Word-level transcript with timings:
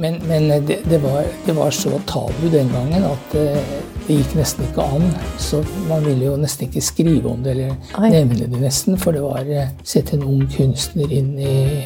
Men, 0.00 0.14
men 0.28 0.48
det, 0.66 0.78
det, 0.90 0.98
var, 0.98 1.24
det 1.46 1.52
var 1.52 1.70
så 1.70 1.90
tabu 2.06 2.48
den 2.52 2.68
gangen 2.70 3.02
at 3.04 3.32
det, 3.32 3.64
det 4.06 4.20
gikk 4.20 4.36
nesten 4.38 4.68
ikke 4.68 4.84
an. 4.94 5.08
Så 5.42 5.64
man 5.88 6.06
ville 6.06 6.28
jo 6.28 6.36
nesten 6.38 6.68
ikke 6.68 6.82
skrive 6.86 7.26
om 7.26 7.42
det 7.42 7.56
eller 7.56 7.74
Oi. 7.98 8.10
nevne 8.12 8.46
det 8.46 8.60
nesten. 8.62 8.94
For 8.94 9.10
det 9.10 9.24
var 9.26 9.42
å 9.42 9.66
Sette 9.82 10.14
en 10.14 10.22
ung 10.22 10.46
kunstner 10.54 11.10
inn 11.10 11.34
i 11.42 11.82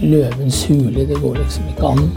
løvens 0.00 0.64
hule. 0.72 1.04
Det 1.04 1.20
går 1.20 1.36
liksom 1.44 1.68
ikke 1.68 1.92
an. 1.92 2.08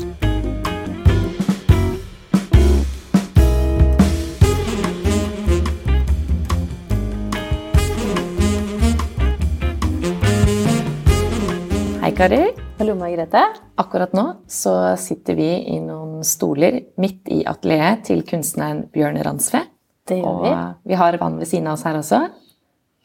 Hei, 11.99 12.15
karer. 12.15 12.62
Hallo, 12.79 12.95
Margrethe. 12.97 13.41
Akkurat 13.79 14.13
nå 14.17 14.23
så 14.49 14.73
sitter 14.99 15.37
vi 15.37 15.49
i 15.75 15.77
noen 15.83 16.23
stoler 16.27 16.79
midt 17.01 17.29
i 17.31 17.43
atelieret 17.47 18.03
til 18.09 18.23
kunstneren 18.27 18.85
Bjørn 18.93 19.19
Ransve. 19.23 19.61
Det 20.09 20.17
gjør 20.19 20.31
Og 20.31 20.41
vi. 20.43 20.55
vi 20.91 20.97
har 20.99 21.17
vann 21.21 21.37
ved 21.39 21.47
siden 21.47 21.69
av 21.69 21.77
oss 21.77 21.85
her 21.87 21.99
også. 22.01 22.23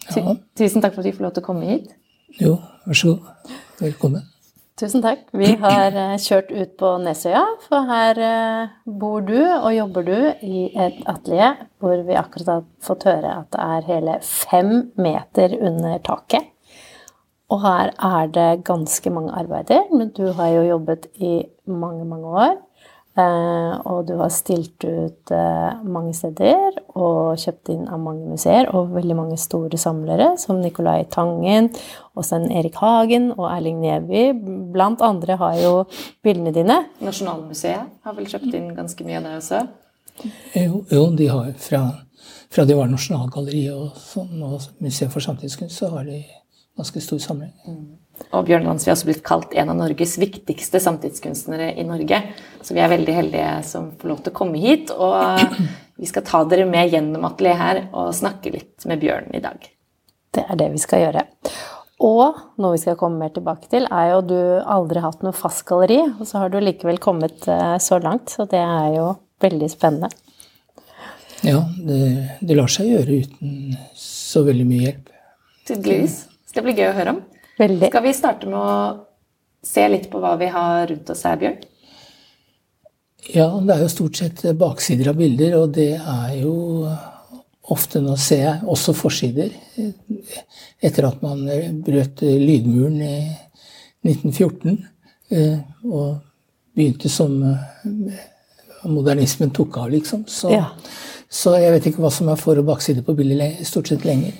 Tu 0.08 0.19
Ja. 0.20 0.34
Tusen 0.58 0.83
takk 0.83 0.94
for 0.94 1.00
at 1.05 1.06
vi 1.10 1.12
får 1.12 1.27
lov 1.27 1.34
til 1.36 1.42
å 1.42 1.47
komme 1.47 1.69
hit. 1.69 1.92
Jo, 2.41 2.56
vær 2.86 2.94
så 2.98 3.12
god. 3.14 3.55
Velkommen. 3.80 4.25
Tusen 4.78 5.02
takk. 5.02 5.25
Vi 5.34 5.55
har 5.58 5.92
eh, 5.92 6.16
kjørt 6.22 6.50
ut 6.55 6.77
på 6.78 6.91
Nesøya, 7.03 7.42
for 7.69 7.82
her 7.91 8.19
eh, 8.19 8.69
bor 8.86 9.20
du 9.27 9.41
og 9.42 9.72
jobber 9.75 10.05
du 10.06 10.19
i 10.47 10.69
et 10.78 11.00
atelier 11.10 11.56
hvor 11.82 11.98
vi 12.06 12.14
akkurat 12.14 12.47
har 12.53 12.62
fått 12.80 13.05
høre 13.10 13.32
at 13.41 13.50
det 13.50 13.60
er 13.64 13.88
hele 13.91 14.19
fem 14.22 14.92
meter 14.97 15.56
under 15.60 15.98
taket. 15.98 16.47
Og 17.48 17.62
her 17.64 17.94
er 17.96 18.32
det 18.32 18.64
ganske 18.68 19.10
mange 19.10 19.32
arbeider, 19.32 19.88
men 19.92 20.10
du 20.16 20.27
har 20.36 20.52
jo 20.52 20.66
jobbet 20.68 21.08
i 21.16 21.46
mange, 21.64 22.04
mange 22.04 22.27
år. 22.28 22.56
Eh, 23.18 23.72
og 23.88 24.04
du 24.06 24.12
har 24.20 24.30
stilt 24.30 24.84
ut 24.84 25.32
eh, 25.34 25.78
mange 25.91 26.12
steder 26.14 26.76
og 26.92 27.41
kjøpt 27.41 27.72
inn 27.72 27.88
av 27.91 27.98
mange 27.98 28.28
museer 28.30 28.69
og 28.70 28.92
veldig 28.94 29.16
mange 29.19 29.38
store 29.41 29.80
samlere, 29.80 30.34
som 30.38 30.60
Nicolai 30.62 31.00
Tangen 31.10 31.70
og 32.14 32.26
Stein 32.28 32.46
Erik 32.52 32.78
Hagen 32.78 33.32
og 33.32 33.48
Erling 33.50 33.80
Neby. 33.82 34.28
Blant 34.74 35.02
andre 35.02 35.38
har 35.41 35.58
jo 35.58 35.72
bildene 36.22 36.54
dine. 36.54 36.82
Nasjonalmuseet 37.02 38.04
har 38.06 38.19
vel 38.19 38.28
kjøpt 38.30 38.54
inn 38.54 38.70
ganske 38.76 39.08
mye 39.08 39.19
av 39.19 39.26
det 39.26 39.36
også. 39.41 39.64
Jo, 40.54 40.84
jo 40.92 41.04
de 41.19 41.30
har 41.32 41.50
fra, 41.64 41.82
fra 42.54 42.69
det 42.69 42.76
var 42.78 42.92
Nasjonalgalleriet 42.92 43.74
og 43.74 43.98
sånn, 43.98 44.36
og 44.46 44.84
Museet 44.84 45.10
for 45.14 45.24
samtidskunst, 45.24 45.80
så 45.80 45.91
har 45.96 46.06
de 46.06 46.22
ganske 46.78 47.02
stor 47.02 47.20
samling. 47.22 47.52
Og 48.34 48.44
Bjørn 48.48 48.66
Ransve 48.66 48.90
har 48.90 48.96
også 48.96 49.08
blitt 49.08 49.24
kalt 49.26 49.54
en 49.54 49.70
av 49.72 49.78
Norges 49.78 50.16
viktigste 50.18 50.80
samtidskunstnere 50.82 51.72
i 51.78 51.86
Norge. 51.86 52.20
Så 52.62 52.74
vi 52.74 52.82
er 52.82 52.90
veldig 52.92 53.14
heldige 53.14 53.50
som 53.66 53.92
får 53.98 54.10
lov 54.10 54.22
til 54.24 54.34
å 54.34 54.38
komme 54.38 54.62
hit. 54.62 54.92
Og 54.94 55.54
vi 56.00 56.10
skal 56.10 56.26
ta 56.26 56.42
dere 56.50 56.66
med 56.68 56.94
gjennom 56.94 57.26
atelieret 57.28 57.62
her 57.62 57.82
og 57.92 58.14
snakke 58.16 58.54
litt 58.54 58.86
med 58.91 59.03
Bjørn 59.03 59.34
i 59.34 59.42
dag. 59.44 59.58
Det 60.34 60.44
er 60.44 60.60
det 60.60 60.70
vi 60.75 60.82
skal 60.82 61.06
gjøre. 61.06 61.25
Og 62.04 62.38
noe 62.62 62.76
vi 62.76 62.82
skal 62.82 62.98
komme 62.98 63.19
mer 63.19 63.32
tilbake 63.34 63.66
til, 63.72 63.88
er 63.91 64.12
jo 64.12 64.20
at 64.20 64.28
du 64.30 64.41
aldri 64.62 65.00
har 65.00 65.10
hatt 65.10 65.24
noe 65.26 65.34
fast 65.34 65.64
galleri, 65.66 65.98
og 66.06 66.28
så 66.30 66.44
har 66.44 66.53
du 66.53 66.60
likevel 66.62 67.00
kommet 67.03 67.48
eh, 67.50 67.74
så 67.82 67.98
langt, 67.98 68.30
så 68.30 68.47
det 68.47 68.60
er 68.62 68.92
jo 68.94 69.08
veldig 69.42 69.70
spennende. 69.72 70.12
Ja, 71.42 71.64
det, 71.86 71.98
det 72.42 72.58
lar 72.58 72.70
seg 72.70 72.92
gjøre 72.92 73.19
uten 73.24 73.76
så 73.98 74.44
veldig 74.47 74.66
mye 74.69 74.84
hjelp. 74.84 75.12
Tydeligvis. 75.66 76.20
Det 76.58 76.64
blir 76.66 76.74
gøy 76.74 76.88
å 76.91 76.94
høre 76.96 77.12
om. 77.14 77.19
Veldig. 77.58 77.88
Skal 77.92 78.02
vi 78.02 78.12
starte 78.19 78.48
med 78.50 78.58
å 78.58 78.72
se 79.62 79.84
litt 79.91 80.08
på 80.10 80.19
hva 80.22 80.32
vi 80.41 80.48
har 80.50 80.88
rundt 80.91 81.10
oss 81.14 81.22
her, 81.26 81.36
Bjørn? 81.38 81.60
Ja, 83.30 83.46
det 83.62 83.74
er 83.76 83.84
jo 83.84 83.91
stort 83.92 84.19
sett 84.19 84.42
baksider 84.58 85.12
av 85.12 85.20
bilder, 85.20 85.54
og 85.60 85.76
det 85.76 85.92
er 86.00 86.32
jo 86.41 86.54
ofte 87.68 88.00
Nå 88.02 88.14
ser 88.18 88.42
jeg 88.42 88.68
også 88.74 88.94
forsider. 88.97 89.52
Etter 90.82 91.06
at 91.06 91.22
man 91.22 91.44
brøt 91.84 92.22
lydmuren 92.24 92.97
i 93.04 93.18
1914 94.08 94.78
eh, 95.36 95.58
og 95.84 96.16
begynte 96.74 97.10
som 97.12 97.36
eh, 97.44 98.22
modernismen 98.88 99.54
tok 99.54 99.78
av, 99.84 99.92
liksom. 99.94 100.26
Så, 100.26 100.50
Ja. 100.56 100.72
Så 101.28 101.52
jeg 101.60 101.74
vet 101.74 101.86
ikke 101.91 102.00
hva 102.00 102.10
som 102.10 102.30
er 102.32 102.41
for- 102.41 102.56
og 102.56 102.64
bakside 102.70 103.04
på 103.04 103.14
bildet 103.14 103.60
stort 103.68 103.91
sett 103.92 104.06
lenger. 104.08 104.32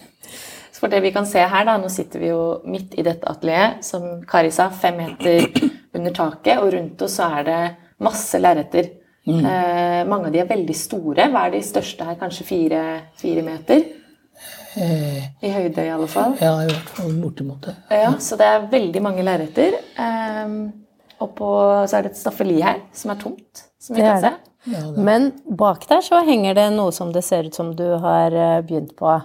For 0.79 0.91
det 0.93 1.01
vi 1.03 1.13
kan 1.15 1.27
se 1.27 1.43
her, 1.43 1.67
da, 1.67 1.77
nå 1.81 1.91
sitter 1.91 2.23
vi 2.23 2.31
jo 2.31 2.43
midt 2.71 2.95
i 2.99 3.05
dette 3.07 3.27
atelieret, 3.29 3.85
som 3.85 4.23
Kari 4.29 4.53
sa, 4.55 4.69
fem 4.71 4.99
meter 5.01 5.49
under 5.97 6.15
taket, 6.15 6.57
og 6.63 6.73
rundt 6.75 7.03
oss 7.03 7.19
så 7.19 7.29
er 7.41 7.47
det 7.49 7.61
masse 8.05 8.39
lerreter. 8.39 8.93
Eh, 9.29 10.03
mange 10.09 10.29
av 10.29 10.33
de 10.33 10.41
er 10.41 10.49
veldig 10.49 10.77
store. 10.77 11.29
Hva 11.33 11.47
er 11.47 11.57
de 11.59 11.63
største 11.67 12.07
her? 12.07 12.17
Kanskje 12.21 12.47
fire, 12.49 12.83
fire 13.21 13.45
meter? 13.45 13.85
I 14.79 15.51
høyde, 15.51 15.83
i 15.83 15.91
alle 15.91 16.07
fall. 16.11 16.37
Ja, 16.41 16.55
i 16.63 16.69
hvert 16.71 16.93
fall 16.95 17.15
bortimot 17.19 17.67
det. 17.67 17.75
Ja, 17.91 18.13
så 18.23 18.39
det 18.39 18.47
er 18.47 18.69
veldig 18.71 19.03
mange 19.03 19.25
lerreter. 19.27 19.81
Eh, 19.99 20.53
og 21.19 21.33
på, 21.35 21.49
så 21.91 21.99
er 21.99 22.07
det 22.07 22.15
et 22.15 22.21
staffeli 22.21 22.61
her 22.63 22.85
som 22.95 23.13
er 23.13 23.19
tomt, 23.21 23.65
som 23.83 23.99
vi 23.99 24.05
kan 24.07 24.23
se. 24.23 24.37
Ja. 24.69 24.85
Men 24.95 25.33
bak 25.59 25.87
der 25.91 26.03
så 26.05 26.21
henger 26.27 26.57
det 26.59 26.69
noe 26.75 26.93
som 26.95 27.11
det 27.15 27.25
ser 27.27 27.49
ut 27.49 27.57
som 27.57 27.73
du 27.77 27.87
har 28.03 28.35
eh, 28.35 28.61
begynt 28.67 28.95
på. 28.99 29.19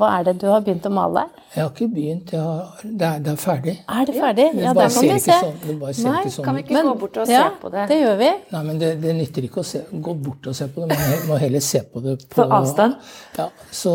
Hva 0.00 0.08
er 0.16 0.22
det 0.24 0.32
du 0.40 0.46
har 0.48 0.62
begynt 0.64 0.86
å 0.88 0.90
male? 0.94 1.26
Jeg 1.52 1.60
har 1.60 1.68
ikke 1.68 1.86
begynt. 1.92 2.30
Jeg 2.32 2.40
har, 2.40 2.68
det, 2.82 3.08
er, 3.08 3.18
det 3.26 3.32
er 3.34 3.40
ferdig. 3.42 3.74
Er 3.84 4.06
det 4.08 4.14
ferdig? 4.16 4.46
Ja, 4.56 4.62
Ja, 4.62 4.72
det 4.78 4.86
kan 4.94 5.04
vi 5.04 5.18
se. 5.20 5.34
Sånn, 5.36 5.58
det 5.66 5.74
bare 5.82 5.96
ser 5.98 6.08
Nei, 6.08 6.22
ikke 6.22 6.32
sånn 6.36 6.46
Kan 6.46 6.56
vi 6.56 6.62
ikke 6.62 6.72
ikke 6.72 6.84
gå 6.86 6.94
bort 7.02 7.18
og 7.20 7.28
se 7.28 7.34
ja, 7.36 7.42
på 7.60 7.72
det? 7.74 7.82
det 7.90 7.98
gjør 8.00 8.16
vi. 8.22 8.30
Nei, 8.54 8.62
men 8.68 8.78
det, 8.80 8.88
det 9.02 9.12
nytter 9.18 9.48
ikke 9.48 9.60
å 9.60 9.66
se, 9.68 9.82
gå 10.06 10.14
bort 10.24 10.48
og 10.48 10.56
se 10.56 10.68
på 10.72 10.86
det. 10.86 10.96
Man 11.02 11.26
må 11.28 11.38
heller 11.42 11.64
se 11.66 11.82
på 11.84 12.02
det 12.06 12.14
på 12.22 12.38
På 12.38 12.46
avstand? 12.60 12.96
Ja, 13.36 13.50
så, 13.82 13.92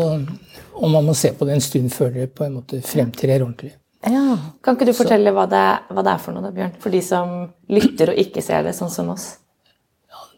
og 0.78 0.94
man 0.94 1.08
må 1.08 1.16
se 1.18 1.32
på 1.34 1.48
det 1.48 1.56
en 1.58 1.64
stund 1.66 1.90
før 1.96 2.14
det 2.14 2.28
på 2.38 2.46
en 2.46 2.54
måte 2.60 2.78
fremtrer 2.86 3.42
ordentlig. 3.42 3.72
Ja. 4.06 4.36
Kan 4.62 4.78
ikke 4.78 4.86
du 4.86 4.94
fortelle 4.94 5.32
hva 5.34 5.48
det, 5.50 5.64
hva 5.90 6.04
det 6.06 6.12
er 6.14 6.22
for 6.22 6.36
noe, 6.36 6.44
da, 6.46 6.52
Bjørn? 6.54 6.76
For 6.78 6.94
de 6.94 7.00
som 7.02 7.34
lytter 7.74 8.14
og 8.14 8.22
ikke 8.22 8.44
ser 8.46 8.62
det, 8.68 8.76
sånn 8.78 8.92
som 8.94 9.10
oss. 9.16 9.32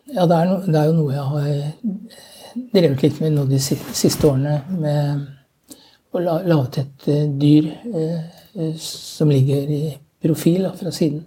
Ja, 0.09 0.25
det 0.25 0.41
er, 0.41 0.49
no, 0.49 0.57
det 0.65 0.81
er 0.81 0.89
jo 0.89 0.97
noe 0.97 1.13
jeg 1.13 1.27
har 1.35 2.65
drevet 2.73 3.05
litt 3.05 3.21
med 3.23 3.37
nå 3.37 3.45
de 3.51 3.61
siste 3.61 4.27
årene. 4.27 4.57
Med 4.81 5.29
å 6.13 6.19
la, 6.23 6.39
lage 6.43 6.83
et 6.83 7.09
eh, 7.13 7.27
dyr 7.39 7.69
eh, 7.95 8.21
eh, 8.57 8.73
som 8.83 9.31
ligger 9.31 9.69
i 9.71 9.83
profil 10.23 10.65
da, 10.67 10.73
fra 10.77 10.91
siden. 10.95 11.25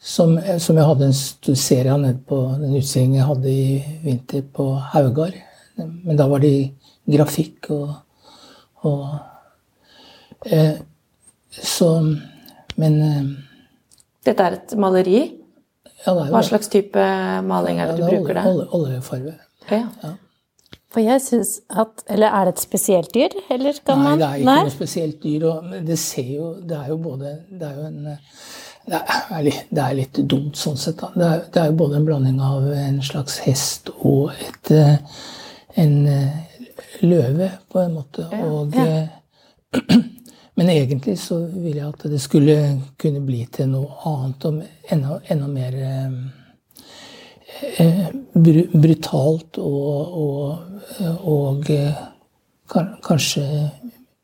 Som, 0.00 0.38
som 0.58 0.78
jeg 0.80 0.86
hadde 0.88 1.04
en 1.10 1.16
stor 1.16 1.56
serie 1.60 1.92
av 1.92 2.00
nede 2.00 2.22
på 2.24 2.38
den 2.56 2.72
utstillingen 2.78 3.18
jeg 3.18 3.26
hadde 3.28 3.50
i 3.52 3.64
vinter 4.06 4.46
på 4.56 4.70
Haugar. 4.94 5.34
Men 5.76 6.16
da 6.16 6.24
var 6.30 6.40
det 6.40 6.52
i 6.56 6.62
grafikk 7.12 7.68
og, 7.76 7.90
og 8.88 9.04
eh, 10.48 10.78
Så 11.50 11.90
Men 12.80 12.96
eh, 13.04 13.28
Dette 14.24 14.46
er 14.46 14.56
et 14.56 14.74
maleri. 14.80 15.20
ja, 16.06 16.14
er 16.14 16.32
Hva 16.32 16.42
slags 16.48 16.68
type 16.72 17.04
maling 17.44 17.80
er 17.80 17.90
ja, 17.90 17.92
det 17.92 18.00
du 18.00 18.02
det 18.06 18.08
er 18.08 18.16
bruker 18.22 18.40
der? 18.40 18.48
olje- 18.54 18.68
Oljefarge. 18.80 19.34
Ja. 19.70 20.14
For 20.90 21.00
jeg 21.04 21.22
synes 21.22 21.60
at 21.70 22.02
Eller 22.10 22.34
er 22.34 22.48
det 22.48 22.56
et 22.56 22.62
spesielt 22.64 23.14
dyr? 23.14 23.36
Eller 23.50 23.76
kan 23.86 24.02
Nei, 24.02 24.16
det 24.18 24.26
er 24.26 24.40
ikke 24.40 24.48
Nei? 24.48 24.62
noe 24.66 24.74
spesielt 24.74 25.22
dyr. 25.22 25.46
Og 25.50 25.76
det 25.86 25.98
ser 26.02 26.32
jo 26.34 26.48
Det 26.66 26.76
er 26.76 26.88
jo 26.90 26.96
både 27.04 27.36
Det 27.50 27.68
er 27.68 27.78
jo 27.78 27.86
en 27.86 28.18
det 28.90 28.98
er, 29.06 29.42
litt, 29.44 29.66
det 29.70 29.82
er 29.84 29.96
litt 29.98 30.18
dumt 30.26 30.56
sånn 30.58 30.78
sett. 30.80 31.02
Det, 31.14 31.26
er, 31.26 31.42
det 31.52 31.60
er 31.62 31.68
jo 31.70 31.76
både 31.82 31.98
en 32.00 32.06
blanding 32.08 32.40
av 32.42 32.64
en 32.74 32.96
slags 33.04 33.36
hest 33.44 33.90
og 34.00 34.32
et, 34.32 34.70
eh, 34.74 35.20
en 35.78 35.92
eh, 36.10 36.64
løve, 37.04 37.50
på 37.70 37.82
en 37.84 37.94
måte. 37.94 38.26
Og, 38.40 38.74
ja. 38.74 39.04
men 40.58 40.72
egentlig 40.72 41.18
så 41.22 41.38
ville 41.44 41.78
jeg 41.78 41.92
at 41.92 42.08
det 42.10 42.22
skulle 42.24 42.56
kunne 43.00 43.22
bli 43.24 43.44
til 43.52 43.70
noe 43.70 44.00
annet 44.10 44.48
og 44.48 44.62
enda, 44.96 45.20
enda 45.30 45.50
mer 45.52 45.76
eh, 45.76 46.04
eh, 46.08 46.18
brutalt 48.72 49.58
og, 49.58 50.14
og, 50.24 50.58
og 51.28 51.70
eh, 51.74 52.00
kanskje 53.06 53.44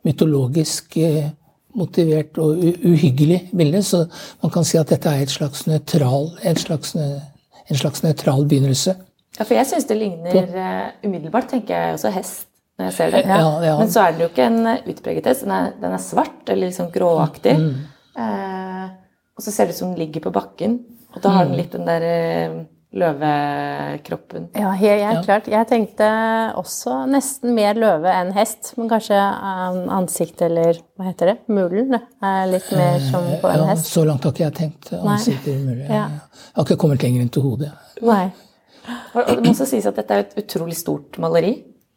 mytologisk 0.06 0.96
eh, 1.02 1.28
motivert 1.76 2.38
og 2.40 2.62
uhyggelig 2.62 3.50
bilde. 3.56 3.82
Så 3.82 4.06
man 4.42 4.52
kan 4.54 4.64
si 4.64 4.78
at 4.80 4.90
dette 4.92 5.12
er 5.12 5.26
et 5.26 5.32
slags 5.32 5.66
nøytral, 5.68 6.30
en 6.42 6.60
slags, 6.60 6.94
en 6.96 7.80
slags 7.82 8.04
nøytral 8.06 8.46
begynnelse. 8.48 8.96
Ja, 9.36 9.44
for 9.44 9.54
jeg 9.58 9.68
syns 9.68 9.88
det 9.88 9.98
ligner 10.00 10.94
umiddelbart, 11.04 11.50
tenker 11.52 11.76
jeg 11.76 11.98
også 11.98 12.14
hest 12.14 12.46
når 12.76 12.90
jeg 12.90 12.96
ser 12.96 13.12
det. 13.14 13.22
Ja. 13.24 13.36
Ja, 13.40 13.52
ja. 13.64 13.74
Men 13.80 13.92
så 13.92 14.02
er 14.04 14.12
den 14.12 14.24
jo 14.24 14.30
ikke 14.30 14.46
en 14.50 14.70
utpreget 14.92 15.28
hest. 15.30 15.44
Den 15.46 15.54
er, 15.56 15.70
den 15.80 15.96
er 15.96 16.02
svart, 16.02 16.42
eller 16.48 16.68
liksom 16.68 16.90
gråaktig. 16.92 17.54
Mm. 17.60 17.76
Eh, 18.20 18.88
og 19.36 19.44
så 19.44 19.52
ser 19.52 19.68
det 19.68 19.76
ut 19.76 19.80
som 19.80 19.92
den 19.92 20.00
ligger 20.00 20.26
på 20.26 20.32
bakken. 20.34 20.78
Og 21.14 21.22
da 21.24 21.32
har 21.32 21.48
den 21.48 21.56
mm. 21.56 21.60
litt 21.62 21.76
den 21.76 21.88
der 21.88 22.06
løvekroppen. 22.96 24.48
Ja, 24.56 24.70
helt, 24.78 25.02
ja. 25.02 25.12
klart. 25.24 25.50
Jeg 25.50 25.68
tenkte 25.70 26.08
også 26.58 27.02
nesten 27.10 27.54
mer 27.56 27.78
løve 27.78 28.12
enn 28.12 28.32
hest. 28.36 28.72
Men 28.78 28.90
kanskje 28.90 29.18
ansikt 29.96 30.42
eller 30.46 30.80
hva 30.96 31.10
heter 31.10 31.32
det? 31.32 31.36
Mulen 31.52 31.94
er 31.96 32.50
litt 32.50 32.70
mer 32.72 32.98
som 33.04 33.28
på 33.42 33.52
en 33.52 33.68
hest. 33.70 33.90
Så 33.92 34.06
langt 34.08 34.26
har 34.26 34.34
ikke 34.34 34.46
jeg 34.46 34.56
tenkt. 34.62 34.92
Ansikt 34.96 35.48
eller 35.50 35.62
mule. 35.68 35.86
Ja. 35.86 36.08
Jeg 36.08 36.58
har 36.58 36.68
ikke 36.68 36.80
kommet 36.86 37.06
lenger 37.06 37.26
enn 37.26 37.32
til 37.36 37.46
hodet. 37.46 37.72
Nei. 38.04 38.26
Og 39.16 39.32
det 39.32 39.40
må 39.42 39.52
også 39.52 39.66
sies 39.68 39.86
at 39.88 39.96
dette 39.98 40.14
er 40.14 40.26
et 40.26 40.36
utrolig 40.44 40.76
stort 40.78 41.18
maleri. 41.22 41.56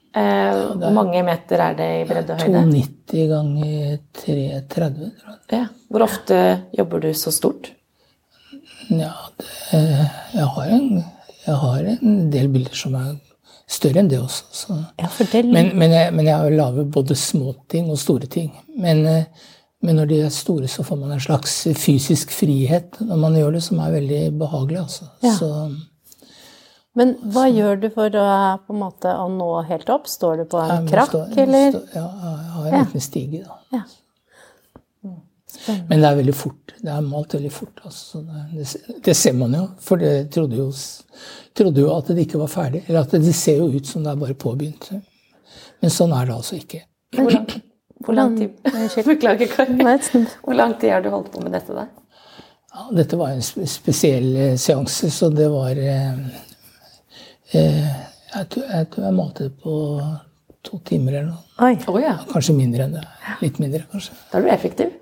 Eh, 0.10 0.62
hvor 0.81 0.94
mange 0.95 1.22
meter 1.22 1.62
er 1.62 1.75
det 1.78 1.90
i 2.00 2.06
bredde 2.10 2.34
og 2.34 2.42
høyde? 2.42 2.63
290 2.66 3.28
ganger 3.30 4.00
330. 4.18 5.12
Tror 5.19 5.36
jeg. 5.36 5.60
Ja. 5.60 5.66
Hvor 5.90 6.06
ofte 6.06 6.40
jobber 6.78 7.04
du 7.04 7.12
så 7.13 7.34
stort? 7.34 7.69
Ja, 8.88 9.14
det, 9.72 9.81
jeg, 10.34 10.46
har 10.56 10.72
en, 10.76 11.04
jeg, 11.46 11.56
har 11.64 11.90
en, 11.94 12.16
del 12.34 12.50
bilder 12.54 12.78
som 12.78 12.96
er 13.00 13.12
større 13.70 14.02
enn 14.02 14.10
det 14.10 14.22
også. 14.22 14.80
Ja, 14.98 15.10
men, 15.44 15.74
men, 15.78 15.94
jeg, 15.94 16.14
men 16.16 16.30
jeg 16.30 16.56
lager 16.58 16.90
både 16.90 17.18
småting 17.20 17.92
og 17.92 18.00
store 18.02 18.30
ting. 18.31 18.50
Men, 18.76 19.04
men, 19.06 19.96
når 20.00 20.10
de 20.10 20.24
er 20.26 20.34
store, 20.34 20.70
så 20.72 20.86
får 20.88 21.02
man 21.04 21.14
en 21.14 21.22
slags 21.24 21.62
fysisk 21.78 22.34
frihet 22.34 22.98
når 23.04 23.22
man 23.22 23.38
gjør 23.38 23.60
det, 23.60 23.64
som 23.68 23.84
er 23.84 23.94
veldig 24.00 24.24
behagelig. 24.42 24.81
Altså. 24.88 25.12
Ja. 25.26 25.36
Så, 25.38 25.52
men 26.98 27.16
hva 27.22 27.46
så, 27.46 27.54
gjør 27.54 27.80
du 27.84 27.88
for 27.94 28.18
å, 28.18 28.28
på 28.66 28.76
en 28.76 28.81
måte, 28.81 29.14
å 29.14 29.30
nå 29.31 29.50
helt 29.70 29.90
opp? 29.94 30.10
Står 30.10 30.42
du 30.42 30.50
på 30.50 30.62
en 30.66 30.90
krakk, 30.90 31.16
eller? 31.38 31.76
Stå, 31.76 31.86
ja, 31.96 32.08
jeg 32.26 32.54
har 32.56 32.70
en 32.70 32.88
liten 32.88 33.06
stige, 33.06 33.44
da. 33.46 33.84
Men 35.90 36.01
det 36.01 36.07
er 36.07 36.18
veldig 36.19 36.36
fort. 36.38 36.74
Det 36.80 36.92
er 36.94 37.06
malt 37.06 37.34
veldig 37.36 37.51
fort. 37.51 37.81
Altså. 37.86 38.22
Det, 38.54 38.66
det, 39.06 39.16
ser 39.18 39.36
man 39.38 39.56
jo, 39.57 39.63
for 39.84 40.01
det 40.01 40.13
trodde 40.34 40.60
jo, 40.60 40.68
trodde 41.57 41.84
jo, 41.84 41.90
at 41.96 42.12
det 42.13 42.25
ikke 42.25 42.42
var 42.42 42.51
ferdig. 42.54 42.84
Eller 42.88 43.01
at 43.01 43.16
det 43.16 43.36
ser 43.36 43.60
jo 43.63 43.69
ut 43.74 43.88
som 43.88 44.06
det 44.06 44.13
er 44.13 44.22
bare 44.22 44.38
påbegynt. 44.40 44.92
Men 45.81 45.94
sånn 45.94 46.13
er 46.16 46.30
det 46.30 46.38
altså 46.38 46.60
ikke. 46.60 46.84
Hvor 47.18 47.34
lang, 47.34 47.48
hvor 48.06 48.18
lang 48.18 48.38
tid 48.38 49.07
Beklager, 49.07 49.51
Kari. 49.51 49.80
Hvor 50.46 50.57
lang 50.57 50.78
tid 50.80 50.96
har 50.96 51.04
du 51.04 51.12
holdt 51.13 51.34
på 51.34 51.44
med 51.44 51.56
dette 51.57 51.75
der? 51.75 51.90
Ja, 52.69 52.86
dette 52.94 53.18
var 53.18 53.34
en 53.34 53.42
spesiell 53.42 54.36
eh, 54.38 54.56
seanse, 54.62 55.10
så 55.12 55.31
det 55.34 55.48
var 55.50 55.74
eh, 55.74 56.19
eh, 57.57 57.88
jeg, 58.36 58.45
tror, 58.54 58.68
jeg, 58.69 58.90
tror, 58.94 59.07
jeg 59.07 59.16
malte 59.18 59.48
det 59.48 59.56
på 59.63 59.74
to 60.69 60.78
timer 60.86 61.18
eller 61.18 61.31
noe. 61.31 61.44
Oi. 61.66 62.04
Kanskje 62.30 62.54
mindre 62.56 62.86
enn 62.86 62.94
det. 63.00 63.06
Litt 63.42 63.57
mindre, 63.63 63.88
kanskje. 63.90 64.13
Da 64.30 64.38
er 64.38 64.45
du 64.45 64.52
effektiv. 64.54 64.94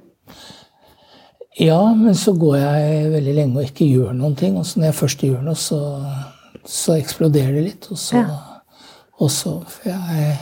Ja, 1.58 1.94
men 1.98 2.16
så 2.16 2.36
går 2.38 2.58
jeg 2.60 3.14
veldig 3.16 3.34
lenge 3.34 3.58
og 3.58 3.66
ikke 3.66 3.88
gjør 3.90 4.12
noen 4.14 4.36
ting. 4.38 4.60
Og 4.60 4.66
så 4.68 4.80
når 4.80 4.92
jeg 4.92 4.98
først 5.00 5.24
gjør 5.26 5.40
noe, 5.46 5.58
så, 5.58 5.80
så 6.70 6.98
eksploderer 7.00 7.58
det 7.58 7.64
litt. 7.66 7.88
Og 7.90 7.98
så, 7.98 8.22
ja. 8.22 8.38
og 9.18 9.32
så 9.34 9.56
Jeg 9.88 10.38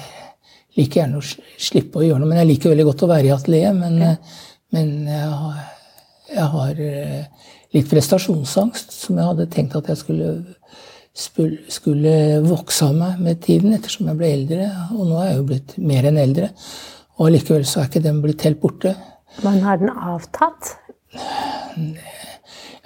liker 0.76 1.02
gjerne 1.02 1.22
å 1.22 1.24
slippe 1.24 2.02
å 2.02 2.04
gjøre 2.04 2.20
noe, 2.20 2.34
men 2.34 2.42
jeg 2.42 2.50
liker 2.52 2.74
veldig 2.74 2.88
godt 2.90 3.06
å 3.08 3.12
være 3.14 3.30
i 3.30 3.34
atelieret. 3.38 3.80
Men, 3.80 3.98
ja. 4.04 4.12
men 4.76 4.92
jeg, 5.08 5.32
har, 5.46 5.64
jeg, 6.34 6.50
har, 6.58 6.84
eh, 6.90 7.50
litt 7.78 7.90
prestasjonsangst, 7.96 8.92
som 9.00 9.16
jeg 9.20 9.32
hadde 9.32 9.50
tenkt 9.56 9.80
at 9.80 9.88
jeg 9.94 10.04
skulle, 10.04 10.30
skulle 11.16 12.14
vokse 12.44 12.92
av 12.92 13.00
meg 13.00 13.24
med 13.24 13.40
tiden 13.48 13.76
ettersom 13.78 14.12
jeg 14.12 14.20
ble 14.20 14.36
eldre. 14.36 14.70
Og 14.98 15.08
nå 15.08 15.24
er 15.24 15.32
jeg 15.32 15.40
jo 15.40 15.50
blitt 15.54 15.80
mer 15.80 16.12
enn 16.12 16.20
eldre. 16.28 16.52
Og 17.24 17.32
likevel 17.32 17.64
så 17.64 17.82
er 17.86 17.88
ikke 17.88 18.04
den 18.04 18.20
blitt 18.20 18.44
helt 18.44 18.60
borte. 18.60 18.98
Men 19.44 19.62
har 19.66 19.78
den 19.78 19.90
avtatt? 19.90 20.76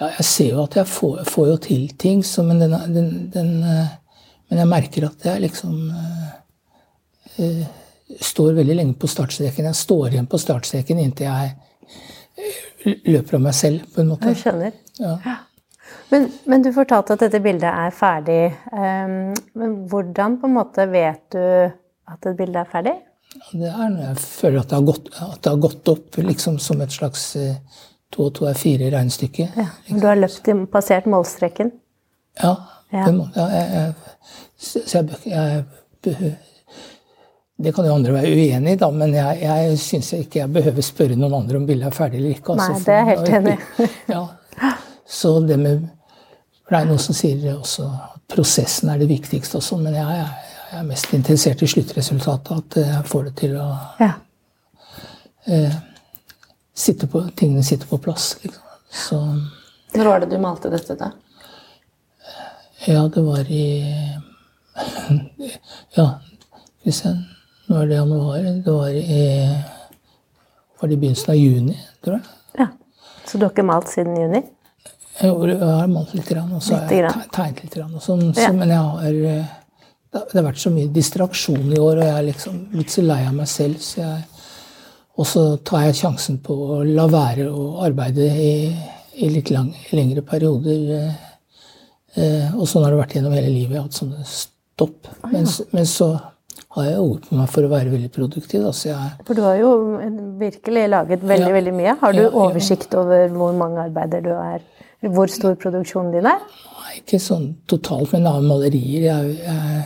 Ja, 0.00 0.08
jeg 0.16 0.24
ser 0.24 0.54
jo 0.54 0.62
at 0.64 0.76
jeg 0.80 0.88
får, 0.88 1.24
får 1.28 1.48
jo 1.50 1.56
til 1.66 1.88
ting, 2.00 2.22
så, 2.24 2.42
men, 2.46 2.62
den, 2.62 2.72
den, 2.94 3.10
den, 3.34 3.50
eh, 3.62 3.90
men, 4.48 4.62
jeg 4.62 4.70
merker 4.70 5.06
at 5.10 5.26
jeg 5.28 5.42
liksom 5.44 5.74
uh, 5.92 7.66
står 8.20 8.56
veldig 8.56 8.78
lenge 8.78 8.96
på 9.00 9.10
startstreken. 9.10 9.68
Jeg 9.68 9.78
står 9.78 10.14
igjen 10.14 10.30
på 10.30 10.40
startstreken 10.40 11.02
inntil 11.04 11.28
jeg 11.28 12.96
løper 13.04 13.36
av 13.36 13.44
meg 13.44 13.54
selv, 13.56 13.84
på 13.92 14.02
en 14.02 14.10
måte. 14.14 14.32
Jeg 14.32 14.40
skjønner. 14.40 14.74
Ja. 15.00 15.36
Men, 16.10 16.26
men, 16.48 16.64
du 16.64 16.72
fortalte 16.74 17.14
at 17.14 17.22
dette 17.26 17.42
bildet 17.44 17.68
er 17.70 17.92
ferdig. 17.94 18.40
Um, 18.72 19.30
men 19.58 19.76
hvordan 19.90 20.40
på 20.40 20.48
en 20.48 20.56
måte 20.56 20.88
vet 20.90 21.22
du 21.34 21.44
at 22.10 22.26
et 22.26 22.38
bilde 22.38 22.64
er 22.64 22.72
ferdig? 22.72 22.96
Det 23.52 23.68
er 23.70 23.92
når 23.92 24.00
jeg 24.08 24.22
føler 24.24 24.60
at 24.60 24.72
det 24.72 24.78
har 24.78 24.86
gått, 24.88 25.08
det 25.14 25.52
har 25.52 25.62
gått 25.62 25.90
opp 25.92 26.18
liksom 26.18 26.58
som 26.62 26.80
et 26.82 26.94
slags 26.94 27.30
uh, 27.38 27.54
To 28.10 28.24
og 28.26 28.32
to 28.34 28.46
er 28.50 28.56
fire 28.58 28.88
i 28.88 28.90
Ja, 28.90 29.68
liksom. 29.86 30.00
du 30.00 30.06
har 30.06 30.16
løpt 30.18 30.48
i, 30.48 30.54
passert 30.66 31.06
målstreken? 31.06 31.70
Ja. 32.42 32.56
ja. 32.90 33.04
Det, 33.06 33.12
må, 33.14 33.28
ja 33.36 33.44
jeg, 33.52 33.92
jeg, 34.74 35.12
jeg, 35.26 35.64
jeg, 36.10 36.32
Det 37.62 37.74
kan 37.76 37.86
jo 37.86 37.94
andre 37.94 38.16
være 38.16 38.32
uenig 38.34 38.72
i, 38.72 38.80
da, 38.80 38.90
men 38.90 39.14
jeg, 39.14 39.38
jeg 39.44 39.78
syns 39.78 40.12
ikke 40.18 40.40
jeg 40.40 40.52
behøver 40.52 40.82
spørre 40.82 41.14
noen 41.20 41.38
andre 41.38 41.60
om 41.60 41.66
bildet 41.68 41.86
er 41.86 41.94
ferdig 41.94 42.18
eller 42.18 42.34
ikke. 42.34 42.56
Altså, 42.56 42.72
Nei, 42.72 42.82
det 42.82 42.94
er 42.94 42.98
jeg 42.98 43.10
helt 43.12 43.32
enig 43.38 43.88
ja. 44.16 44.26
Så 45.06 45.34
det 45.46 45.58
med 45.60 45.88
det 46.70 46.78
er 46.78 46.86
noen 46.86 47.02
som 47.02 47.16
sier 47.18 47.48
også 47.56 47.88
at 47.90 48.18
prosessen 48.30 48.92
er 48.92 49.00
det 49.00 49.08
viktigste 49.10 49.58
også, 49.58 49.78
men 49.82 49.96
jeg, 49.98 50.26
er 50.70 50.86
mest 50.86 51.14
interessert 51.14 51.62
i 51.62 51.68
sluttresultatet. 51.70 52.50
At 52.56 52.78
jeg 52.80 53.06
får 53.10 53.24
det 53.28 53.34
til 53.40 53.56
å 53.60 53.68
ja. 54.00 54.12
eh, 55.46 55.74
sitte 56.74 57.08
på, 57.10 57.24
tingene 57.36 57.64
sitter 57.66 57.90
på 57.90 57.98
plass. 58.02 58.32
Liksom. 58.42 58.62
Så, 58.90 59.20
Når 59.94 60.10
var 60.10 60.22
det 60.22 60.30
du 60.30 60.38
malte 60.42 60.70
dette, 60.72 60.96
da? 60.98 61.12
Ja, 62.88 63.04
det 63.12 63.22
var 63.22 63.50
i 63.52 63.66
Ja, 65.98 66.06
hvis 66.84 67.02
jeg 67.04 67.18
Nå 67.70 67.76
er 67.78 67.86
det 67.86 68.00
januar. 68.00 68.38
Det 68.64 68.72
var 68.74 68.88
i, 68.90 69.24
var 70.80 70.88
det 70.88 70.96
i 70.96 70.98
begynnelsen 70.98 71.30
av 71.30 71.36
juni, 71.38 71.76
tror 72.02 72.16
jeg. 72.16 72.24
Ja, 72.58 72.66
Så 73.26 73.38
du 73.38 73.44
har 73.44 73.52
ikke 73.52 73.62
malt 73.62 73.92
siden 73.92 74.16
juni? 74.18 74.40
Jo, 75.20 75.36
jeg 75.46 75.60
har 75.60 75.86
malt 75.86 76.14
litt, 76.16 76.32
og 76.34 76.62
så 76.66 76.80
har 76.80 76.90
jeg 76.90 77.12
tegnet 77.30 77.62
litt. 77.62 77.76
Og 77.84 78.02
sånn, 78.02 78.24
ja. 78.32 78.48
så, 78.48 78.50
men 78.56 78.72
jeg 78.74 78.88
har 78.88 79.20
det 80.10 80.34
har 80.34 80.46
vært 80.48 80.62
så 80.62 80.72
mye 80.74 80.90
distraksjon 80.90 81.70
i 81.70 81.78
år, 81.78 82.00
og 82.00 82.04
jeg 82.04 82.14
er 82.16 82.28
liksom 82.32 82.60
litt 82.74 82.90
så 82.90 83.04
lei 83.06 83.20
av 83.28 83.34
meg 83.36 83.50
selv. 83.50 83.78
Så 83.84 84.00
jeg 84.02 84.20
og 85.20 85.26
så 85.28 85.42
tar 85.66 85.88
jeg 85.88 85.98
sjansen 85.98 86.38
på 86.40 86.54
å 86.54 86.80
la 86.86 87.04
være 87.10 87.44
å 87.50 87.82
arbeide 87.84 88.24
i, 88.40 88.52
i 89.20 89.28
litt 89.28 89.50
lang, 89.52 89.68
lengre 89.92 90.22
perioder. 90.24 90.94
Eh, 92.14 92.54
og 92.56 92.64
sånn 92.68 92.86
har 92.86 92.94
det 92.94 93.00
vært 93.02 93.16
gjennom 93.18 93.34
hele 93.36 93.50
livet. 93.52 93.74
Jeg 93.74 93.82
har 93.82 93.88
hatt 93.90 93.98
sånne 93.98 94.24
stopp. 94.24 95.10
Ah, 95.18 95.26
ja. 95.26 95.32
men, 95.34 95.50
men, 95.74 95.88
så 95.90 96.14
har 96.76 96.88
jeg 96.88 97.02
ord 97.02 97.26
på 97.26 97.36
meg 97.36 97.52
for 97.52 97.66
å 97.66 97.72
være 97.74 97.92
veldig 97.92 98.10
produktiv. 98.14 98.64
Da, 98.64 98.72
jeg, 98.88 99.12
for 99.28 99.36
du 99.36 99.44
har 99.44 99.60
jo 99.60 99.74
virkelig 100.40 100.88
laget 100.88 101.28
veldig, 101.34 101.50
ja, 101.50 101.56
veldig 101.58 101.76
mye. 101.82 101.96
Har 102.00 102.16
du 102.16 102.22
ja, 102.22 102.32
oversikt 102.46 102.96
over 102.96 103.28
hvor 103.34 103.52
mange 103.60 103.84
arbeider 103.90 104.24
du 104.24 104.32
er 104.38 104.64
Hvor 105.00 105.32
stor 105.32 105.54
produksjonen 105.60 106.14
din 106.16 106.26
er? 106.28 106.40
Nei, 106.80 106.98
ikke 107.02 107.20
sånn 107.20 107.50
totalt, 107.68 108.14
men 108.14 108.28
av 108.30 108.40
malerier. 108.44 109.10
Jeg, 109.10 109.36
jeg, 109.44 109.84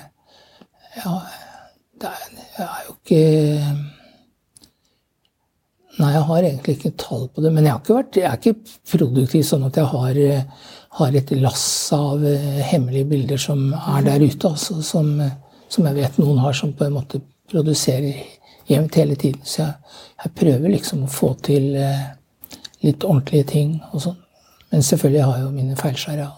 det 0.94 2.10
er, 2.10 2.24
jeg 2.58 2.64
er 2.64 2.86
jo 2.86 2.94
ikke 2.94 3.22
Nei, 5.94 6.08
jeg 6.10 6.24
har 6.26 6.42
egentlig 6.42 6.72
ikke 6.74 6.90
tall 6.98 7.28
på 7.30 7.42
det. 7.44 7.52
Men 7.54 7.68
jeg, 7.68 7.82
vært, 7.86 8.16
jeg 8.18 8.26
er 8.26 8.40
ikke 8.40 8.72
produktiv 8.90 9.44
sånn 9.46 9.66
at 9.68 9.76
jeg 9.78 9.86
har, 9.92 10.18
har 10.98 11.18
et 11.20 11.30
lass 11.38 11.66
av 11.94 12.24
eh, 12.26 12.56
hemmelige 12.66 13.06
bilder 13.12 13.38
som 13.38 13.68
er 13.78 14.02
der 14.02 14.24
ute. 14.24 14.50
Altså, 14.50 14.80
som, 14.82 15.12
som, 15.68 15.86
jeg 15.86 15.94
vet 16.00 16.18
noen 16.18 16.42
har, 16.42 16.56
som 16.58 16.74
på 16.74 16.88
en 16.88 16.96
måte 16.96 17.22
produserer 17.50 18.24
jevnt 18.66 18.98
hele 18.98 19.14
tiden. 19.14 19.46
Så 19.46 19.62
jeg, 19.62 20.00
jeg 20.24 20.34
prøver 20.42 20.74
liksom 20.74 21.06
å 21.06 21.12
få 21.14 21.30
til 21.46 21.70
eh, 21.78 22.08
litt 22.82 23.06
ordentlige 23.06 23.52
ting 23.54 23.76
og 23.92 24.08
sånn. 24.08 24.18
Men 24.74 24.82
selvfølgelig 24.82 25.28
har 25.28 25.38
jeg 25.38 25.46
jo 25.46 25.54
mine 25.54 25.78
feilskjær. 25.78 26.24
Ja. 26.26 26.32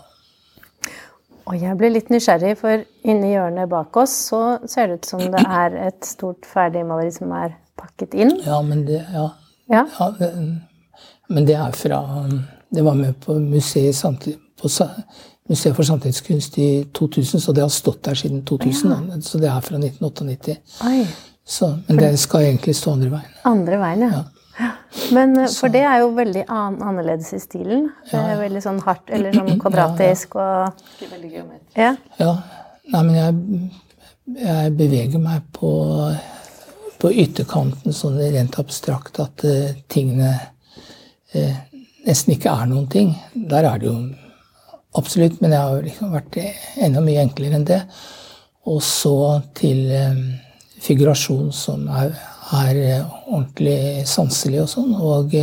Og 1.46 1.60
jeg 1.62 1.78
ble 1.78 1.92
litt 1.94 2.08
nysgjerrig, 2.10 2.56
for 2.58 2.82
inni 3.06 3.30
hjørnet 3.34 3.70
bak 3.70 3.96
oss 4.02 4.14
så 4.32 4.40
ser 4.66 4.90
det 4.90 4.98
ut 4.98 5.10
som 5.12 5.22
det 5.22 5.44
er 5.44 5.76
et 5.86 6.06
stort 6.06 6.48
ferdigmaleri 6.50 7.12
som 7.14 7.30
er 7.38 7.54
pakket 7.78 8.16
inn. 8.18 8.32
Ja, 8.42 8.58
men 8.66 8.82
det, 8.88 9.04
ja, 9.14 9.28
ja. 9.70 9.84
ja 9.98 10.08
det, 10.18 10.32
men 11.30 11.46
det 11.46 11.54
er 11.60 11.76
fra 11.76 12.02
Det 12.74 12.82
var 12.82 12.94
med 12.98 13.14
på 13.22 13.38
museet, 13.38 13.94
samtidig, 13.94 14.40
på 14.58 14.68
museet 15.48 15.76
for 15.76 15.86
samtidskunst 15.86 16.58
i 16.58 16.68
2000, 16.94 17.40
så 17.40 17.52
det 17.52 17.62
har 17.62 17.70
stått 17.70 18.04
der 18.04 18.14
siden 18.14 18.42
2000. 18.44 18.90
Ja. 18.90 19.20
Så 19.22 19.38
det 19.38 19.48
er 19.48 19.60
fra 19.60 19.78
1998. 19.78 20.56
Så, 21.46 21.76
men 21.86 21.98
det 21.98 22.18
skal 22.18 22.48
egentlig 22.48 22.74
stå 22.74 22.96
andre 22.96 23.10
veien. 23.10 23.36
Andre 23.46 23.78
veien, 23.78 24.02
ja. 24.02 24.24
Ja. 24.96 25.08
Men 25.14 25.36
eh, 25.38 25.50
For 25.52 25.72
det 25.72 25.82
er 25.86 26.02
jo 26.02 26.12
veldig 26.16 26.46
an 26.52 26.78
annerledes 26.82 27.32
i 27.36 27.40
stilen. 27.42 27.88
Det 28.10 28.20
er 28.20 28.40
veldig 28.40 28.62
sånn 28.64 28.80
hardt, 28.86 29.10
eller 29.12 29.36
sånn 29.36 29.58
kvadratisk 29.60 30.38
og 30.40 30.82
Veldig 31.02 31.30
geometrisk. 31.30 31.76
Ja. 31.78 31.94
ja. 32.20 32.32
Nei, 32.92 33.02
men 33.02 33.14
jeg, 33.18 33.62
jeg 34.40 34.74
beveger 34.78 35.22
meg 35.22 35.46
på, 35.56 35.70
på 37.02 37.14
ytterkanten 37.24 37.96
sånn 37.96 38.20
rent 38.20 38.58
abstrakt 38.62 39.18
at 39.22 39.42
uh, 39.46 39.72
tingene 39.90 40.30
uh, 41.34 41.56
nesten 42.06 42.36
ikke 42.36 42.54
er 42.54 42.70
noen 42.70 42.86
ting. 42.90 43.10
Der 43.34 43.66
er 43.66 43.82
det 43.82 43.90
jo 43.90 43.96
absolutt, 44.96 45.40
men 45.42 45.52
jeg 45.52 45.60
har 45.66 45.82
liksom 45.82 46.14
vært 46.14 46.38
enda 46.86 47.02
mye 47.04 47.26
enklere 47.26 47.58
enn 47.58 47.66
det. 47.66 47.82
Og 48.70 48.78
så 48.82 49.16
til 49.58 49.90
um, 49.90 50.22
figurasjon 50.82 51.50
som 51.54 51.86
er, 51.90 52.14
er, 52.52 53.04
ordentlig 53.26 54.06
sanselig 54.08 54.62
og 54.62 54.70
sånn. 54.70 54.94
Og, 54.94 55.34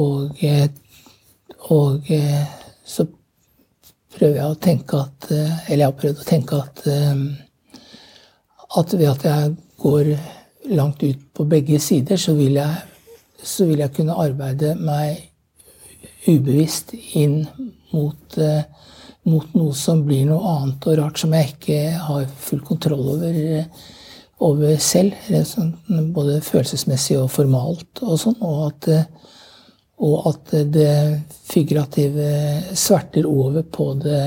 og, 0.00 0.44
og, 1.76 2.10
så 2.86 3.06
prøver 4.16 4.38
jeg 4.40 4.48
å 4.48 4.58
tenke 4.62 5.00
at 5.02 5.26
Eller 5.30 5.82
jeg 5.82 5.88
har 5.88 6.00
prøvd 6.00 6.20
å 6.22 6.28
tenke 6.28 6.60
at, 6.62 6.82
at 8.80 8.94
ved 8.96 9.08
at 9.10 9.26
jeg 9.26 9.56
går 9.82 10.12
langt 10.76 11.02
ut 11.02 11.24
på 11.34 11.44
begge 11.44 11.80
sider, 11.82 12.16
så 12.16 12.34
vil 12.34 12.56
jeg, 12.58 12.76
så 13.42 13.66
vil 13.68 13.82
jeg 13.84 13.94
kunne 13.98 14.16
arbeide 14.18 14.74
meg 14.80 15.28
ubevisst 16.26 16.94
inn 17.18 17.44
mot, 17.92 18.38
mot 19.28 19.54
noe 19.54 19.76
som 19.78 20.02
blir 20.06 20.24
noe 20.26 20.56
annet 20.56 20.88
og 20.88 20.98
rart, 20.98 21.20
som 21.20 21.36
jeg 21.36 21.52
ikke 21.52 21.78
har 22.08 22.26
full 22.48 22.64
kontroll 22.66 23.12
over 23.14 23.38
over 24.44 24.76
selv, 24.82 25.16
sånn, 25.48 25.72
både 26.12 26.40
følelsesmessig 26.44 27.16
og 27.20 27.30
formalt 27.32 28.02
og 28.04 28.18
sånn. 28.20 28.36
Og 28.44 28.66
at, 28.66 28.88
og 30.04 30.28
at 30.32 30.52
det 30.74 30.90
figurative 31.48 32.28
sverter 32.76 33.28
over 33.28 33.64
på 33.64 33.92
det 34.02 34.20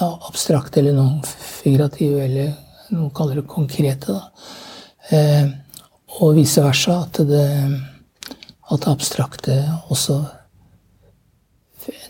ja, 0.00 0.08
abstrakte 0.28 0.82
eller 0.82 0.98
noe 0.98 1.20
figurative, 1.22 2.24
eller 2.26 2.52
noen 2.90 3.14
kaller 3.14 3.40
det 3.40 3.46
konkrete. 3.50 4.18
Eh, 5.14 5.46
og 6.20 6.34
vice 6.36 6.62
versa. 6.64 7.04
At 7.06 7.22
det, 7.30 7.46
at 8.70 8.82
det 8.82 8.90
abstrakte 8.90 9.56
også 9.90 10.20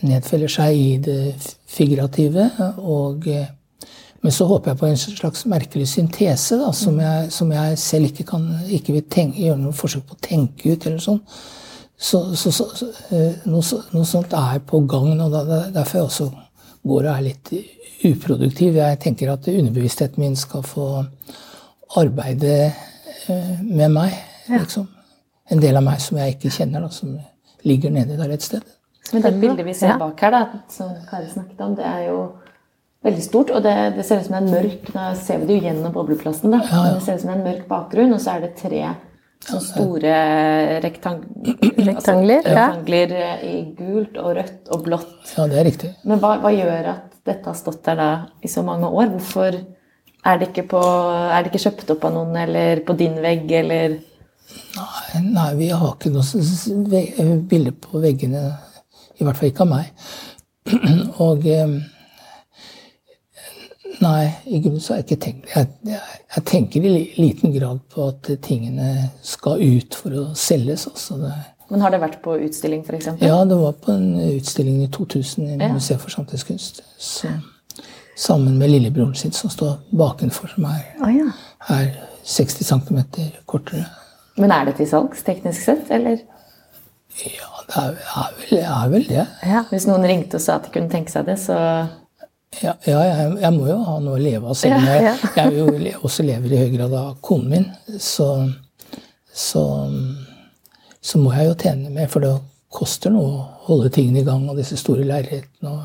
nedfeller 0.05 0.51
seg 0.51 0.77
i 0.77 0.91
det 1.01 1.21
figurative. 1.69 2.49
og 2.77 3.29
men 4.21 4.31
så 4.31 4.45
håper 4.45 4.71
jeg 4.71 4.77
på 4.77 4.85
en 4.85 4.99
slags 5.01 5.45
merkelig 5.49 5.87
syntese 5.89 6.59
da, 6.59 6.69
som, 6.77 6.99
jeg, 7.01 7.31
som 7.33 7.49
jeg 7.51 7.77
selv 7.81 8.11
ikke 8.11 8.25
kan 8.29 8.45
ikke 8.69 8.93
vil 8.93 9.07
tenke, 9.09 9.41
gjøre 9.47 9.61
noe 9.63 9.77
forsøk 9.77 10.03
på 10.05 10.17
å 10.17 10.21
tenke 10.21 10.75
ut. 10.75 10.85
eller 10.85 11.01
sånn. 11.01 11.21
Så, 12.01 12.21
så, 12.37 12.51
så, 12.53 12.67
eh, 13.13 13.41
noe, 13.49 13.79
noe, 13.93 14.05
sånt 14.05 14.33
er 14.37 14.61
på 14.65 14.79
gang 14.89 15.11
nå. 15.17 15.29
Derfor 15.73 15.97
jeg 15.97 16.05
også 16.05 16.27
går 16.85 17.07
og 17.07 17.09
er 17.15 17.25
litt 17.31 17.51
uproduktiv. 18.11 18.77
Jeg 18.77 18.99
tenker 19.01 19.33
at 19.33 19.49
underbevisstheten 19.49 20.21
min 20.21 20.37
skal 20.37 20.65
få 20.65 20.87
arbeide 21.97 22.53
eh, 22.69 23.55
med 23.61 23.89
meg. 23.97 24.13
Liksom. 24.49 24.85
En 25.49 25.61
del 25.61 25.81
av 25.81 25.85
meg 25.85 26.01
som 26.01 26.21
jeg 26.21 26.37
ikke 26.37 26.53
kjenner, 26.53 26.85
da, 26.85 26.93
som 26.93 27.17
ligger 27.65 27.93
nedi 27.93 28.21
der 28.21 28.37
et 28.37 28.45
sted. 28.45 28.65
Men 29.11 29.25
det 29.25 29.33
bildet 29.41 29.65
vi 29.65 29.73
ser 29.75 29.97
bak 29.99 30.21
her, 30.21 30.33
da, 30.33 30.61
som 30.71 30.93
Kari 31.09 31.29
snakket 31.29 31.65
om, 31.65 31.73
det 31.77 31.89
er 31.89 32.05
jo 32.11 32.19
veldig 33.05 33.23
stort. 33.25 33.53
Og 33.55 33.63
det, 33.65 33.75
det, 33.97 34.05
ser 34.07 34.21
ut 34.21 34.27
som 34.27 34.35
det 34.35 34.41
er 34.41 34.47
en 34.47 34.57
mørk 34.57 34.91
Nå 34.95 35.05
ser 35.21 35.41
vi 35.41 35.49
det 35.49 35.59
jo 35.59 35.69
gjennom 35.69 35.95
bobleplassen. 35.95 36.53
da, 36.53 36.61
ja, 36.65 36.83
ja. 36.89 36.97
Det 36.97 37.05
ser 37.05 37.17
ut 37.17 37.23
som 37.23 37.31
det 37.31 37.37
er 37.37 37.39
en 37.39 37.47
mørk 37.49 37.63
bakgrunn, 37.69 38.13
og 38.17 38.21
så 38.23 38.35
er 38.35 38.45
det 38.45 38.53
tre 38.59 38.83
sånne 39.41 39.63
store 39.65 40.15
rektang 40.83 41.21
rektangler, 41.81 42.43
altså, 42.43 42.53
rektangler 42.53 43.13
i 43.47 43.55
gult 43.77 44.19
og 44.21 44.35
rødt 44.37 44.69
og 44.75 44.83
blått. 44.85 45.15
Ja, 45.33 45.47
det 45.49 45.57
er 45.57 45.65
riktig. 45.65 45.93
Men 46.05 46.21
hva, 46.21 46.35
hva, 46.43 46.51
gjør 46.53 46.91
at 46.93 47.07
dette 47.25 47.49
har 47.49 47.57
stått 47.57 47.81
der 47.87 47.97
da 47.97 48.11
i 48.41 48.51
så 48.51 48.61
mange 48.65 48.89
år? 48.89 49.09
Hvorfor 49.15 49.57
er 49.57 50.37
det 50.37 50.51
ikke, 50.51 50.67
på, 50.75 50.81
er 50.81 51.41
det 51.41 51.49
ikke 51.49 51.63
kjøpt 51.65 51.95
opp 51.95 52.05
av 52.05 52.13
noen, 52.19 52.37
eller 52.43 52.83
på 52.85 52.97
din 52.99 53.17
vegg, 53.23 53.49
eller 53.63 53.99
Nei, 54.75 55.21
nei 55.31 55.49
vi 55.55 55.67
har 55.71 55.93
ikke 55.93 56.09
noe 56.11 57.39
bilder 57.47 57.75
på 57.79 58.01
veggene. 58.03 58.41
I 59.19 59.23
hvert 59.23 59.37
fall 59.39 59.51
ikke 59.51 59.63
av 59.63 59.69
meg. 59.69 60.09
Og 61.25 61.45
eh, 61.47 61.75
Nei, 64.01 64.31
i 64.49 64.59
grunnen 64.63 64.81
så 64.81 64.93
har 64.95 65.01
jeg 65.01 65.05
ikke 65.11 65.21
tenkt 65.21 65.51
jeg, 65.53 65.67
jeg, 65.85 66.19
jeg, 66.33 66.43
tenker 66.49 66.85
i 66.89 66.93
liten 67.19 67.53
grad 67.53 67.83
på 67.93 68.07
at 68.09 68.31
tingene 68.41 69.11
skal 69.25 69.61
ut 69.61 69.97
for 69.97 70.17
å 70.17 70.23
selges. 70.37 70.87
Også. 70.89 71.19
det, 71.21 71.33
Men 71.69 71.85
har 71.85 71.93
det 71.93 72.01
vært 72.01 72.17
på 72.23 72.33
utstilling, 72.47 72.81
f.eks.? 72.81 73.11
Ja, 73.21 73.43
det 73.45 73.59
var 73.61 73.77
på 73.83 73.93
en 73.93 74.15
utstilling 74.31 74.81
i 74.81 74.89
2000 74.89 75.51
i 75.51 75.59
ja. 75.59 75.69
Museet 75.75 76.01
for 76.01 76.13
samtidskunst. 76.13 76.81
Så, 76.97 77.29
sammen 78.17 78.57
med 78.57 78.73
lillebroren 78.73 79.13
sin, 79.15 79.37
som 79.37 79.53
står 79.53 79.77
bakenfor, 79.97 80.49
som 80.55 80.65
er, 80.71 80.81
ah, 81.05 81.13
ja. 81.13 81.29
er 81.69 81.93
60 82.25 82.71
cm 82.73 82.99
kortere. 83.45 83.85
Men 84.41 84.53
er 84.55 84.65
det 84.69 84.79
til 84.79 84.89
salgs, 84.89 85.21
teknisk 85.27 85.61
sett, 85.61 85.89
eller? 85.93 86.25
Ja, 87.21 87.49
det 87.67 87.81
er, 87.85 87.97
er, 88.01 88.35
vel, 88.39 88.59
er 88.59 88.91
vel, 88.91 89.09
det. 89.09 89.25
Ja, 89.45 89.65
hvis 89.69 89.85
noen 89.85 90.05
ringte 90.09 90.39
og 90.39 90.43
sa 90.43 90.57
at 90.57 90.69
de 90.69 90.73
kunne 90.73 90.89
tenke 90.89 91.13
seg 91.13 91.27
det, 91.27 91.37
så 91.43 91.57
ja, 92.59 92.73
ja 92.85 92.99
jeg, 93.07 93.29
jeg, 93.41 93.53
må 93.55 93.69
jo 93.69 93.77
ha 93.85 93.95
noe 94.03 94.17
å 94.17 94.21
leve 94.21 94.51
av, 94.51 94.57
selv 94.59 94.81
om 94.81 94.89
jeg, 94.89 95.15
jeg 95.37 95.55
jo 95.55 95.95
også 96.01 96.25
lever 96.27 96.51
i 96.51 96.59
høy 96.65 96.75
grad 96.75 96.97
av 96.97 97.13
konen 97.23 97.47
min. 97.53 97.69
Så, 98.01 98.27
så, 99.31 99.63
så, 100.99 101.21
må 101.21 101.31
jeg 101.37 101.47
jo 101.51 101.57
tjene 101.63 101.93
mer, 101.95 102.11
for 102.11 102.25
det 102.25 102.35
koster 102.71 103.13
noe 103.13 103.31
å 103.31 103.47
holde 103.69 103.91
tingene 103.93 104.21
i 104.21 104.27
gang. 104.27 104.43
Og 104.51 104.59
disse 104.59 104.79
store 104.79 105.07
lerretene 105.07 105.71
og 105.71 105.81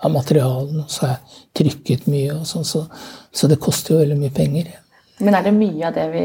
av 0.00 0.12
materialene. 0.14 0.84
Og 0.84 0.92
så 0.92 1.06
har 1.06 1.16
jeg 1.16 1.48
trykket 1.60 2.06
mye, 2.10 2.36
og 2.38 2.46
sånn, 2.48 2.68
så, 2.68 2.84
så, 3.32 3.50
det 3.50 3.60
koster 3.62 3.96
jo 3.96 4.04
veldig 4.04 4.20
mye 4.20 4.34
penger. 4.36 4.70
Men 5.20 5.36
er 5.36 5.44
det 5.44 5.52
mye 5.52 5.84
av 5.84 5.92
det 5.92 6.06
vi 6.14 6.20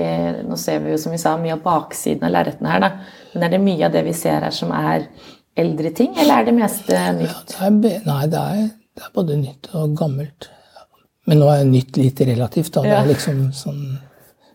Nå 0.47 0.55
ser 0.55 0.77
vi 0.79 0.93
jo 0.93 0.99
som 1.01 1.11
vi 1.11 1.19
sa, 1.19 1.33
mye 1.39 1.57
av 1.57 1.63
baksiden 1.65 2.23
av 2.27 2.31
lerretene 2.35 2.71
her, 2.71 2.83
da. 2.85 2.91
Men 3.33 3.47
er 3.47 3.55
det 3.55 3.63
mye 3.65 3.89
av 3.89 3.95
det 3.95 4.05
vi 4.07 4.15
ser 4.15 4.45
her 4.47 4.55
som 4.55 4.71
er 4.75 5.09
eldre 5.55 5.91
ting, 5.95 6.15
eller 6.19 6.41
er 6.41 6.47
det 6.47 6.55
meste 6.55 7.03
nytt? 7.15 7.55
Ja, 7.59 7.69
det 7.71 7.91
er, 7.97 8.01
nei, 8.07 8.23
det 8.31 8.41
er 8.41 8.65
det 8.95 9.03
er 9.03 9.11
både 9.15 9.37
nytt 9.39 9.69
og 9.75 9.95
gammelt. 9.99 10.49
Men 11.25 11.41
nå 11.41 11.49
er 11.51 11.67
nytt 11.67 11.97
litt 11.99 12.21
relativt. 12.27 12.73
da. 12.75 12.83
Det 12.85 12.95
er 12.95 13.07
liksom 13.09 13.45
sånn... 13.55 13.83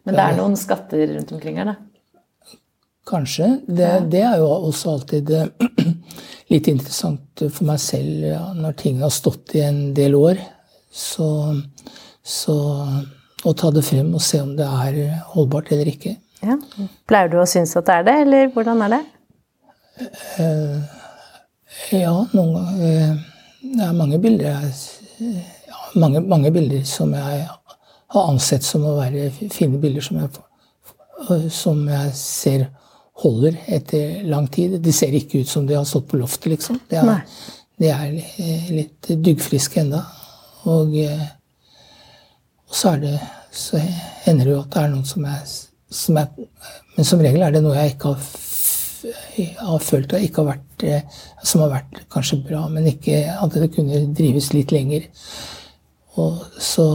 Men 0.07 0.17
det 0.17 0.25
er 0.25 0.37
noen 0.39 0.57
skatter 0.57 1.03
rundt 1.13 1.33
omkring 1.37 1.59
her, 1.61 1.73
da? 1.73 2.57
Kanskje. 3.11 3.49
Det, 3.67 3.89
det 4.13 4.23
er 4.25 4.39
jo 4.41 4.49
også 4.71 4.95
alltid 4.95 5.33
eh, 5.35 5.49
litt 6.53 6.71
interessant 6.71 7.43
for 7.43 7.67
meg 7.69 7.81
selv 7.83 8.27
ja, 8.31 8.43
når 8.57 8.77
ting 8.81 9.01
har 9.03 9.13
stått 9.13 9.57
i 9.59 9.65
en 9.67 9.81
del 9.97 10.17
år. 10.19 10.41
Så, 10.91 11.27
så 12.23 12.57
å 13.45 13.55
ta 13.57 13.71
det 13.75 13.85
frem 13.87 14.15
og 14.15 14.25
se 14.25 14.41
om 14.43 14.55
det 14.59 14.67
er 14.67 15.01
holdbart 15.35 15.73
eller 15.75 15.91
ikke. 15.91 16.17
Ja. 16.41 16.57
Pleier 17.11 17.29
du 17.33 17.41
å 17.43 17.49
synes 17.49 17.75
at 17.77 17.89
det 17.89 17.99
er 18.01 18.07
det, 18.07 18.17
eller 18.25 18.55
hvordan 18.55 18.87
er 18.87 18.95
det? 18.97 19.03
Uh, 20.41 20.79
ja, 21.93 22.15
noen 22.33 22.55
ganger 22.57 23.11
uh, 23.11 23.27
det 23.61 23.85
er 23.85 23.97
mange 23.97 24.19
bilder, 24.19 24.61
jeg, 24.61 25.41
ja, 25.69 25.81
mange, 26.01 26.21
mange 26.21 26.53
bilder 26.53 26.85
som 26.89 27.13
jeg 27.15 27.47
har 28.11 28.29
ansett 28.31 28.65
som 28.67 28.87
å 28.89 28.97
være 28.97 29.29
fine 29.53 29.79
bilder, 29.81 30.05
som 30.05 30.21
jeg, 30.21 30.31
som 31.53 31.83
jeg 31.89 32.15
ser 32.17 32.69
holder 33.21 33.59
etter 33.69 34.23
lang 34.29 34.49
tid. 34.53 34.79
De 34.81 34.93
ser 34.97 35.15
ikke 35.17 35.43
ut 35.43 35.51
som 35.51 35.67
de 35.69 35.77
har 35.77 35.85
stått 35.89 36.09
på 36.11 36.21
loftet, 36.21 36.55
liksom. 36.55 36.81
De 36.89 36.99
er, 37.01 37.21
de 37.81 37.91
er 37.93 38.17
litt 38.73 39.13
duggfriske 39.13 39.83
enda. 39.85 40.03
Og, 40.65 40.97
og, 42.65 42.75
så 42.77 42.95
er 42.95 43.05
det 43.05 43.17
så 43.53 43.81
hender 44.25 44.47
det 44.47 44.53
jo 44.55 44.61
at 44.63 44.71
det 44.73 44.83
er 44.85 44.93
noen 44.93 45.07
som 45.07 45.25
er, 45.27 45.41
som 45.91 46.19
er 46.21 46.29
Men 46.95 47.07
som 47.07 47.23
regel 47.23 47.43
er 47.43 47.55
det 47.55 47.63
noe 47.65 47.75
jeg 47.75 47.95
ikke 47.95 48.13
har 48.13 48.25
har 49.59 49.79
følt 49.85 50.11
det 50.11 50.23
ikke 50.27 50.43
har 50.43 50.49
vært, 50.55 50.85
eh, 50.85 51.23
som 51.43 51.65
har 51.65 51.73
vært 51.75 52.03
kanskje 52.13 52.41
bra, 52.47 52.67
men 52.73 52.89
ikke 52.91 53.23
at 53.33 53.57
det 53.57 53.73
kunne 53.75 54.05
drives 54.17 54.53
litt 54.55 54.75
lenger. 54.75 55.07
Og 56.21 56.41
så, 56.61 56.87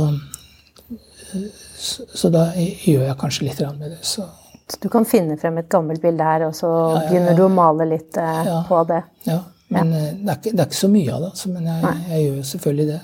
så, 1.77 2.05
så 2.13 2.31
da 2.33 2.49
gjør 2.57 3.07
jeg 3.07 3.19
kanskje 3.21 3.49
litt 3.49 3.63
med 3.79 3.95
det. 3.95 4.01
Så. 4.01 4.27
så. 4.67 4.79
du 4.81 4.89
kan 4.93 5.07
finne 5.07 5.37
frem 5.41 5.57
et 5.61 5.71
gammelt 5.71 6.03
bilde 6.03 6.29
her, 6.29 6.47
og 6.49 6.55
så 6.57 6.69
ja, 6.69 7.01
ja, 7.01 7.09
begynner 7.09 7.37
du 7.37 7.45
å 7.47 7.51
male 7.51 7.89
litt 7.95 8.21
eh, 8.21 8.53
på 8.69 8.83
det? 8.91 9.01
Ja, 9.29 9.41
men 9.73 9.93
eh, 9.93 10.13
det 10.19 10.29
er, 10.29 10.39
ikke, 10.39 10.53
det, 10.53 10.59
er 10.59 10.69
ikke, 10.69 10.83
så 10.83 10.93
mye 10.93 11.11
av 11.11 11.25
det, 11.25 11.33
altså, 11.33 11.51
men 11.55 11.69
jeg, 11.71 11.97
jeg 12.11 12.25
gjør 12.25 12.39
jo 12.39 12.47
selvfølgelig 12.53 12.89
det. 12.93 13.01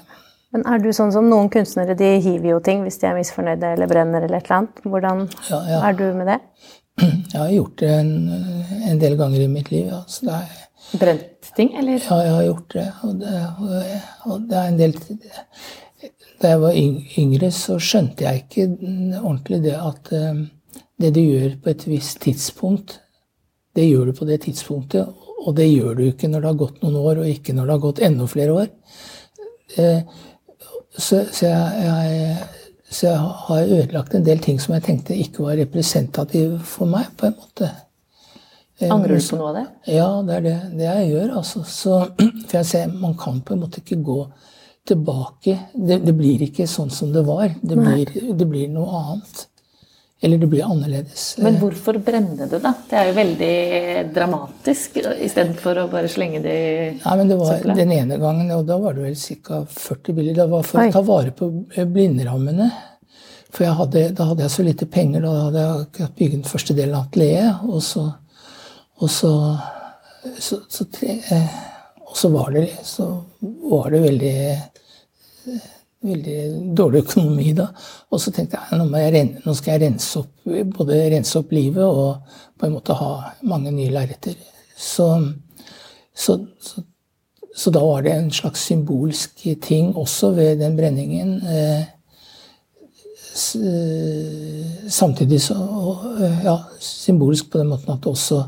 Men 0.52 0.66
er 0.68 0.82
du 0.84 0.90
sånn 0.92 1.14
som 1.16 1.30
noen 1.32 1.48
kunstnere, 1.48 1.96
de 1.96 2.08
hiver 2.20 2.50
jo 2.50 2.60
ting 2.64 2.82
hvis 2.84 3.00
de 3.00 3.08
er 3.08 3.16
misfornøyde 3.16 3.70
eller 3.78 3.88
brenner 3.88 4.26
eller 4.26 4.42
et 4.42 4.50
eller 4.50 4.58
annet. 4.58 4.82
Hvordan 4.84 5.22
er 5.88 5.96
du 5.96 6.04
med 6.18 6.28
det? 6.28 6.42
Jeg 7.02 7.40
har 7.40 7.52
gjort 7.52 7.80
det 7.80 7.94
en, 8.00 8.12
en 8.90 9.00
del 9.02 9.18
ganger 9.20 9.46
i 9.46 9.52
mitt 9.52 9.72
liv. 9.72 9.88
Ja. 9.92 10.04
Så 10.08 10.28
det 10.28 10.38
er, 10.38 10.62
Brent 10.92 11.52
ting, 11.56 11.76
eller? 11.80 12.02
Ja, 12.10 12.18
jeg 12.26 12.34
har 12.36 12.44
gjort 12.44 12.74
det. 12.74 12.88
Og 13.08 13.20
det, 13.22 13.36
og 14.28 14.48
det 14.50 14.58
er 14.58 14.72
en 14.72 14.80
del 14.80 14.98
Da 16.42 16.56
jeg 16.56 16.62
var 16.64 16.80
yngre, 17.22 17.52
så 17.54 17.78
skjønte 17.80 18.26
jeg 18.26 18.44
ikke 18.44 18.66
ordentlig 19.22 19.62
det 19.68 19.76
at 19.78 20.10
eh, 20.18 20.42
det 21.02 21.14
du 21.14 21.22
gjør 21.22 21.56
på 21.64 21.70
et 21.70 21.88
visst 21.88 22.22
tidspunkt, 22.26 23.00
Det 23.76 23.86
gjør 23.88 24.06
du 24.06 24.12
på 24.12 24.26
det 24.28 24.42
tidspunktet, 24.44 25.08
og 25.46 25.56
det 25.56 25.70
gjør 25.70 25.94
du 25.96 26.02
ikke 26.04 26.28
når 26.28 26.42
det 26.42 26.50
har 26.50 26.58
gått 26.60 26.82
noen 26.82 26.96
år, 26.96 27.22
og 27.22 27.28
ikke 27.30 27.54
når 27.56 27.66
det 27.66 27.72
har 27.72 27.84
gått 27.86 28.02
enda 28.04 28.26
flere 28.28 28.54
år. 28.54 28.68
Eh, 29.78 30.02
så, 30.98 31.22
så, 31.32 31.46
jeg, 31.46 31.86
jeg, 31.86 32.36
så, 32.92 33.06
jeg, 33.08 33.20
har 33.48 33.70
ødelagt 33.78 34.16
en 34.16 34.26
del 34.26 34.42
ting 34.44 34.60
som 34.60 34.76
jeg 34.76 34.84
tenkte 34.84 35.16
ikke 35.16 35.46
var 35.46 35.60
representative 35.62 36.60
for 36.68 36.92
meg, 36.92 37.08
på 37.18 37.30
en 37.30 37.38
måte. 37.40 37.70
Eh, 38.82 38.92
Angrer 38.92 39.16
du 39.16 39.28
på 39.30 39.40
noe 39.40 39.52
av 39.54 39.60
det? 39.62 39.66
Ja, 39.94 40.08
det 40.28 40.38
er 40.38 40.48
det, 40.48 40.56
det 40.76 40.88
jeg 40.90 41.12
gjør. 41.14 41.30
Altså. 41.40 41.64
Så, 41.64 42.00
for 42.48 42.58
jeg 42.60 42.68
ser, 42.68 42.92
man 42.92 43.16
kan 43.20 43.40
på 43.46 43.56
en 43.56 43.64
måte 43.64 43.80
ikke 43.84 44.02
gå 44.04 44.20
tilbake. 44.92 45.56
Det, 45.72 46.02
det 46.04 46.16
blir 46.18 46.44
ikke 46.48 46.68
sånn 46.68 46.92
som 46.92 47.14
det 47.16 47.24
var. 47.28 47.54
Det 47.62 47.78
blir, 47.80 48.12
det 48.36 48.50
blir 48.50 48.68
noe 48.74 49.04
annet. 49.06 49.46
Eller 50.24 50.38
det 50.38 50.48
blir 50.48 50.64
annerledes. 50.64 51.38
Men 51.42 51.56
hvorfor 51.58 51.98
brenne 51.98 52.46
det, 52.46 52.60
da? 52.62 52.76
Det 52.90 52.98
er 52.98 53.08
jo 53.10 53.14
veldig 53.18 53.56
dramatisk, 54.14 55.00
istedenfor 55.02 55.80
å 55.82 55.86
bare 55.90 56.12
slenge 56.14 56.44
det 56.44 56.54
i 56.54 56.84
Nei, 57.00 57.16
men 57.18 57.32
det 57.32 57.38
var 57.40 57.56
søpla. 57.56 57.76
Den 57.80 57.94
ene 57.96 58.20
gangen, 58.22 58.52
og 58.54 58.68
da 58.70 58.78
var 58.84 58.94
det 58.94 59.08
vel 59.08 59.18
ca. 59.18 59.64
40 59.66 60.18
biler. 60.20 60.38
Det 60.38 60.46
var 60.52 60.68
for 60.70 60.84
Oi. 60.84 60.92
å 60.92 60.94
ta 60.94 61.02
vare 61.08 61.34
på 61.34 61.50
eh, 61.74 61.90
blindrammene. 61.90 62.70
For 63.50 63.66
hadde, 63.82 64.06
da 64.20 64.30
hadde 64.30 64.46
jeg 64.46 64.56
så 64.60 64.68
lite 64.70 64.90
penger. 64.94 65.26
Da 65.26 65.34
hadde 65.48 65.66
jeg 66.04 66.14
bygd 66.22 66.38
den 66.38 66.48
første 66.54 66.78
delen 66.78 67.00
av 67.00 67.10
atelieret. 67.10 67.66
Og 67.66 67.82
så, 67.90 68.06
og 69.02 69.10
så, 69.10 69.34
så, 70.38 70.62
så, 70.70 70.86
eh, 71.02 71.60
og 72.06 72.14
så, 72.14 72.30
var 72.38 72.54
det, 72.54 72.68
så 72.86 73.10
var 73.74 73.90
det 73.90 74.06
veldig 74.06 74.36
veldig 76.02 76.74
dårlig 76.78 77.04
økonomi 77.06 77.52
da. 77.58 77.68
Og 78.12 78.22
så 78.22 78.34
tenkte 78.34 78.60
jeg 78.60 78.80
nå, 78.80 78.88
jeg, 78.98 79.28
nå 79.46 79.56
skal 79.58 79.76
jeg 79.76 79.84
rense 79.86 80.22
opp, 80.22 80.32
både 80.78 81.00
rense 81.14 81.38
opp 81.40 81.54
livet 81.56 81.86
og 81.86 82.38
på 82.58 82.68
en 82.68 82.76
måte 82.78 82.98
ha 82.98 83.12
mange 83.48 83.74
nye 83.74 83.94
lerreter. 83.94 84.38
Så, 84.78 85.08
så, 86.14 86.38
så, 86.62 86.84
så, 87.54 87.74
da 87.74 87.84
var 87.86 88.06
det 88.06 88.16
en 88.16 88.32
slags 88.34 88.64
symbolsk 88.70 89.46
ting 89.62 89.94
også 89.96 90.34
ved 90.38 90.62
den 90.64 90.78
brenningen. 90.78 91.36
Eh, 91.46 91.84
samtidig 94.92 95.40
så 95.46 95.56
Ja, 96.44 96.58
symbolsk 96.84 97.52
på 97.52 97.62
den 97.62 97.70
måten 97.72 97.94
at 97.94 98.02
det 98.04 98.12
også 98.12 98.42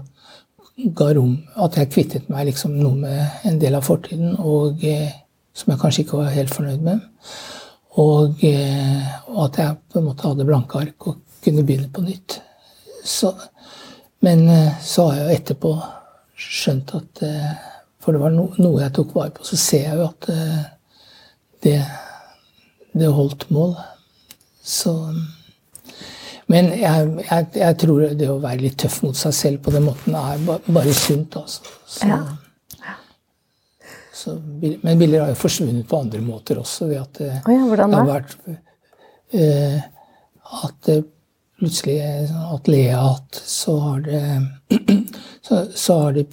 ga 0.97 1.13
rom 1.15 1.37
At 1.55 1.77
jeg 1.77 1.91
kvittet 1.93 2.29
meg 2.29 2.49
liksom 2.49 2.73
noe 2.81 2.97
med 2.99 3.45
en 3.47 3.59
del 3.61 3.77
av 3.77 3.85
fortiden. 3.87 4.35
og 4.39 4.83
eh, 4.83 5.22
som 5.53 5.71
jeg 5.71 5.81
kanskje 5.81 6.03
ikke 6.03 6.19
var 6.19 6.33
helt 6.33 6.53
fornøyd 6.53 6.85
med. 6.85 7.03
Og, 8.01 8.41
eh, 8.41 9.09
og 9.29 9.43
at 9.47 9.59
jeg 9.61 9.77
på 9.93 9.99
en 9.99 10.07
måte 10.07 10.25
hadde 10.25 10.47
blanke 10.47 10.79
ark 10.81 11.07
og 11.11 11.19
kunne 11.43 11.65
begynne 11.65 11.91
på 11.93 12.01
nytt. 12.01 12.39
Så, 13.05 13.33
men 14.25 14.47
eh, 14.49 14.79
så 14.81 15.09
har 15.09 15.19
jeg 15.19 15.27
jo 15.27 15.37
etterpå 15.37 15.73
skjønt 16.43 16.95
at 16.97 17.23
eh, 17.27 17.53
For 18.03 18.11
det 18.11 18.19
var 18.19 18.33
no, 18.35 18.49
noe 18.59 18.81
jeg 18.81 18.91
tok 18.97 19.13
vare 19.15 19.31
på. 19.31 19.45
Så 19.47 19.55
ser 19.55 19.85
jeg 19.85 19.95
jo 19.95 20.09
at 20.09 20.25
det, 21.63 21.77
det 22.91 23.11
holdt 23.15 23.45
mål. 23.55 23.77
Så 24.59 24.91
Men 26.51 26.67
jeg, 26.75 27.13
jeg, 27.29 27.47
jeg, 27.55 27.77
tror 27.79 28.03
det 28.19 28.27
å 28.27 28.41
være 28.43 28.65
litt 28.65 28.75
tøff 28.83 28.97
mot 29.05 29.15
seg 29.15 29.37
selv 29.37 29.63
på 29.63 29.71
den 29.71 29.87
måten 29.87 30.17
er 30.19 30.43
bare 30.43 30.91
sunt. 30.91 31.37
altså. 31.39 31.63
Så, 31.87 32.09
ja. 32.11 32.19
Så, 34.23 34.37
men 34.81 34.99
bilder 34.99 35.25
har 35.25 35.33
jo 35.33 35.39
forsvunnet 35.41 35.87
på 35.89 35.99
andre 36.05 36.21
måter 36.23 36.61
også. 36.61 36.87
ved 36.91 37.01
at 37.01 37.19
oh 37.25 37.51
ja, 37.51 37.65
hvordan 37.67 37.91
det 37.91 37.99
har 37.99 38.07
vært 38.07 38.37
eh, 39.35 39.81
At 40.63 40.93
plutselig 41.59 41.97
at 42.53 42.67
Lea 42.67 43.01
hatt 43.01 43.41
så 43.45 43.77
har 43.79 44.01
det 44.07 44.23
så, 45.47 45.65
så, 45.75 45.99
har 45.99 46.15
det 46.15 46.25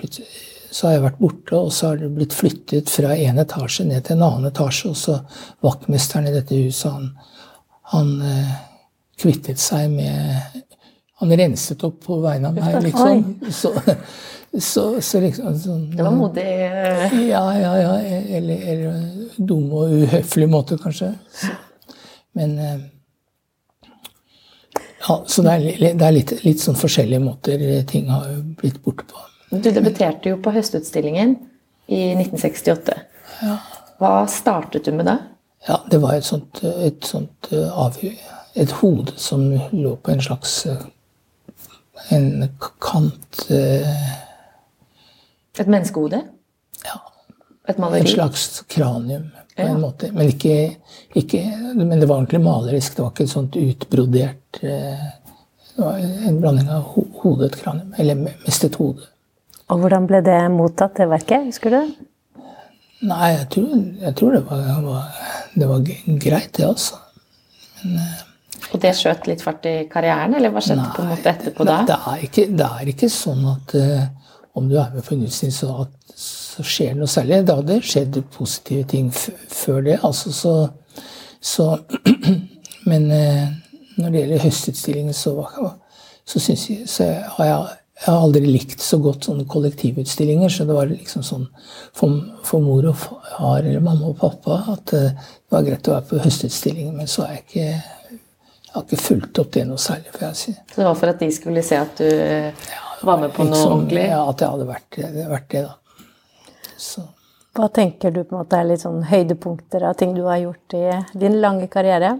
så 0.70 0.87
har 0.87 0.94
jeg 0.94 1.04
vært 1.04 1.20
borte, 1.20 1.59
og 1.59 1.73
så 1.75 1.90
har 1.90 2.00
det 2.00 2.11
blitt 2.14 2.35
flyttet 2.35 2.90
fra 2.90 3.14
en 3.16 3.42
etasje 3.42 3.87
ned 3.88 4.06
til 4.06 4.18
en 4.18 4.26
annen 4.26 4.50
etasje. 4.50 4.92
Og 4.92 4.99
så 4.99 5.19
vaktmesteren 5.67 6.30
i 6.30 6.34
dette 6.34 6.58
huset, 6.58 6.91
han, 6.91 7.10
han 7.95 8.12
eh, 8.26 8.58
kvittet 9.21 9.62
seg 9.62 9.91
med 9.93 10.67
Han 11.21 11.32
renset 11.36 11.82
opp 11.84 11.99
på 12.06 12.17
vegne 12.23 12.49
av 12.49 12.54
meg, 12.56 12.78
liksom. 12.80 13.50
Så, 13.52 13.75
så, 14.58 14.84
så 15.00 15.21
liksom 15.23 15.58
sånn, 15.63 15.82
Det 15.95 16.02
var 16.02 16.15
modig? 16.15 16.45
Ja, 17.28 17.45
ja, 17.54 17.75
ja. 17.78 17.93
Eller, 18.39 18.65
eller 18.73 18.97
dum 19.36 19.69
og 19.71 19.93
uhøflig 19.95 20.49
måte, 20.50 20.78
kanskje. 20.80 21.13
Så, 21.30 21.52
men 22.39 22.56
eh, 22.58 22.80
Ja, 25.06 25.23
så 25.26 25.43
det 25.47 25.52
er, 25.54 25.95
det 25.97 26.06
er 26.06 26.13
litt, 26.15 26.32
litt, 26.45 26.60
sånn 26.60 26.78
forskjellige 26.78 27.23
måter 27.25 27.63
ting 27.89 28.10
har 28.13 28.26
blitt 28.58 28.82
borte 28.84 29.06
på. 29.08 29.23
Du 29.50 29.71
debuterte 29.71 30.30
jo 30.30 30.41
på 30.43 30.52
Høstutstillingen 30.54 31.39
i 31.91 32.02
1968. 32.19 32.99
Ja. 33.41 33.56
Hva 34.00 34.13
startet 34.30 34.86
du 34.86 34.93
med 34.95 35.08
da? 35.08 35.17
Ja, 35.69 35.80
Det 35.91 35.99
var 36.02 36.19
et 36.19 36.26
sånt, 36.26 36.63
et 36.63 37.04
sånt 37.04 37.50
eh, 37.52 38.13
et 38.54 38.73
hode 38.80 39.13
som 39.17 39.47
lå 39.73 39.95
på 39.97 40.13
en 40.13 40.23
slags 40.23 40.67
eh, 40.67 40.84
en 42.10 42.49
kant 42.80 43.45
et 45.58 45.71
menneskehode? 45.71 46.23
Ja. 46.84 46.99
Et 47.69 47.78
maleri? 47.78 48.04
Et 48.04 48.15
slags 48.15 48.63
kranium, 48.71 49.30
på 49.56 49.63
ja. 49.63 49.69
en 49.69 49.80
måte. 49.82 50.10
Men, 50.13 50.30
ikke, 50.30 50.76
ikke, 51.19 51.43
men, 51.75 51.97
det 51.99 52.08
var 52.08 52.21
ordentlig 52.21 52.43
malerisk. 52.45 52.97
Det 52.97 53.04
var 53.04 53.15
ikke 53.15 53.26
et 53.26 53.34
sånt 53.34 53.58
utbrodert 53.60 54.63
eh, 54.63 55.08
Det 55.75 55.84
var 55.84 55.99
en 56.28 56.41
blanding 56.43 56.71
av 56.71 56.86
hodet 56.95 57.10
hode 57.23 57.45
og 57.45 57.50
et 57.50 57.58
kranium. 57.60 57.91
Eller 57.99 58.19
mest 58.21 58.65
et 58.67 58.78
hode. 58.80 59.08
Og 59.71 59.82
hvordan 59.82 60.08
ble 60.10 60.23
det 60.26 60.39
mottatt, 60.52 60.97
det 60.99 61.06
verket? 61.10 61.47
Husker 61.50 61.76
du? 61.76 61.93
Nei, 63.10 63.30
jeg 63.32 63.47
tror, 63.54 63.69
jeg 64.02 64.17
tror 64.19 64.34
det, 64.34 64.41
var, 64.49 64.65
var, 64.84 65.21
det, 65.54 65.69
var, 65.71 65.84
greit, 66.21 66.50
det, 66.56 66.67
altså. 66.67 66.99
Men, 67.80 68.02
eh, 68.02 68.26
og 68.71 68.82
det 68.82 68.93
skjøt 68.99 69.28
litt 69.30 69.43
fart 69.43 69.65
i 69.67 69.76
karrieren, 69.91 70.34
eller 70.36 70.52
hva 70.52 70.60
skjedde 70.63 70.82
nei, 70.82 70.91
på 70.97 71.04
en 71.04 71.13
måte 71.15 71.30
etterpå 71.32 71.67
da? 71.67 71.78
Det 71.89 71.97
er 72.13 72.25
ikke, 72.26 72.45
det 72.58 72.67
er 72.67 72.91
ikke 72.93 73.08
sånn 73.10 73.47
at 73.50 73.73
uh, 73.78 74.02
om 74.54 74.69
du 74.69 74.76
er 74.78 74.95
med 74.95 75.04
på 75.06 75.15
en 75.15 75.25
utstilling, 75.26 75.54
så, 75.54 75.86
så, 76.15 76.65
skjer 76.67 76.95
det 76.95 77.02
noe 77.02 77.10
særlig. 77.10 77.43
Da 77.47 77.58
hadde 77.60 77.76
det 77.76 77.86
skjedd 77.86 78.21
positive 78.34 78.86
ting 78.91 79.10
før 79.15 79.84
det. 79.86 79.99
Altså, 80.06 80.32
så, 80.34 80.54
så, 81.41 81.73
Men 82.91 83.10
eh, 83.13 83.52
når 84.00 84.10
det 84.10 84.23
gjelder 84.23 84.43
høstutstillingen, 84.47 85.15
så, 85.15 85.34
så, 86.25 86.41
jeg, 86.49 86.89
så 86.89 87.06
har 87.36 87.47
jeg, 87.47 87.76
jeg 88.00 88.08
har 88.08 88.25
aldri 88.25 88.43
likt 88.49 88.82
så 88.82 88.99
godt 89.04 89.28
sånne 89.28 89.47
kollektivutstillinger. 89.50 90.50
Så 90.52 90.67
det 90.67 90.76
var 90.76 90.91
liksom 90.91 91.25
sånn 91.26 91.47
for, 91.97 92.19
for 92.47 92.65
mor 92.65 92.91
og 92.91 92.99
far 92.99 93.63
eller 93.63 93.84
mamma 93.84 94.10
og 94.10 94.19
pappa 94.21 94.63
at 94.75 94.97
eh, 94.97 95.13
det 95.15 95.54
var 95.54 95.67
greit 95.69 95.89
å 95.89 95.97
være 95.99 96.08
på 96.10 96.23
høstutstillingen. 96.26 96.97
Men 96.99 97.10
så 97.10 97.26
har 97.26 97.39
jeg 97.39 97.47
ikke 97.47 97.71
jeg 98.71 98.76
har 98.78 98.84
ikke 98.86 99.02
fulgt 99.02 99.39
opp 99.43 99.49
det 99.50 99.65
noe 99.67 99.82
særlig. 99.82 100.13
får 100.15 100.21
jeg 100.28 100.39
si. 100.39 100.52
Så 100.54 100.78
det 100.78 100.84
var 100.86 100.99
for 101.00 101.10
at 101.10 101.23
de 101.25 101.28
skulle 101.34 101.63
se 101.67 101.78
at 101.80 101.99
du 101.99 102.06
ja, 102.06 102.90
var 103.02 103.21
med 103.21 103.32
på 103.32 103.45
noe 103.45 103.54
liksom, 103.54 103.73
ordentlig? 103.73 104.04
Ja, 104.10 104.21
at 104.28 104.43
jeg 104.43 104.54
hadde 104.54 104.69
vært, 104.69 104.99
det, 104.99 105.26
vært 105.30 105.49
det, 105.54 105.63
da. 105.67 106.04
Så. 106.80 107.04
Hva 107.56 107.67
tenker 107.75 108.13
du 108.15 108.23
på 108.23 108.34
en 108.34 108.41
måte 108.43 108.58
er 108.60 108.69
litt 108.69 108.82
sånn 108.84 109.02
høydepunkter 109.10 109.84
av 109.89 109.97
ting 109.99 110.15
du 110.15 110.23
har 110.28 110.39
gjort 110.41 110.76
i 110.78 110.84
din 111.19 111.41
lange 111.43 111.67
karriere? 111.73 112.15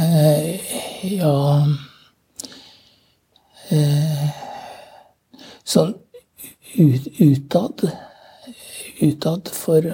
Eh, 0.00 0.74
ja 1.16 1.36
eh, 3.74 4.26
Sånn 5.64 5.94
ut, 6.76 7.08
utad 7.18 7.86
Utad 9.00 9.48
for 9.54 9.88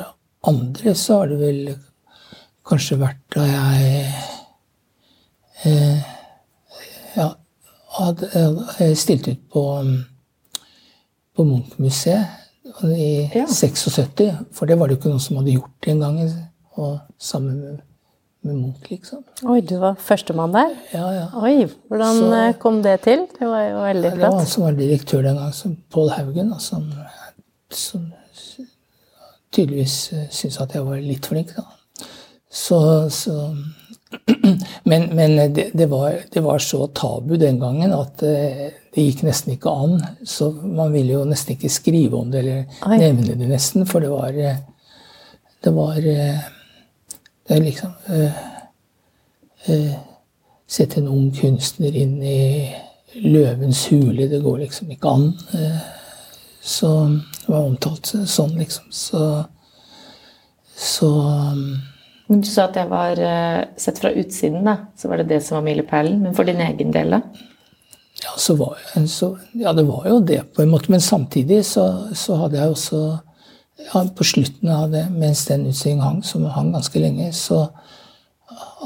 andre 0.51 0.97
så 0.99 1.21
har 1.21 1.31
det 1.31 1.39
vel 1.41 1.63
kanskje 2.67 2.99
vært 3.01 3.23
da 3.37 3.47
jeg 3.47 4.03
eh, 5.71 6.16
hadde 7.97 8.91
stilt 8.99 9.29
ut 9.29 9.43
på, 9.53 9.63
på 11.37 11.45
Munch-museet 11.45 12.43
i 12.97 13.31
ja. 13.35 13.47
76. 13.47 14.23
For 14.53 14.69
det 14.69 14.79
var 14.79 14.89
det 14.89 14.97
jo 14.97 15.01
ikke 15.01 15.13
noen 15.13 15.23
som 15.23 15.39
hadde 15.41 15.57
gjort 15.57 15.91
en 15.93 16.03
Og 16.77 16.99
sammen 17.19 17.61
med, 17.61 17.79
med 18.43 18.55
Munch, 18.55 18.91
liksom. 18.91 19.23
Oi, 19.49 19.61
du 19.61 19.79
var 19.81 19.97
førstemann 19.97 20.53
der? 20.53 20.75
Ja, 20.93 21.07
ja. 21.15 21.27
Oi, 21.41 21.67
Hvordan 21.89 22.19
Så, 22.21 22.35
eh, 22.35 22.55
kom 22.61 22.83
det 22.83 23.01
til? 23.01 23.27
Det 23.39 23.49
var 23.49 23.63
jo 23.63 23.81
veldig 23.81 24.11
flott. 24.11 24.21
Det 24.21 24.29
var 24.29 24.39
han 24.39 24.47
som 24.47 24.65
var 24.65 24.77
direktør 24.77 25.23
den 25.23 25.37
gang, 25.41 25.79
Pål 25.91 26.11
Haugen, 26.11 26.53
som, 26.61 26.93
som 27.71 28.13
tydeligvis 29.53 30.13
eh, 30.13 30.29
syntes 30.31 30.61
at 30.61 30.75
jeg 30.75 30.85
var 30.85 31.01
litt 31.01 31.27
flink. 31.27 31.55
da. 31.57 31.65
Så, 32.51 32.79
så 33.11 33.57
men, 34.85 35.17
men 35.17 35.55
det, 35.55 35.71
det, 35.75 35.87
var, 35.87 36.15
det, 36.33 36.41
var, 36.41 36.59
så 36.59 36.87
tabu 36.87 37.37
den 37.37 37.61
gangen 37.61 37.93
at 37.93 38.23
eh, 38.23 38.69
det 38.95 39.05
gikk 39.05 39.25
nesten 39.27 39.57
ikke 39.57 39.73
an. 39.73 40.01
Så 40.25 40.51
man 40.63 40.93
ville 40.95 41.17
jo 41.17 41.25
nesten 41.27 41.57
ikke 41.57 41.73
skrive 41.73 42.21
om 42.21 42.31
det 42.31 42.43
eller 42.45 42.99
nevne 43.01 43.35
det, 43.35 43.51
nesten. 43.51 43.87
For 43.89 44.05
det 44.05 44.13
var 44.13 44.39
eh, 44.39 44.63
Det 45.65 45.73
var 45.75 45.97
eh, 45.99 46.45
Det 47.49 47.57
er 47.57 47.63
liksom 47.63 47.93
øh, 48.11 48.43
øh, 49.69 49.95
Sette 50.69 51.01
en 51.01 51.09
ung 51.09 51.31
kunstner 51.35 51.95
inn 51.95 52.23
i, 52.23 52.75
'Løvens 53.17 53.87
hule'. 53.89 54.29
Det 54.29 54.43
går 54.43 54.57
liksom 54.59 54.91
ikke 54.91 55.09
an. 55.09 55.31
Så 56.61 56.89
det 57.47 57.49
var 57.49 57.63
omtalt 57.65 58.11
sånn, 58.27 58.59
liksom. 58.59 58.91
Så, 58.91 59.45
så 60.77 61.11
men 62.27 62.41
Du 62.43 62.49
sa 62.51 62.65
at 62.67 62.77
jeg 62.79 62.91
var 62.91 63.21
sett 63.79 64.01
fra 64.03 64.11
utsiden, 64.11 64.65
da, 64.67 64.77
så 64.99 65.11
var 65.11 65.23
det 65.23 65.29
det 65.31 65.43
som 65.47 65.61
var 65.61 65.67
milepælen. 65.69 66.19
Men 66.25 66.35
for 66.35 66.49
din 66.49 66.63
egen 66.65 66.91
del, 66.95 67.15
da? 67.15 67.21
Ja, 68.25 68.55
var, 68.55 68.79
så, 69.07 69.39
ja, 69.53 69.73
det 69.73 69.85
var 69.87 70.07
jo 70.09 70.21
det, 70.21 70.41
på 70.57 70.63
en 70.63 70.71
måte. 70.73 70.91
Men 70.91 71.01
samtidig 71.01 71.65
så, 71.67 72.09
så 72.17 72.39
hadde 72.41 72.59
jeg 72.59 72.73
også 72.73 73.01
ja, 73.93 74.03
På 74.17 74.25
slutten 74.25 74.71
av 74.73 74.91
det, 74.91 75.05
mens 75.13 75.45
den 75.47 75.67
utstillingen 75.69 76.05
hang, 76.05 76.23
som 76.25 76.47
hang 76.51 76.73
ganske 76.73 77.01
lenge, 77.01 77.29
så 77.37 77.67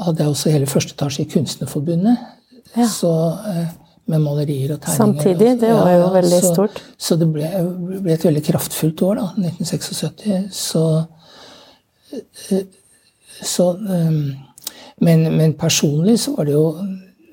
hadde 0.03 0.23
jeg 0.23 0.33
også 0.33 0.51
hele 0.51 0.67
første 0.67 0.97
etasje 0.97 1.23
i 1.23 1.29
Kunstnerforbundet. 1.31 2.19
Ja. 2.75 2.87
Så, 2.91 3.11
eh, 3.47 3.71
med 4.11 4.19
malerier 4.19 4.75
og 4.75 4.81
tegninger. 4.83 4.97
Samtidig? 4.99 5.53
Det 5.61 5.71
var 5.71 5.93
jo 5.95 6.11
veldig 6.11 6.41
så, 6.43 6.51
stort. 6.53 6.83
Så 6.99 7.15
det 7.21 7.29
ble, 7.31 7.47
ble, 8.01 8.13
et 8.17 8.27
veldig 8.27 8.43
kraftfullt 8.49 9.03
år, 9.07 9.21
da. 9.21 9.27
1976. 9.39 10.51
Så, 10.59 10.83
eh, 12.51 12.65
så 13.39 13.71
eh, 13.79 14.17
men, 15.01 15.25
men 15.37 15.53
personlig 15.57 16.19
så 16.19 16.35
var 16.35 16.45
det 16.45 16.53
jo 16.53 16.65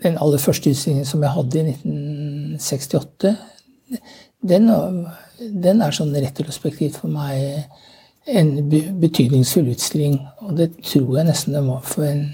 den 0.03 0.19
aller 0.23 0.41
første 0.41 0.71
utstillingen 0.71 1.07
som 1.07 1.23
jeg 1.23 1.35
hadde 1.35 1.61
i 1.61 1.73
1968, 1.75 3.35
den, 4.49 4.71
den 5.65 5.83
er 5.83 5.95
sånn 5.95 6.15
retrospektivt 6.15 7.01
for 7.03 7.13
meg 7.13 7.67
en 8.29 8.53
betydningsfull 9.01 9.73
utstilling. 9.73 10.19
Og 10.45 10.55
det 10.59 10.71
tror 10.85 11.19
jeg 11.19 11.29
nesten 11.29 11.57
den 11.57 11.71
var 11.71 11.83
for, 11.85 12.07
en, 12.07 12.29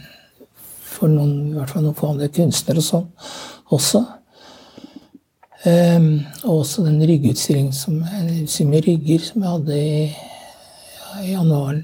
for 0.85 1.11
noen, 1.11 1.55
i 1.55 1.57
hvert 1.57 1.73
fall 1.73 1.87
noen 1.87 1.97
få 1.99 2.13
andre 2.13 2.29
kunstnere 2.35 2.83
og 2.83 2.89
sånn 2.89 3.09
også. 3.75 4.05
Um, 5.65 6.09
og 6.45 6.59
også 6.61 6.85
den 6.85 7.01
ryggutstillingen 7.09 7.73
som, 7.73 8.03
som 8.53 8.75
jeg 8.75 8.99
hadde 9.41 9.79
i, 9.81 10.03
ja, 10.11 11.23
i 11.23 11.31
januar 11.33 11.79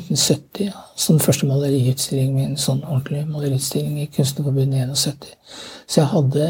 1970. 0.00 0.70
Så 0.96 1.14
den 1.14 1.22
første 1.22 1.48
maleriutstillingen 1.48 2.36
min, 2.36 2.56
sånn 2.60 2.84
ordentlig 2.86 3.24
maleriutstilling 3.28 3.98
i 4.02 4.08
Kunstnerforbundet 4.14 4.88
71. 4.94 5.34
Så 5.86 6.00
jeg 6.00 6.08
hadde 6.12 6.48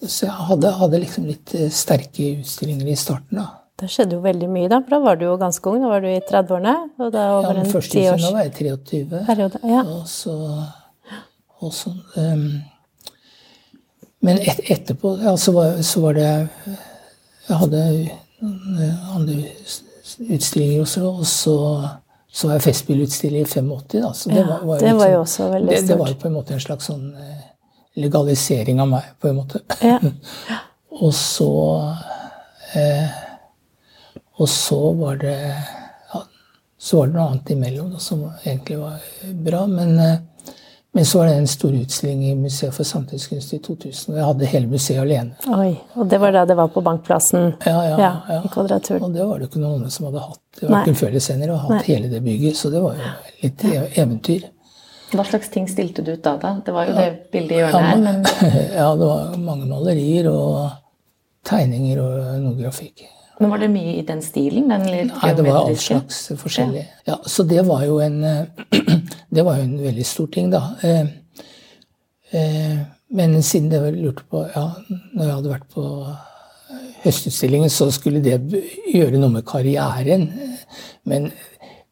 så 0.00 0.26
jeg 0.26 0.32
hadde, 0.48 0.70
hadde, 0.80 1.00
liksom 1.02 1.26
litt 1.28 1.54
eh, 1.56 1.68
sterke 1.72 2.30
utstillinger 2.40 2.88
i 2.88 2.96
starten. 2.96 3.42
da. 3.42 3.48
Det 3.80 3.88
skjedde 3.88 4.16
jo 4.16 4.22
veldig 4.24 4.48
mye, 4.52 4.68
da, 4.68 4.80
for 4.84 4.96
da 4.96 5.00
var 5.04 5.18
du 5.20 5.26
jo 5.26 5.36
ganske 5.40 5.70
ung. 5.70 5.80
Da 5.82 5.90
var 5.92 6.04
du 6.04 6.08
i 6.08 6.20
30-årene. 6.24 6.74
og 7.00 7.12
da 7.12 7.24
over 7.36 7.50
ja, 7.50 7.56
den 7.60 7.70
første 7.72 7.96
tiårs... 7.96 8.26
Var 8.32 8.46
jeg 8.46 8.54
23. 8.58 9.20
Periode, 9.28 9.60
ja. 9.68 9.84
Og 9.84 10.08
så, 10.08 10.36
og 11.60 11.74
så 11.76 11.92
um, 12.16 12.46
Men 14.20 14.40
et, 14.40 14.60
etterpå 14.72 15.14
ja, 15.22 15.36
så, 15.40 15.52
var, 15.56 15.80
så 15.84 16.00
var 16.04 16.16
det 16.16 16.28
Jeg 17.48 17.56
hadde 17.62 17.84
andre 19.16 19.38
utstillinger 20.28 20.82
også, 20.84 21.04
og 21.08 21.26
så, 21.26 21.56
så 22.28 22.48
var 22.48 22.58
jeg 22.58 22.66
Festspillutstilling 22.68 23.44
i 23.44 23.48
85. 23.48 24.00
Da, 24.02 24.12
så 24.14 24.30
det, 24.30 24.44
var, 24.46 24.64
var, 24.64 24.80
det 24.80 24.94
var 24.98 25.12
jo 25.12 25.20
liksom, 25.20 25.22
også 25.22 25.48
veldig 25.54 25.76
stort. 25.76 25.80
Det, 25.80 25.92
det, 25.92 25.98
var 25.98 26.12
jo 26.12 26.18
på 26.22 26.28
en 26.28 26.36
måte 26.36 26.56
en 26.56 26.64
slags 26.64 26.90
sånn 26.90 27.06
eh, 27.16 27.46
legalisering 28.00 28.82
av 28.82 28.90
meg, 28.90 29.12
på 29.20 29.30
en 29.30 29.38
måte. 29.40 29.62
Ja. 29.84 29.98
og 31.04 31.14
så 31.16 31.52
eh, 32.76 33.18
Og 34.40 34.48
så 34.48 34.78
var 34.96 35.18
det 35.20 35.36
ja, 35.36 36.20
så 36.80 37.00
var 37.00 37.08
det 37.08 37.16
noe 37.16 37.26
annet 37.28 37.50
imellom 37.52 37.90
da, 37.92 37.98
som 38.00 38.22
egentlig 38.40 38.78
var 38.80 39.02
bra. 39.46 39.66
Men 39.68 39.98
eh, 40.00 40.18
men 40.92 41.06
så 41.06 41.18
var 41.18 41.26
det 41.26 41.34
en 41.38 41.46
stor 41.46 41.72
utstilling 41.72 42.24
i 42.30 42.34
Museet 42.34 42.74
for 42.74 42.84
samtidskunst 42.84 43.52
i 43.54 43.58
2000. 43.62 44.12
Og 44.12 44.16
jeg 44.18 44.26
hadde 44.26 44.46
hele 44.50 44.66
museet 44.66 44.98
alene. 44.98 45.36
Oi, 45.54 45.76
Og 45.94 46.08
det 46.10 46.18
var 46.18 46.34
da 46.34 46.42
det 46.50 46.56
var 46.58 46.72
på 46.74 46.82
Bankplassen? 46.82 47.52
Ja, 47.64 47.76
ja, 47.86 47.98
ja, 47.98 48.10
ja. 48.28 48.38
i 48.44 48.50
Kvadraturen. 48.50 49.04
Og 49.06 49.14
det 49.14 49.26
var 49.28 49.38
det 49.38 49.46
ikke 49.46 49.62
noen 49.62 49.76
andre 49.78 49.90
som 49.94 50.08
hadde 50.08 50.24
hatt. 50.24 50.40
Det 50.58 50.70
Verken 50.70 50.98
før 50.98 51.12
eller 51.12 51.22
senere, 51.22 51.52
og 51.54 51.62
hatt 51.68 51.76
Nei. 51.76 51.84
hele 51.92 52.10
det 52.10 52.22
bygget. 52.24 52.58
Så 52.58 52.72
det 52.74 52.82
var 52.82 52.98
jo 52.98 53.12
litt 53.44 53.64
eventyr. 54.02 54.48
Hva 55.14 55.26
slags 55.26 55.50
ting 55.54 55.70
stilte 55.70 56.02
du 56.06 56.12
ut 56.16 56.26
da? 56.26 56.34
da? 56.42 56.56
Det 56.66 56.74
var 56.74 56.90
jo 56.90 56.98
det 56.98 57.06
bildet 57.30 57.54
i 57.54 57.62
hjørnet 57.62 57.86
her. 57.86 58.02
Men... 58.02 58.20
ja, 58.80 58.90
det 58.98 59.12
var 59.12 59.38
mange 59.38 59.70
malerier 59.70 60.26
og 60.30 60.58
tegninger 61.46 62.02
og 62.02 62.36
noe 62.42 62.58
grafikk. 62.58 63.06
Men 63.40 63.54
Var 63.54 63.62
det 63.62 63.70
mye 63.72 63.92
i 63.96 64.02
den 64.04 64.20
stilen? 64.20 64.68
Den 64.68 64.82
Nei, 64.84 65.30
det 65.38 65.46
var 65.46 65.62
all 65.62 65.78
slags 65.80 66.26
forskjellig. 66.36 66.82
Ja. 67.06 67.14
ja. 67.14 67.20
Så 67.24 67.46
det 67.48 67.62
var 67.64 67.86
jo 67.86 68.02
en 68.04 68.20
Det 69.30 69.44
var 69.46 69.60
jo 69.60 69.66
en 69.68 69.82
veldig 69.82 70.06
stor 70.06 70.26
ting, 70.34 70.50
da. 70.52 70.62
Eh, 70.82 71.06
eh, 72.32 72.80
men 73.10 73.42
siden 73.42 73.70
det 73.70 73.80
var 73.82 73.94
lurte 73.94 74.26
på 74.30 74.42
Ja, 74.54 74.66
når 75.14 75.24
jeg 75.24 75.34
hadde 75.34 75.54
vært 75.54 75.70
på 75.74 75.86
Høstutstillingen, 77.04 77.70
så 77.70 77.88
skulle 77.90 78.22
det 78.22 78.36
gjøre 78.92 79.18
noe 79.18 79.32
med 79.32 79.46
karrieren. 79.48 80.28
Men 81.08 81.30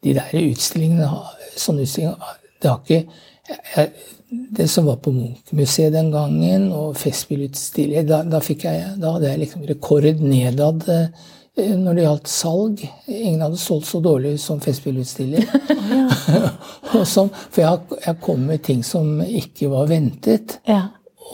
de 0.04 0.14
der 0.18 0.36
utstillingene, 0.42 1.08
sånne 1.56 1.86
utstillinger 1.86 2.36
Det 2.62 2.70
har 2.70 2.80
ikke 2.84 3.06
jeg, 3.48 3.90
det 4.28 4.66
som 4.68 4.86
var 4.86 4.98
på 5.00 5.10
Munch-museet 5.14 5.94
den 5.94 6.10
gangen, 6.12 6.68
og 6.72 6.96
Festspillutstillinger 7.00 8.04
da, 8.04 8.22
da, 8.28 8.40
da, 8.42 9.12
hadde 9.14 9.30
jeg 9.30 9.40
liksom 9.44 9.66
rekord 9.68 10.08
nedad 10.20 10.84
Eh, 10.88 11.06
når 11.58 11.96
det 11.96 12.04
gjaldt 12.04 12.30
salg. 12.30 12.84
Ingen 13.06 13.42
hadde 13.42 13.58
solgt 13.60 13.88
så 13.90 14.00
dårlig 14.04 14.36
som 14.40 14.60
Festspillutstiller. 14.62 15.44
for 16.92 17.60
jeg, 17.60 17.80
jeg, 18.04 18.16
kom 18.22 18.46
med 18.46 18.62
ting 18.64 18.84
som 18.86 19.18
ikke 19.22 19.70
var 19.72 19.90
ventet. 19.90 20.58
Ja. 20.68 20.84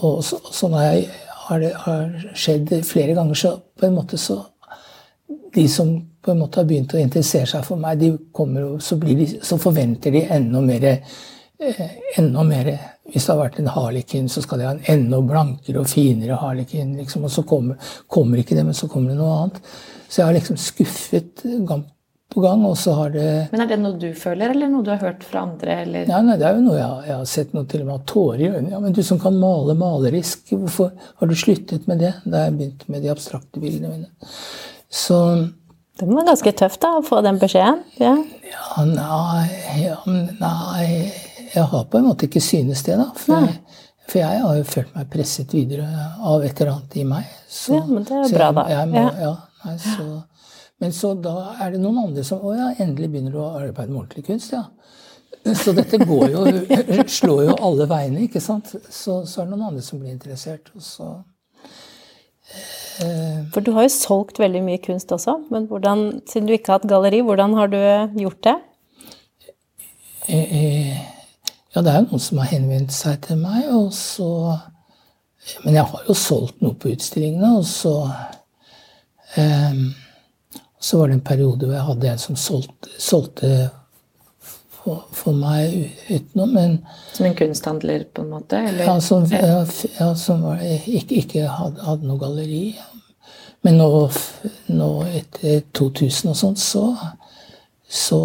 Og 0.00 0.22
så, 0.26 0.40
sånn 0.54 0.74
har, 0.78 0.90
jeg, 0.96 1.10
har, 1.44 1.60
det 1.62 1.72
har 1.84 2.16
skjedd 2.32 2.74
flere 2.88 3.16
ganger. 3.16 3.38
Så 3.38 3.54
på 3.78 3.88
en 3.88 3.96
måte 4.00 4.20
så 4.20 4.40
De 5.54 5.68
som 5.70 5.92
på 6.24 6.32
en 6.32 6.40
måte 6.40 6.58
har 6.58 6.66
begynt 6.66 6.96
å 6.96 6.98
interessere 6.98 7.46
seg 7.46 7.62
for 7.62 7.78
meg, 7.78 8.00
de 8.00 8.08
kommer, 8.34 8.72
så, 8.82 8.96
de, 8.98 9.26
så 9.38 9.54
forventer 9.60 10.10
de 10.10 10.24
enda 10.34 10.58
mer 10.64 10.86
eh, 10.88 11.82
enda 12.18 12.42
mer 12.48 12.70
Hvis 13.12 13.26
det 13.26 13.34
har 13.34 13.40
vært 13.42 13.58
en 13.60 13.72
harlekin, 13.74 14.28
så 14.32 14.40
skal 14.40 14.60
de 14.60 14.68
ha 14.68 14.74
en 14.74 14.86
enda 14.88 15.18
blankere 15.20 15.82
og 15.82 15.90
finere 15.90 16.38
harlekin. 16.40 16.94
Liksom, 16.96 17.26
og 17.28 17.32
så 17.32 17.44
kommer, 17.46 17.90
kommer, 18.08 18.40
ikke 18.40 18.56
det, 18.56 18.64
men 18.64 18.76
så 18.76 18.88
kommer 18.88 19.12
det 19.12 19.18
noe 19.18 19.34
annet. 19.42 19.58
Så 20.08 20.22
jeg 20.22 20.28
har 20.28 20.36
liksom 20.38 20.60
skuffet 20.60 21.44
gang 21.68 21.84
på 22.34 22.42
gang, 22.42 22.64
og 22.66 22.78
så 22.80 22.94
har 22.96 23.12
det 23.14 23.26
Men 23.52 23.62
er 23.62 23.68
det 23.70 23.78
noe 23.82 23.98
du 24.00 24.08
føler, 24.18 24.54
eller 24.54 24.70
noe 24.72 24.82
du 24.86 24.90
har 24.90 25.02
hørt 25.02 25.26
fra 25.26 25.44
andre? 25.44 25.76
Eller? 25.84 26.06
Ja, 26.10 26.22
nei, 26.24 26.38
det 26.40 26.48
er 26.48 26.56
jo 26.56 26.64
noe 26.64 26.78
jeg 26.78 26.86
har, 26.86 27.02
jeg 27.10 27.18
har 27.18 27.28
sett 27.30 27.52
noe 27.54 27.68
til 27.70 27.84
og 27.84 27.90
med 27.90 28.06
tårer 28.10 28.40
i 28.40 28.48
øynene. 28.48 28.72
Ja, 28.72 28.80
men 28.82 28.96
du 28.96 29.02
som 29.06 29.20
kan 29.22 29.36
male 29.38 29.76
malerisk, 29.78 30.54
hvorfor 30.54 30.94
har 31.20 31.30
du 31.30 31.36
sluttet 31.38 31.90
med 31.90 32.02
det? 32.02 32.14
Da 32.24 32.46
jeg 32.46 32.56
begynte 32.56 32.90
med 32.94 33.04
de 33.04 33.12
abstrakte 33.12 33.62
bildene 33.62 33.92
mine. 33.92 34.32
Så 34.88 35.20
det 36.00 36.08
må 36.08 36.16
være 36.16 36.32
ganske 36.32 36.54
tøft 36.58 36.80
da, 36.82 36.96
å 36.98 37.04
få 37.06 37.20
den 37.22 37.36
beskjeden? 37.38 37.84
Ja, 38.00 38.16
ja 38.50 38.88
nei, 38.88 39.44
ja, 39.84 40.00
nei 40.40 40.88
Jeg 41.54 41.70
har 41.70 41.84
på 41.90 41.98
en 42.00 42.08
måte 42.08 42.26
ikke 42.26 42.42
synes 42.42 42.82
det, 42.86 42.96
da. 42.98 43.08
For, 43.18 43.46
jeg, 43.46 43.82
for 44.08 44.20
jeg 44.20 44.42
har 44.42 44.56
jo 44.58 44.64
følt 44.66 44.94
meg 44.96 45.10
presset 45.12 45.54
videre 45.54 45.88
av 46.18 46.44
et 46.44 46.60
eller 46.60 46.72
annet 46.74 46.96
i 46.98 47.04
meg. 47.08 47.34
Så, 47.48 47.76
ja, 47.78 47.84
men 47.86 48.06
det 48.06 48.16
er 48.18 48.32
bra, 48.34 48.48
da. 48.56 48.64
Jeg, 48.72 48.88
må, 48.90 49.04
ja. 49.22 49.34
Nei, 49.64 49.74
så, 49.80 50.06
men 50.82 50.96
så 50.96 51.12
da 51.24 51.36
er 51.62 51.74
det 51.74 51.80
noen 51.80 52.02
andre 52.02 52.24
som 52.26 52.42
Å 52.44 52.50
ja, 52.52 52.66
endelig 52.82 53.08
begynner 53.14 53.32
du 53.32 53.38
å 53.40 53.52
arbeide 53.60 53.92
med 53.92 54.02
ordentlig 54.02 54.26
kunst, 54.26 54.56
ja. 54.56 54.66
Så 55.44 55.74
dette 55.76 56.00
går 56.00 56.26
jo, 56.32 56.42
slår 57.18 57.44
jo 57.50 57.54
alle 57.68 57.86
veiene, 57.88 58.24
ikke 58.26 58.42
sant. 58.42 58.74
Så, 58.88 59.22
så 59.28 59.42
er 59.42 59.48
det 59.48 59.54
noen 59.54 59.70
andre 59.70 59.84
som 59.84 60.00
blir 60.00 60.14
interessert. 60.14 60.70
Og 60.74 60.82
så 60.84 61.08
eh, 63.04 63.42
For 63.54 63.64
du 63.64 63.74
har 63.76 63.86
jo 63.86 63.92
solgt 63.94 64.40
veldig 64.40 64.64
mye 64.64 64.80
kunst 64.84 65.12
også, 65.14 65.36
men 65.52 65.68
hvordan, 65.70 66.06
siden 66.30 66.48
du 66.48 66.56
ikke 66.56 66.72
har 66.72 66.80
hatt 66.80 66.88
galleri, 66.90 67.20
hvordan 67.26 67.58
har 67.60 67.72
du 67.74 67.82
gjort 68.24 68.40
det? 68.48 68.56
Ja, 71.74 71.82
det 71.82 71.90
er 71.90 72.00
jo 72.00 72.06
noen 72.12 72.22
som 72.22 72.38
har 72.38 72.52
henvendt 72.52 72.94
seg 72.94 73.18
til 73.26 73.40
meg, 73.42 73.66
og 73.74 73.90
så 73.96 74.30
Men 75.60 75.74
jeg 75.74 75.84
har 75.84 76.04
jo 76.08 76.14
solgt 76.16 76.62
noe 76.64 76.72
på 76.80 76.94
utstillingene, 76.94 77.50
og 77.58 77.66
så 77.68 77.98
Um, 79.36 79.94
så 80.80 80.98
var 80.98 81.08
det 81.08 81.14
en 81.14 81.20
periode 81.20 81.66
hvor 81.66 81.74
jeg 81.74 81.86
hadde 81.88 82.10
en 82.10 82.20
som 82.22 82.36
solgte, 82.36 82.90
solgte 83.00 83.48
for, 84.70 85.06
for, 85.16 85.32
meg 85.32 85.72
utenom. 86.10 86.52
Men, 86.54 86.76
som 87.16 87.26
en 87.26 87.36
kunsthandler, 87.38 88.04
på 88.14 88.22
en 88.22 88.34
måte? 88.34 88.60
Eller? 88.68 88.84
Ja, 88.84 88.98
som, 89.00 89.24
ja, 89.32 90.10
som 90.14 90.44
var, 90.44 90.60
ikke, 90.62 91.22
ikke 91.22 91.48
hadde, 91.48 91.82
hadde, 91.86 92.06
noe 92.06 92.20
galleri. 92.20 92.62
Men 93.64 93.80
nå, 93.80 93.88
nå 94.76 94.90
etter 95.08 95.64
2000 95.72 96.34
og 96.34 96.36
sånt, 96.36 96.60
så, 96.60 96.84
så 97.88 98.20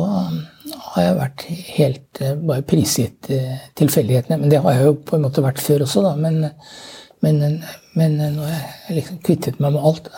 har 0.74 1.06
jeg 1.06 1.20
vært 1.20 1.46
helt 1.76 2.22
uh, 2.24 2.34
bare 2.52 2.66
prisgitt 2.68 3.30
uh, 3.34 3.68
tilfeldighetene. 3.80 4.40
Men 4.42 4.52
det 4.54 4.62
har 4.64 4.78
jeg 4.78 4.90
jo 4.90 4.98
på 5.10 5.18
en 5.18 5.26
måte 5.28 5.44
vært 5.46 5.62
før 5.64 5.86
også, 5.86 6.04
da. 6.06 6.16
Men, 6.20 6.42
men, 7.26 7.62
men 8.00 8.20
nå 8.20 8.48
har 8.48 8.58
jeg 8.90 9.00
liksom 9.00 9.22
kvittet 9.26 9.62
meg 9.64 9.76
med 9.76 9.88
alt. 9.92 10.12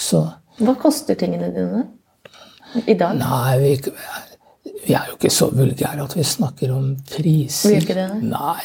Så, 0.00 0.24
Hva 0.60 0.74
koster 0.80 1.18
tingene 1.18 1.50
dine 1.54 1.84
i 2.86 2.94
dag? 2.94 3.16
Nei, 3.18 3.58
vi, 3.60 3.72
Vi 4.86 4.94
er 4.96 5.10
jo 5.10 5.16
ikke 5.18 5.32
så 5.32 5.50
vulgære 5.52 6.04
at 6.04 6.16
vi 6.16 6.24
snakker 6.24 6.72
om 6.72 6.92
priser. 7.10 7.74
Vil 7.74 7.82
ikke 7.82 7.96
det? 7.98 8.08
Nei, 8.30 8.60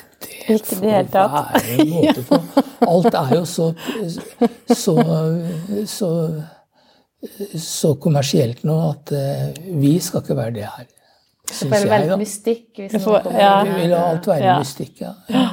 det 0.48 0.80
være 0.82 1.76
en 1.76 1.90
måte 1.92 2.24
på. 2.30 2.40
Alt 2.92 3.18
er 3.18 3.34
jo 3.36 3.46
så, 3.50 3.72
så, 4.70 4.96
så, 5.90 6.10
så 7.62 7.96
kommersielt 8.02 8.64
nå 8.68 8.76
at 8.90 9.14
vi 9.66 9.96
skal 10.04 10.22
ikke 10.22 10.38
være 10.38 10.56
det 10.60 10.68
her. 10.70 10.88
Det 11.46 11.56
får 11.70 11.88
være 11.90 12.18
mystikk. 12.18 12.66
Hvis 12.78 13.04
får, 13.04 13.30
ja. 13.34 13.52
Vi 13.64 13.76
vil 13.82 13.96
ha 13.96 14.02
alt 14.12 14.28
være 14.28 14.46
ja. 14.46 14.58
mystikk, 14.60 15.02
ja. 15.02 15.14
ja. 15.30 15.46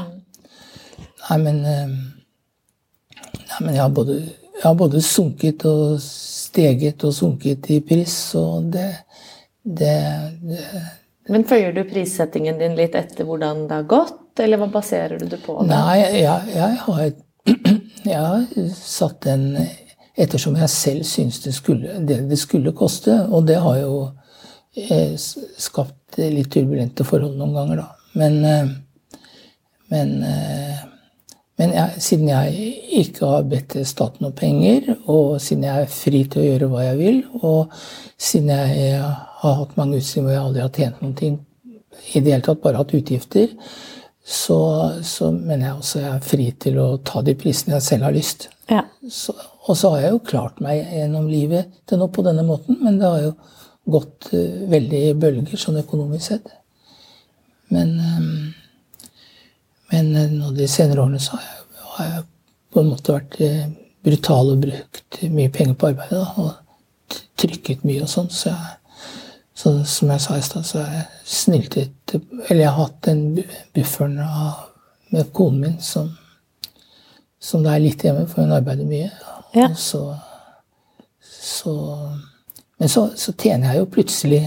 Nei, 1.28 1.38
men, 1.38 1.60
nei, 1.62 3.60
men 3.60 3.74
jeg, 3.74 3.82
har 3.82 3.92
både, 3.94 4.16
jeg 4.56 4.64
har 4.64 4.78
både 4.78 5.02
sunket 5.04 5.66
og 5.68 6.00
steget 6.02 7.04
og 7.06 7.14
sunket 7.16 7.70
i 7.72 7.78
pris, 7.86 8.16
og 8.38 8.72
det, 8.74 8.88
det, 9.62 9.94
det 10.42 10.64
Men 11.30 11.46
følger 11.48 11.76
du 11.76 11.84
prissettingen 11.88 12.58
din 12.60 12.74
litt 12.78 12.96
etter 12.98 13.28
hvordan 13.28 13.66
det 13.68 13.82
har 13.82 13.88
gått, 13.88 14.18
eller 14.42 14.60
hva 14.60 14.68
baserer 14.72 15.20
du 15.20 15.28
det 15.30 15.40
på? 15.44 15.60
Nei, 15.68 16.00
jeg, 16.00 16.40
jeg, 16.56 16.80
har, 16.86 17.04
jeg, 18.12 18.18
har, 18.18 18.72
satt 18.74 19.22
den 19.28 19.46
ettersom 20.16 20.56
jeg 20.60 20.68
selv 20.68 21.06
syns 21.08 21.40
det, 21.44 21.54
det, 22.08 22.18
det 22.28 22.38
skulle 22.38 22.74
koste, 22.76 23.14
og 23.30 23.46
det 23.48 23.60
har 23.62 23.78
jo 23.80 23.94
Eh, 24.74 25.16
skapt 25.56 26.16
litt 26.16 26.48
turbulente 26.52 27.04
forhold 27.04 27.36
noen 27.36 27.52
ganger, 27.58 27.82
da. 27.82 27.90
Men, 28.16 28.44
eh, 28.44 28.70
men, 29.92 30.12
eh, 30.24 30.78
men 31.60 31.74
jeg, 31.76 32.00
siden 32.00 32.30
jeg 32.30 32.72
ikke 33.02 33.26
har 33.28 33.42
bedt 33.50 33.76
staten 33.86 34.30
om 34.30 34.32
penger, 34.32 34.94
og 35.12 35.36
siden 35.44 35.66
jeg 35.68 35.82
er 35.82 35.92
fri 35.92 36.22
til 36.24 36.40
å 36.40 36.46
gjøre 36.46 36.70
hva 36.72 36.86
jeg 36.86 36.98
vil, 37.02 37.20
og 37.42 37.74
siden 38.16 38.48
jeg 38.48 38.96
har 39.42 39.58
hatt 39.60 39.76
mange 39.76 40.00
utstillinger 40.00 40.30
hvor 40.30 40.38
jeg 40.38 40.46
aldri 40.46 40.64
har 40.64 40.72
tjent 40.78 41.02
noen 41.02 41.14
ting, 41.20 41.38
i 42.14 42.20
det 42.20 42.32
hele 42.32 42.46
tatt 42.46 42.64
bare 42.64 42.80
hatt 42.80 42.96
utgifter, 42.96 43.52
så, 44.24 44.58
så 45.04 45.28
mener 45.36 45.66
jeg 45.66 45.82
også 45.82 46.00
jeg 46.00 46.14
er 46.14 46.28
fri 46.32 46.50
til 46.64 46.80
å 46.80 46.88
ta 47.04 47.20
de 47.20 47.36
prisene 47.36 47.76
jeg 47.76 47.90
selv 47.90 48.08
har 48.08 48.16
lyst. 48.16 48.48
Ja. 48.72 48.86
Så, 49.04 49.36
og 49.62 49.78
så 49.78 49.92
har 49.92 50.02
jeg 50.02 50.14
jo 50.16 50.22
klart 50.26 50.62
meg 50.62 50.80
gjennom 50.90 51.28
livet 51.30 51.70
til 51.86 52.00
nå 52.00 52.08
på 52.10 52.24
denne 52.26 52.42
måten, 52.46 52.80
men 52.82 52.98
det 52.98 53.06
har 53.06 53.20
jo 53.28 53.34
gått 53.94 54.30
uh, 54.34 54.64
veldig 54.70 55.02
i 55.08 55.14
bølger 55.18 55.60
sånn 55.60 55.80
økonomisk 55.82 56.32
sett. 56.32 56.50
Men, 57.72 57.94
um, 57.98 58.50
men 59.92 60.10
uh, 60.16 60.26
nå 60.32 60.50
de 60.56 60.66
senere 60.70 61.04
årene 61.04 61.22
så 61.22 61.38
har 61.38 61.46
jeg, 61.46 61.84
har 61.94 62.10
jeg, 62.10 62.26
på 62.72 62.82
en 62.82 62.90
måte 62.90 63.14
vært 63.14 63.38
uh, 63.42 63.64
brutal 64.02 64.52
og 64.54 64.62
brukt 64.64 65.18
mye 65.30 65.52
penger 65.54 65.78
på 65.78 65.92
arbeidet. 65.92 66.18
Da, 66.18 66.46
og 66.46 67.18
trykket 67.38 67.84
mye 67.86 68.02
og 68.02 68.10
sånn. 68.10 68.30
Så, 68.34 68.54
så, 69.54 69.76
som 69.86 70.10
jeg 70.10 70.24
sa 70.24 70.38
i 70.38 70.46
stad, 70.46 70.66
så 70.66 70.82
har 70.82 70.96
jeg 70.96 71.06
snyltet 71.28 72.16
Eller 72.48 72.64
jeg 72.64 72.70
har 72.70 72.80
hatt 72.80 72.98
den 73.06 73.22
bufferen 73.76 74.18
med 75.12 75.30
konen 75.36 75.60
min 75.60 75.78
som, 75.84 76.10
som 77.40 77.62
det 77.62 77.76
er 77.76 77.84
litt 77.84 78.02
hjemme, 78.04 78.26
for 78.26 78.42
hun 78.42 78.56
arbeider 78.56 78.88
mye. 78.88 79.12
Ja. 79.12 79.41
Og 79.54 79.78
så, 79.78 80.02
så 81.20 81.74
men 82.82 82.88
så, 82.88 83.08
så, 83.16 83.32
tjener 83.38 83.70
jeg 83.70 83.78
jo 83.78 83.90
plutselig 83.94 84.40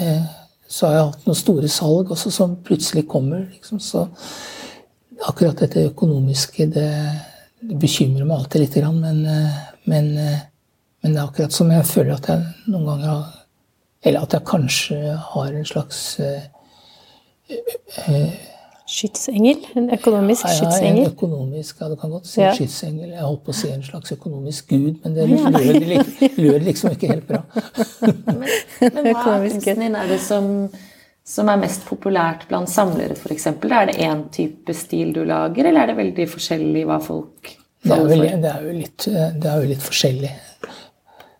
eh, 0.00 0.28
Så 0.64 0.86
har 0.86 0.94
jeg 0.94 1.08
hatt 1.10 1.26
noen 1.28 1.36
store 1.36 1.68
salg 1.68 2.12
også 2.14 2.30
som 2.32 2.54
plutselig 2.64 3.02
kommer. 3.08 3.42
Liksom, 3.52 3.80
så 3.84 4.06
akkurat 5.28 5.60
dette 5.60 5.86
økonomiske, 5.90 6.68
det, 6.72 6.88
det 7.60 7.76
bekymrer 7.82 8.24
meg 8.24 8.38
alltid 8.38 8.64
litt. 8.64 8.78
Men, 8.96 9.20
eh, 9.28 9.60
men, 9.92 10.10
eh, 10.16 10.40
men, 11.02 11.12
det 11.12 11.20
er 11.20 11.26
akkurat 11.26 11.56
som 11.56 11.72
jeg 11.72 11.88
føler 11.90 12.14
at 12.16 12.30
jeg 12.32 12.70
noen 12.70 12.88
ganger 12.92 13.12
har 13.12 13.34
Eller 14.06 14.22
at 14.22 14.32
jeg 14.32 14.46
kanskje 14.46 14.98
har 15.18 15.48
en 15.52 15.64
slags 15.66 16.20
eh, 16.22 16.44
eh 18.06 18.57
Skytsengel? 18.88 19.66
En 19.76 19.90
økonomisk 19.92 20.46
ja, 20.46 20.52
skytsengel? 20.56 21.02
Ja, 21.02 21.04
en 21.04 21.10
økonomisk, 21.12 21.80
ja, 21.80 21.88
du 21.92 21.96
kan 22.00 22.12
godt 22.14 22.28
si 22.30 22.40
ja. 22.40 22.54
skytsengel. 22.56 23.10
Jeg 23.12 23.20
holdt 23.20 23.42
på 23.44 23.52
å 23.52 23.56
si 23.58 23.68
en 23.68 23.82
slags 23.84 24.14
økonomisk 24.14 24.70
gud, 24.72 25.02
men 25.02 25.16
det 25.16 25.26
lød, 26.38 26.62
liksom 26.64 26.94
ikke 26.96 27.10
helt 27.10 27.26
bra. 27.28 27.42
men, 28.00 28.38
men 28.80 29.10
hva 29.10 29.34
er 29.34 29.44
kunsten 29.44 29.84
din 29.84 29.98
er 29.98 30.08
det 30.08 30.18
som, 30.24 30.48
som, 31.20 31.50
er 31.52 31.60
mest 31.60 31.84
populært 31.88 32.46
blant 32.48 32.72
samlere, 32.72 33.18
f.eks.? 33.18 33.50
Er 33.52 33.90
det 33.92 33.98
én 34.08 34.24
type 34.32 34.76
stil 34.76 35.12
du 35.12 35.20
lager, 35.28 35.68
eller 35.68 35.84
er 35.84 35.92
det 35.92 35.98
veldig 36.00 36.28
forskjellig 36.38 36.86
hva 36.88 36.98
folk 37.04 37.52
faller 37.84 38.08
for? 38.08 38.40
Det 38.40 38.54
er 38.54 38.66
jo 38.70 38.78
litt, 38.78 39.10
det 39.12 39.52
er 39.52 39.60
jo 39.66 39.70
litt 39.74 39.84
forskjellig. 39.84 40.32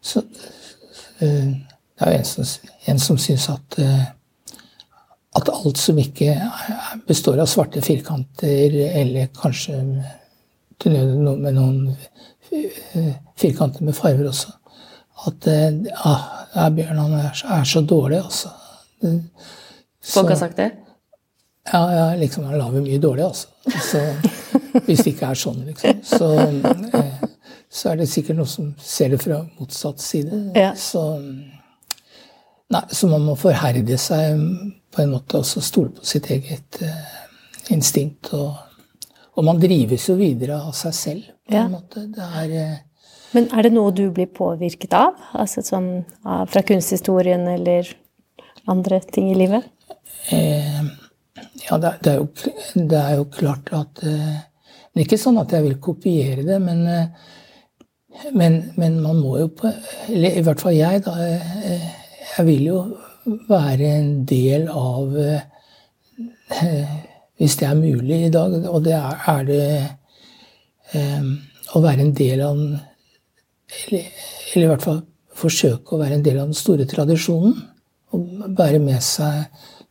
Så, 0.04 0.20
uh, 1.24 1.24
det 1.24 2.04
er 2.04 2.12
jo 2.12 2.20
en 2.20 2.30
som, 2.34 2.70
en 2.92 3.04
som 3.08 3.24
syns 3.24 3.48
at 3.56 3.80
uh, 3.80 4.06
at 5.38 5.51
alt 5.53 5.81
som 5.81 5.98
ikke 6.01 6.35
består 7.09 7.40
av 7.42 7.51
svarte 7.51 7.83
firkanter, 7.85 8.74
eller 9.01 9.31
kanskje 9.37 9.79
til 10.79 10.94
nød 10.94 11.42
med 11.42 11.57
noen 11.57 11.79
eh, 12.53 13.14
firkanter 13.38 13.87
med 13.87 13.96
farger 13.98 14.31
også 14.31 14.55
At 15.29 15.48
ja, 15.51 16.68
Bjørn 16.74 17.01
han 17.03 17.16
er, 17.18 17.33
er, 17.35 17.64
så 17.66 17.83
dårlig, 17.83 18.20
altså. 18.22 18.53
Folk 20.14 20.31
har 20.31 20.38
sagt 20.38 20.61
det? 20.61 20.70
Ja, 21.72 21.81
ja 21.92 22.05
liksom 22.16 22.44
han 22.44 22.59
lager 22.59 22.85
mye 22.85 23.01
dårlig, 23.03 23.24
altså. 23.24 23.48
Så, 23.90 24.05
hvis 24.87 25.03
det 25.03 25.14
ikke 25.16 25.33
er 25.33 25.40
sånn, 25.42 25.61
liksom. 25.66 26.01
Så, 26.07 26.31
eh, 26.38 27.27
så, 27.68 27.90
er 27.90 28.01
det 28.01 28.09
sikkert 28.11 28.38
noen 28.38 28.51
som 28.53 28.70
ser 28.81 29.12
det 29.12 29.20
fra 29.22 29.42
motsatt 29.59 30.01
side. 30.03 30.40
Ja. 30.57 30.70
Så, 30.79 31.03
nei, 32.74 32.83
så 32.92 33.09
man 33.11 33.24
må 33.26 33.37
forherde 33.38 33.98
seg 34.00 34.40
på 34.94 35.04
en 35.04 35.14
måte 35.14 35.40
og 35.40 35.46
stole 35.46 35.92
på 35.96 36.07
sitt 36.07 36.28
eget 36.33 36.81
uh, 36.83 37.14
instinkt. 37.74 38.33
Og, 38.37 38.57
og, 39.35 39.42
man 39.46 39.61
drives 39.62 40.09
jo 40.09 40.18
videre 40.18 40.61
av 40.62 40.74
seg 40.76 40.96
selv, 40.96 41.31
på 41.48 41.57
ja. 41.57 41.66
en 41.66 41.76
måte. 41.76 42.04
Det 42.14 42.28
er 42.42 42.54
uh, 42.57 42.76
Men 43.37 43.50
er 43.52 43.68
det 43.68 43.74
noe 43.76 43.92
du 43.92 44.07
blir 44.14 44.31
påvirket 44.33 44.96
av? 44.96 45.16
Altså 45.37 45.64
sånn 45.64 45.90
fra 46.24 46.64
kunsthistorien 46.64 47.44
eller 47.52 47.90
andre 48.68 49.00
ting 49.12 49.31
i 49.33 49.37
livet? 49.37 49.68
Eh, 50.33 50.81
ja, 51.68 51.76
det, 51.81 51.92
det, 52.04 52.14
er 52.14 52.16
jo, 52.20 52.28
det, 52.74 53.00
er 53.00 53.14
jo, 53.20 53.26
klart 53.33 53.70
at 53.76 54.00
Det 54.00 55.02
er 55.02 55.04
ikke 55.04 55.20
sånn 55.20 55.38
at 55.40 55.52
jeg 55.52 55.64
vil 55.64 55.76
kopiere 55.81 56.44
det, 56.44 56.57
men 56.64 56.85
men, 58.33 58.72
men, 58.76 59.00
man 59.00 59.20
må 59.20 59.37
jo 59.38 59.48
på 59.54 59.70
Eller 60.11 60.40
i 60.40 60.42
hvert 60.42 60.61
fall 60.64 60.74
jeg, 60.74 61.04
da. 61.04 61.14
Jeg 62.37 62.47
vil 62.47 62.67
jo 62.69 62.79
være 63.49 63.93
en 63.99 64.11
del 64.29 64.69
av 64.73 65.17
eh, 65.19 66.93
Hvis 67.38 67.57
det 67.61 67.69
er 67.69 67.79
mulig 67.79 68.25
i 68.27 68.31
dag, 68.35 68.55
og 68.69 68.85
det 68.85 68.95
er, 68.97 69.25
er 69.33 69.49
det 69.49 69.64
eh, 70.95 71.31
Å 71.75 71.83
være 71.85 72.07
en 72.07 72.14
del 72.17 72.45
av 72.45 72.57
den 72.57 72.79
eller, 73.69 74.05
eller, 74.55 74.64
i 74.64 74.69
hvert 74.71 74.85
fall 74.87 75.03
forsøke 75.37 75.93
å 75.93 75.99
være 76.01 76.17
en 76.17 76.23
del 76.25 76.38
av 76.41 76.47
den 76.49 76.57
store 76.57 76.87
tradisjonen. 76.88 77.53
Og 78.17 78.47
bære 78.57 78.79
med 78.81 79.03
seg 79.05 79.45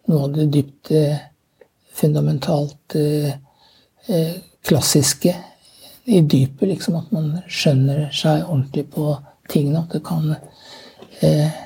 noe 0.10 0.24
av 0.26 0.34
det 0.34 0.48
dypt 0.56 0.90
eh, 0.98 1.20
fundamentalt 1.94 2.98
klassiske 4.66 5.36
i 6.08 6.22
dypet. 6.22 6.68
Liksom 6.68 6.98
at 7.00 7.12
man 7.16 7.32
skjønner 7.48 8.08
seg 8.16 8.46
ordentlig 8.46 8.88
på 8.94 9.12
tingene. 9.52 9.84
At 9.84 9.96
det 9.96 10.04
kan 10.08 10.34
eh, 10.34 11.28
eh, 11.28 11.64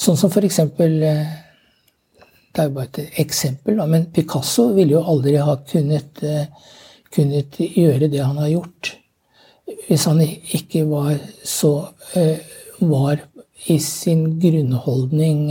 Sånn 0.00 0.16
som 0.16 0.32
for 0.32 0.46
eksempel 0.46 1.02
eh, 1.04 1.32
Det 2.50 2.62
er 2.62 2.70
jo 2.70 2.76
bare 2.78 2.88
et 2.88 3.18
eksempel, 3.22 3.76
men 3.86 4.08
Picasso 4.14 4.70
ville 4.74 4.96
jo 4.96 5.04
aldri 5.06 5.36
ha 5.38 5.58
kunnet, 5.68 6.22
eh, 6.24 6.48
kunnet 7.14 7.60
gjøre 7.60 8.08
det 8.10 8.22
han 8.24 8.40
har 8.40 8.48
gjort, 8.50 8.94
hvis 9.86 10.06
han 10.08 10.22
ikke 10.24 10.86
var 10.88 11.20
så 11.46 11.74
eh, 12.18 12.40
Var 12.80 13.20
i 13.68 13.76
sin 13.84 14.38
grunnholdning 14.40 15.50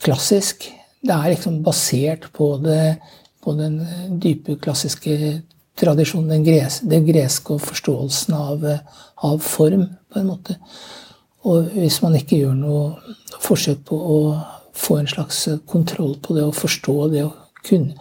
klassisk. 0.00 0.64
Det 1.04 1.12
er 1.12 1.34
liksom 1.34 1.58
basert 1.66 2.30
på, 2.32 2.46
det, 2.64 2.96
på 3.44 3.52
den 3.58 3.76
dype 4.22 4.56
klassiske 4.56 5.18
tradisjonen, 5.76 6.30
den, 6.32 6.46
gres, 6.46 6.78
den 6.80 7.04
greske 7.04 7.58
og 7.58 7.60
forståelsen 7.66 8.38
av, 8.38 8.64
av 9.28 9.44
form, 9.44 9.84
på 10.14 10.22
en 10.22 10.30
måte. 10.30 10.56
Og 11.44 11.74
hvis 11.74 12.00
man 12.04 12.14
ikke 12.16 12.38
gjør 12.40 12.54
noe 12.56 13.14
forsøk 13.44 13.84
på 13.90 13.98
å 13.98 14.18
få 14.74 14.98
en 15.00 15.10
slags 15.10 15.42
kontroll 15.70 16.16
på 16.22 16.36
det 16.36 16.46
og 16.46 16.56
forstå 16.56 16.96
det 17.12 17.26
og 17.26 17.36
kunne, 17.66 17.94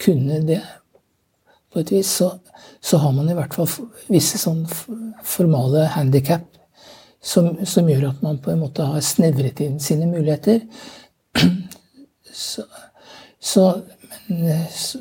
kunne 0.00 0.40
det 0.46 0.60
på 1.72 1.80
et 1.80 1.92
vis, 1.92 2.10
så, 2.20 2.32
så, 2.80 2.98
har 2.98 3.12
man 3.16 3.30
i 3.30 3.36
hvert 3.38 3.54
fall 3.54 3.68
visse 4.10 4.38
sånn 4.40 4.64
formale 5.24 5.86
handikap 5.94 6.46
som, 7.22 7.52
som, 7.68 7.88
gjør 7.88 8.10
at 8.10 8.22
man 8.24 8.40
på 8.42 8.52
en 8.52 8.62
måte 8.64 8.86
har 8.86 9.04
snevret 9.04 9.60
inn 9.64 9.80
sine 9.82 10.08
muligheter. 10.10 10.64
Så, 12.30 12.62
så, 13.42 13.64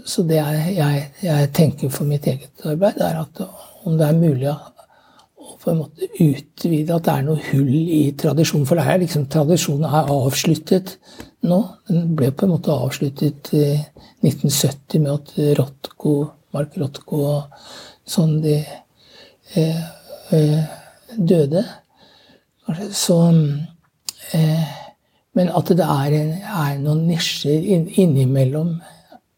så 0.06 0.24
det 0.28 0.40
jeg, 0.40 1.04
jeg, 1.22 1.50
tenker 1.54 1.92
for 1.94 2.10
mitt 2.10 2.26
eget 2.28 2.64
arbeid, 2.66 2.98
er 3.06 3.20
at 3.22 3.42
om 3.86 4.00
det 4.00 4.08
er 4.08 4.18
mulig 4.18 4.48
på 5.70 5.76
en 5.76 5.82
måte 5.84 6.08
utvide, 6.18 6.96
at 6.96 7.06
det 7.06 7.14
er 7.14 7.26
noe 7.28 7.42
hull 7.52 7.70
i 7.94 8.02
tradisjonen. 8.18 8.66
For 8.66 8.80
det 8.80 8.86
er 8.90 9.02
liksom, 9.04 9.28
tradisjonen 9.30 9.86
er 9.86 10.10
avsluttet 10.16 10.96
nå. 11.46 11.60
Den 11.90 12.16
ble 12.18 12.32
på 12.34 12.48
en 12.48 12.56
måte 12.56 12.74
avsluttet 12.74 13.52
i 13.54 13.66
1970 14.26 15.04
med 15.04 15.12
at 15.14 15.34
Rotko, 15.60 16.16
Mark 16.56 16.78
Rotko 16.82 17.22
og 17.36 17.70
sånn 18.10 18.40
de 18.42 18.58
eh, 18.58 19.82
eh, 20.34 20.60
døde. 21.18 21.66
Så 22.94 23.22
eh, 24.34 24.78
Men 25.38 25.52
at 25.56 25.70
det 25.78 25.86
er, 25.86 26.14
en, 26.18 26.32
er 26.42 26.80
noen 26.82 27.06
nisjer 27.08 27.62
inn, 27.62 27.86
innimellom 28.02 28.80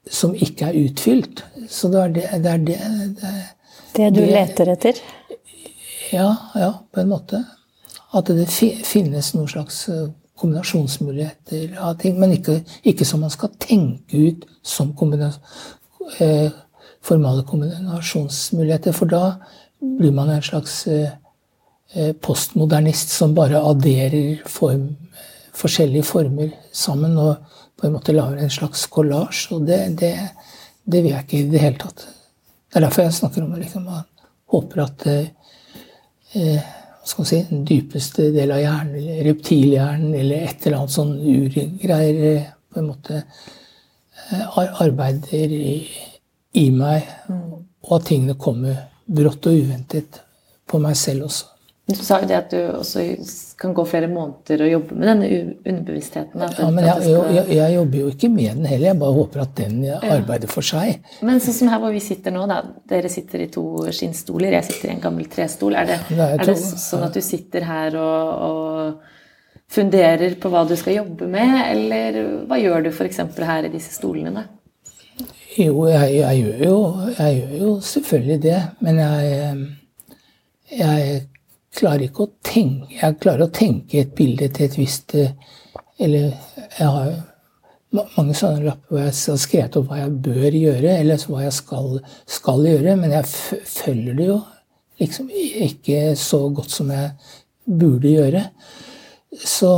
som 0.08 0.32
ikke 0.34 0.72
er 0.72 0.80
utfylt. 0.88 1.44
Så 1.70 1.92
det 1.92 2.00
er 2.00 2.14
det 2.16 2.24
Det, 2.32 2.52
er 2.52 2.64
det, 2.70 2.78
det, 3.20 3.34
det 3.98 4.14
du 4.16 4.24
leter 4.24 4.72
etter? 4.72 5.04
Ja, 6.12 6.36
ja, 6.56 6.72
på 6.92 7.00
en 7.00 7.12
måte. 7.12 7.44
At 8.12 8.28
det 8.28 8.50
finnes 8.52 9.32
noen 9.34 9.48
slags 9.48 9.86
eh, 9.90 10.10
kombinasjonsmuligheter 10.42 11.78
av 11.80 11.96
ting. 12.02 12.18
Men 12.20 12.34
ikke, 12.36 12.58
ikke 12.84 13.08
som 13.08 13.24
man 13.24 13.32
skal 13.32 13.54
tenke 13.62 14.20
ut 14.20 14.44
som 14.66 14.92
kombina 14.98 15.32
eh, 16.20 16.52
formale 17.02 17.46
kombinasjonsmuligheter. 17.48 18.96
For 18.98 19.08
da 19.08 19.38
blir 19.80 20.12
man 20.12 20.34
en 20.34 20.44
slags 20.44 20.84
eh, 20.92 21.14
eh, 21.94 22.12
postmodernist 22.14 23.16
som 23.16 23.36
bare 23.38 23.64
adderer 23.72 24.44
form, 24.50 24.90
forskjellige 25.56 26.08
former 26.08 26.52
sammen 26.74 27.18
og 27.20 27.36
på 27.80 27.88
en 27.88 27.96
måte 27.96 28.14
lager 28.14 28.44
en 28.44 28.54
slags 28.54 28.86
kollasj. 28.92 29.48
Og 29.56 29.68
det, 29.70 29.84
det, 30.02 30.16
det, 30.84 31.02
vil 31.02 31.14
jeg 31.14 31.28
ikke 31.28 31.40
i 31.40 31.52
det 31.56 31.64
hele 31.64 31.82
tatt. 31.82 32.08
Det 32.72 32.80
er 32.80 32.90
derfor 32.90 33.08
jeg 33.08 33.20
snakker 33.20 33.46
om 33.46 33.56
det. 33.56 33.64
Liksom, 33.66 33.88
håper 34.52 34.84
at 34.84 35.08
eh, 35.08 35.30
hva 36.34 37.10
skal 37.10 37.24
man 37.24 37.30
si, 37.32 37.40
den 37.50 37.64
dypeste 37.66 38.28
del 38.36 38.54
av 38.54 38.62
hjernen, 38.62 38.96
eller 39.00 39.24
reptilhjernen, 39.32 40.14
eller 40.16 40.46
et 40.48 40.66
eller 40.66 40.78
annet 40.78 40.94
sånn 40.94 41.16
urgreier 41.18 42.22
eh, 42.30 42.50
på 42.72 42.80
en 42.82 42.90
måte 42.92 43.18
eh, 43.18 44.60
arbeider 44.86 45.56
i, 45.56 45.76
i 46.62 46.68
meg, 46.76 47.10
mm. 47.28 47.42
og 47.88 47.96
at 47.98 48.08
tingene 48.12 48.38
kommer 48.40 48.84
brått 49.12 49.50
og 49.50 49.64
uventet 49.64 50.22
på 50.70 50.80
meg 50.84 50.96
selv 51.00 51.28
også. 51.28 51.51
Du 51.98 52.04
sa 52.06 52.20
jo 52.22 52.28
det 52.30 52.38
at 52.38 52.54
du 52.54 52.60
også 52.80 53.04
kan 53.62 53.74
gå 53.78 53.86
flere 53.86 54.10
måneder 54.10 54.64
og 54.66 54.72
jobbe 54.72 54.98
med 54.98 55.10
denne 55.12 55.30
underbevisstheten. 55.70 56.44
Ja, 56.58 56.70
men 56.74 56.88
jeg, 56.88 57.12
jeg, 57.12 57.46
jeg, 57.58 57.76
jobber 57.76 58.02
jo 58.02 58.12
ikke 58.14 58.30
med 58.34 58.50
den 58.58 58.70
heller. 58.70 58.88
Jeg 58.92 59.00
bare 59.04 59.18
håper 59.18 59.44
at 59.44 59.56
den 59.60 59.80
arbeider 59.92 60.52
for 60.52 60.66
seg. 60.66 61.02
Men 61.28 61.42
sånn 61.44 61.58
som 61.60 61.72
her 61.74 61.82
hvor 61.84 61.94
vi 61.94 62.04
sitter 62.04 62.36
nå, 62.36 62.46
da. 62.50 62.62
Dere 62.90 63.12
sitter 63.12 63.46
i 63.46 63.50
to 63.54 63.66
skinnstoler, 63.94 64.58
jeg 64.58 64.70
sitter 64.70 64.92
i 64.92 64.96
en 64.96 65.04
gammel 65.04 65.30
trestol. 65.32 65.78
Er 65.78 65.90
det, 65.92 66.00
det 66.10 66.20
er, 66.20 66.38
er 66.40 66.52
det 66.52 66.58
sånn 66.60 67.06
at 67.08 67.18
du 67.18 67.22
sitter 67.26 67.68
her 67.68 67.98
og, 68.02 68.48
og, 68.48 69.10
funderer 69.72 70.34
på 70.36 70.50
hva 70.52 70.66
du 70.68 70.74
skal 70.76 70.98
jobbe 70.98 71.30
med, 71.32 71.54
eller 71.70 72.18
hva 72.50 72.58
gjør 72.60 72.90
du 72.90 72.90
f.eks. 72.92 73.22
her 73.40 73.70
i 73.70 73.72
disse 73.72 73.94
stolene? 73.96 74.34
da? 74.42 74.50
Jo, 75.56 75.86
jeg, 75.88 76.16
jeg, 76.16 76.42
gjør 76.42 76.66
jo, 76.66 76.76
jeg 77.18 77.38
gjør 77.38 77.56
jo 77.62 77.72
selvfølgelig 77.84 78.38
det. 78.44 78.60
Men 78.84 79.00
jeg, 79.00 79.56
jeg 80.80 81.22
klarer 81.76 82.08
ikke 82.08 82.26
å 82.26 82.32
tenke 82.46 82.98
Jeg 82.98 83.20
klarer 83.24 83.48
å 83.48 83.54
tenke 83.54 84.02
et 84.02 84.16
bilde 84.18 84.50
til 84.54 84.68
et 84.68 84.78
visst 84.80 85.16
eh, 85.18 85.36
Eller 86.02 86.32
jeg 86.78 86.88
har 86.88 87.12
mange 87.92 88.34
sånne 88.38 88.64
lapper 88.64 88.94
hvor 88.94 89.02
jeg 89.02 89.12
har 89.12 89.40
skrevet 89.42 89.78
opp 89.80 89.90
hva 89.90 89.98
jeg 90.00 90.12
bør 90.24 90.56
gjøre, 90.56 90.94
eller 90.96 91.24
hva 91.28 91.42
jeg 91.44 91.56
skal, 91.58 91.98
skal 92.24 92.64
gjøre, 92.64 92.94
men 93.02 93.16
jeg 93.18 93.28
følger 93.68 94.16
det 94.16 94.28
jo 94.30 94.38
liksom 95.02 95.32
ikke 95.36 95.98
så 96.20 96.40
godt 96.56 96.72
som 96.72 96.94
jeg 96.94 97.10
burde 97.82 98.14
gjøre. 98.14 98.46
Så 99.44 99.74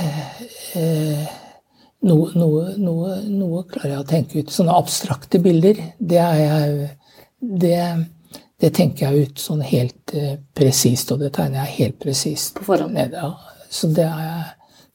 eh, 0.00 0.42
eh, 0.82 1.30
noe, 2.08 2.28
noe, 2.34 2.74
noe, 2.78 3.16
noe, 3.30 3.64
klarer 3.70 3.94
jeg 3.96 4.02
å 4.02 4.08
tenke 4.08 4.42
ut. 4.42 4.52
Sånne 4.54 4.76
abstrakte 4.78 5.40
bilder, 5.42 5.80
det 5.98 6.20
er 6.22 6.42
jeg 6.42 6.90
det, 7.38 7.80
det 8.58 8.72
tenker 8.74 9.06
jeg 9.06 9.28
ut 9.28 9.42
sånn 9.42 9.62
helt 9.62 10.14
eh, 10.18 10.36
presist, 10.56 11.12
og 11.14 11.22
det 11.22 11.30
tegner 11.36 11.62
jeg 11.64 11.76
helt 11.76 11.98
presist. 12.02 12.56
På 12.58 12.72
forhånd? 12.72 12.96
Nede, 12.96 13.22
ja. 13.22 13.66
Så 13.70 13.90
det 13.94 14.06
er 14.06 14.24
jeg 14.24 14.46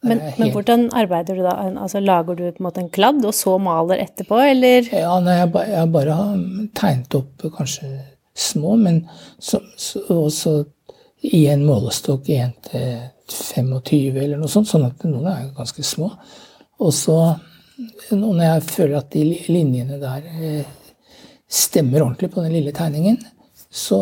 men, 0.03 0.19
helt... 0.19 0.39
men, 0.41 0.51
hvordan 0.51 0.81
arbeider 0.99 1.37
du 1.39 1.45
da? 1.45 1.53
Altså, 1.79 2.01
lager 2.03 2.35
du 2.35 2.43
på 2.49 2.59
en 2.59 2.67
måte 2.67 2.83
en 2.83 2.91
kladd, 2.91 3.21
og 3.23 3.35
så 3.37 3.55
maler 3.61 4.03
etterpå, 4.03 4.39
eller? 4.51 4.89
Ja, 4.91 5.15
nei, 5.23 5.37
jeg, 5.39 5.51
ba, 5.53 5.63
jeg, 5.69 5.91
bare 5.93 6.17
har 6.19 6.43
tegnet 6.75 7.17
opp 7.21 7.45
kanskje 7.55 7.91
små, 8.35 8.75
men 8.81 9.03
så, 9.39 9.61
så, 9.79 10.03
også 10.11 10.57
i 11.23 11.45
en 11.53 11.63
målestokk 11.63 12.27
1 12.35 12.55
til 12.67 12.87
25 13.31 14.19
eller 14.25 14.41
noe 14.41 14.51
sånt, 14.51 14.67
sånn 14.67 14.89
at 14.89 15.05
noen 15.07 15.29
er 15.31 15.51
ganske 15.55 15.85
små. 15.87 16.09
Og 16.83 16.91
så, 16.91 17.17
når 18.11 18.41
jeg 18.43 18.65
føler 18.73 18.97
at 18.99 19.13
de 19.13 19.23
linjene 19.47 20.01
der 20.01 20.27
eh, 20.33 20.65
stemmer 21.47 22.03
ordentlig 22.03 22.33
på 22.33 22.43
den 22.43 22.57
lille 22.57 22.75
tegningen, 22.75 23.21
så 23.73 23.99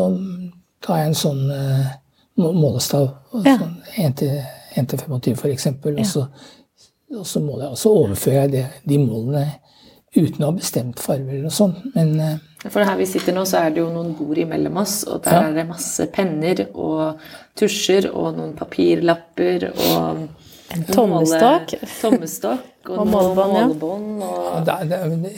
tar 0.84 1.00
jeg 1.00 1.10
en 1.10 1.18
sånn 1.18 1.42
uh, 1.48 1.92
målestav. 2.36 3.08
Ja. 3.44 3.56
Sånn 3.60 3.78
1 4.02 4.18
til 4.20 4.36
25 4.76 5.36
f.eks. 5.36 5.66
Og, 5.72 6.04
så, 6.08 6.26
og 7.18 7.26
så, 7.28 7.42
måler 7.44 7.66
jeg, 7.66 7.74
og 7.74 7.80
så 7.80 7.92
overfører 8.02 8.40
jeg 8.42 8.54
det, 8.56 8.64
de 8.88 9.00
målene 9.02 9.46
uten 10.12 10.44
å 10.44 10.50
ha 10.50 10.56
bestemt 10.58 11.00
farge 11.00 11.24
eller 11.30 11.46
noe 11.46 11.56
sånt. 11.56 11.80
Men 11.96 12.12
uh, 12.20 12.68
For 12.68 12.84
her 12.84 12.98
vi 13.00 13.08
sitter 13.08 13.36
nå, 13.36 13.46
så 13.48 13.62
er 13.62 13.72
det 13.72 13.80
jo 13.80 13.88
noen 13.94 14.12
bord 14.18 14.40
imellom 14.42 14.76
oss, 14.82 15.00
og 15.08 15.24
der 15.24 15.38
ja. 15.38 15.48
er 15.48 15.56
det 15.56 15.68
masse 15.70 16.08
penner 16.12 16.66
og 16.72 17.22
tusjer 17.58 18.10
og 18.12 18.36
noen 18.36 18.52
papirlapper 18.58 19.70
og 19.72 20.26
en 20.72 20.84
tommestokk. 20.88 21.74
Tommestokk 22.00 22.88
og, 22.88 23.02
og 23.02 23.08
målebånd. 23.10 24.22
Ja. 24.22 24.28
Og... 24.28 24.70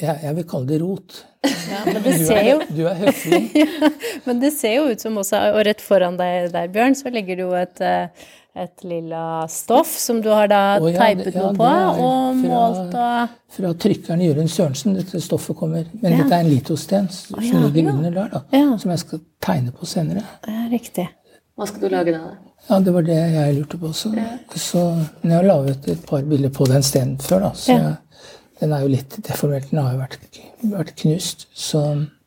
Jeg, 0.01 0.15
jeg, 0.23 0.37
vil 0.39 0.47
kalle 0.51 0.69
det 0.71 0.79
rot. 0.83 1.19
Ja, 1.45 1.83
men 1.87 1.99
det 2.05 2.15
du, 2.21 2.31
er, 2.33 2.47
jo... 2.49 2.61
du 2.71 2.87
er 2.89 3.03
høflig. 3.03 3.43
ja, 3.63 3.91
men 4.25 4.41
det 4.41 4.55
ser 4.57 4.79
jo 4.79 4.87
ut 4.95 5.03
som 5.03 5.19
også 5.21 5.43
Og 5.53 5.59
rett 5.69 5.83
foran 5.85 6.17
deg 6.17 6.49
der, 6.55 6.71
Bjørn, 6.73 6.97
så 6.97 7.13
ligger 7.13 7.37
det 7.37 7.45
jo 7.45 7.51
et, 7.59 7.83
eh, 7.85 8.31
et 8.65 8.87
lilla 8.89 9.25
stoff 9.53 9.91
som 10.01 10.23
du 10.25 10.31
har 10.33 10.49
da 10.49 10.63
oh, 10.79 10.89
ja, 10.89 11.03
teipet 11.03 11.37
noe 11.37 11.53
på 11.59 11.69
og 11.69 12.41
målt 12.41 12.97
og 12.97 13.35
Fra 13.59 13.75
trykkeren 13.85 14.25
Jørund 14.25 14.53
Sørensen 14.55 14.97
dette 14.97 15.21
stoffet 15.25 15.59
kommer. 15.59 15.85
Men 16.01 16.17
dette 16.17 16.31
er 16.31 16.47
en 16.47 16.49
litosten 16.53 17.11
som 17.13 17.69
ligger 17.69 17.93
under 17.93 18.17
der, 18.23 18.33
da. 18.39 18.65
Som 18.81 18.95
jeg 18.95 19.05
skal 19.05 19.23
tegne 19.45 19.75
på 19.77 19.91
senere. 19.91 20.25
Ja, 20.49 20.65
riktig. 20.73 21.11
Hva 21.55 21.69
skal 21.71 21.85
du 21.85 21.93
lage 21.93 22.17
da? 22.17 22.33
Ja, 22.69 22.79
det 22.81 22.95
var 22.95 23.05
det 23.05 23.19
jeg 23.19 23.57
lurte 23.59 23.79
på 23.81 23.91
også. 23.91 24.15
Ja. 24.17 24.39
Så, 24.57 24.85
men 25.21 25.35
jeg 25.35 25.41
har 25.41 25.49
laget 25.51 25.89
et 25.93 26.07
par 26.09 26.25
bilder 26.29 26.53
på 26.55 26.67
den 26.71 26.83
stenen 26.87 27.19
før, 27.21 27.49
da. 27.49 27.53
Så 27.59 27.77
ja. 27.77 27.91
jeg, 27.91 28.25
den 28.63 28.73
er 28.73 28.87
jo 28.87 28.93
litt 28.95 29.19
deformert. 29.27 29.69
Den 29.71 29.83
har 29.83 29.93
jo 29.93 30.01
vært, 30.01 30.41
vært, 30.73 30.95
knust. 31.03 31.47
Så 31.53 31.85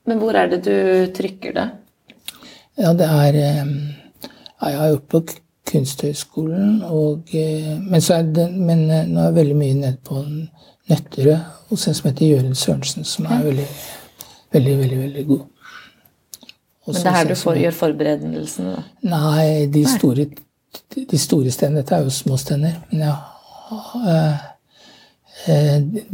Men 0.08 0.22
hvor 0.22 0.38
er 0.38 0.52
det 0.54 0.62
du 0.68 0.78
trykker 1.18 1.58
det? 1.58 1.68
Ja, 2.78 2.94
det 2.94 3.10
er 3.10 3.34
Jeg 3.34 4.78
har 4.78 4.90
gjort 4.90 5.10
på 5.10 5.24
Kunsthøgskolen, 5.68 6.82
og 6.84 7.34
eh, 7.36 7.82
Men, 7.82 8.02
så 8.02 8.14
er 8.14 8.30
det, 8.32 8.48
men 8.54 8.90
eh, 8.90 9.08
nå 9.08 9.20
er 9.20 9.30
jeg 9.32 9.36
veldig 9.42 9.58
mye 9.58 9.80
nede 9.82 9.98
på 10.06 10.22
Nøtterøy 10.88 11.36
hos 11.70 11.88
en 11.88 11.98
som 11.98 12.08
heter 12.08 12.30
Jørund 12.30 12.56
Sørensen, 12.56 13.04
som 13.04 13.26
er 13.26 13.44
veldig, 13.44 13.66
veldig, 14.56 14.76
veldig, 14.80 15.00
veldig 15.02 15.26
god. 15.28 15.42
Men 16.88 17.04
det 17.04 17.10
er 17.12 17.18
her 17.18 17.28
du 17.28 17.36
får, 17.36 17.58
gjør 17.60 17.76
forberedelsene? 17.76 18.76
da? 18.78 18.84
Nei, 19.12 19.48
de 19.72 19.82
store, 19.92 20.28
de 20.96 21.20
store 21.20 21.52
stenene 21.52 21.82
Dette 21.82 21.98
er 21.98 22.06
jo 22.08 22.14
små 22.16 22.38
stener. 22.40 22.78
Men 22.92 23.02
ja, 23.10 23.16
øh, 24.14 24.46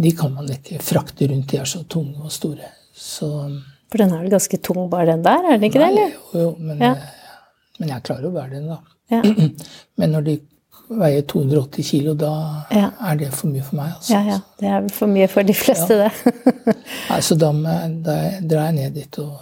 de 0.05 0.13
kan 0.17 0.33
man 0.33 0.49
ikke 0.55 0.79
frakte 0.81 1.29
rundt. 1.29 1.51
De 1.51 1.59
er 1.62 1.69
så 1.69 1.83
tunge 1.86 2.17
og 2.25 2.33
store. 2.33 2.71
Så, 2.93 3.29
For 3.91 4.01
den 4.01 4.13
er 4.13 4.23
vel 4.23 4.33
ganske 4.33 4.57
tung, 4.65 4.89
bare 4.89 5.12
den 5.12 5.23
der? 5.25 5.45
er 5.45 5.59
den 5.59 5.69
ikke 5.69 5.83
nei, 5.83 5.91
det? 5.93 6.07
eller? 6.07 6.17
Jo, 6.33 6.39
jo 6.41 6.55
men, 6.57 6.81
ja. 6.81 6.95
men, 7.79 7.93
jeg 7.93 8.05
klarer 8.09 8.29
å 8.29 8.33
bære 8.33 8.55
den, 8.55 8.67
da. 8.73 8.79
Ja. 9.13 9.21
Men 9.99 10.13
når 10.15 10.25
de 10.25 10.36
veier 10.93 11.21
280 11.29 11.86
kilo, 11.86 12.13
da 12.17 12.33
ja. 12.73 12.89
er 13.09 13.17
det 13.19 13.29
for 13.33 13.52
mye 13.52 13.63
for 13.65 13.77
meg. 13.77 13.93
Altså. 13.98 14.13
Ja, 14.13 14.21
ja. 14.33 14.37
Det 14.60 14.69
er 14.69 14.81
vel 14.81 14.93
for 14.95 15.12
mye 15.12 15.27
for 15.29 15.45
de 15.45 15.56
fleste, 15.58 15.98
det. 16.00 16.12
Nei, 17.12 17.19
så 17.21 17.37
da, 17.37 17.52
da 17.54 18.15
drar 18.41 18.71
jeg 18.71 18.77
ned 18.79 18.98
dit 18.98 19.19
og 19.21 19.41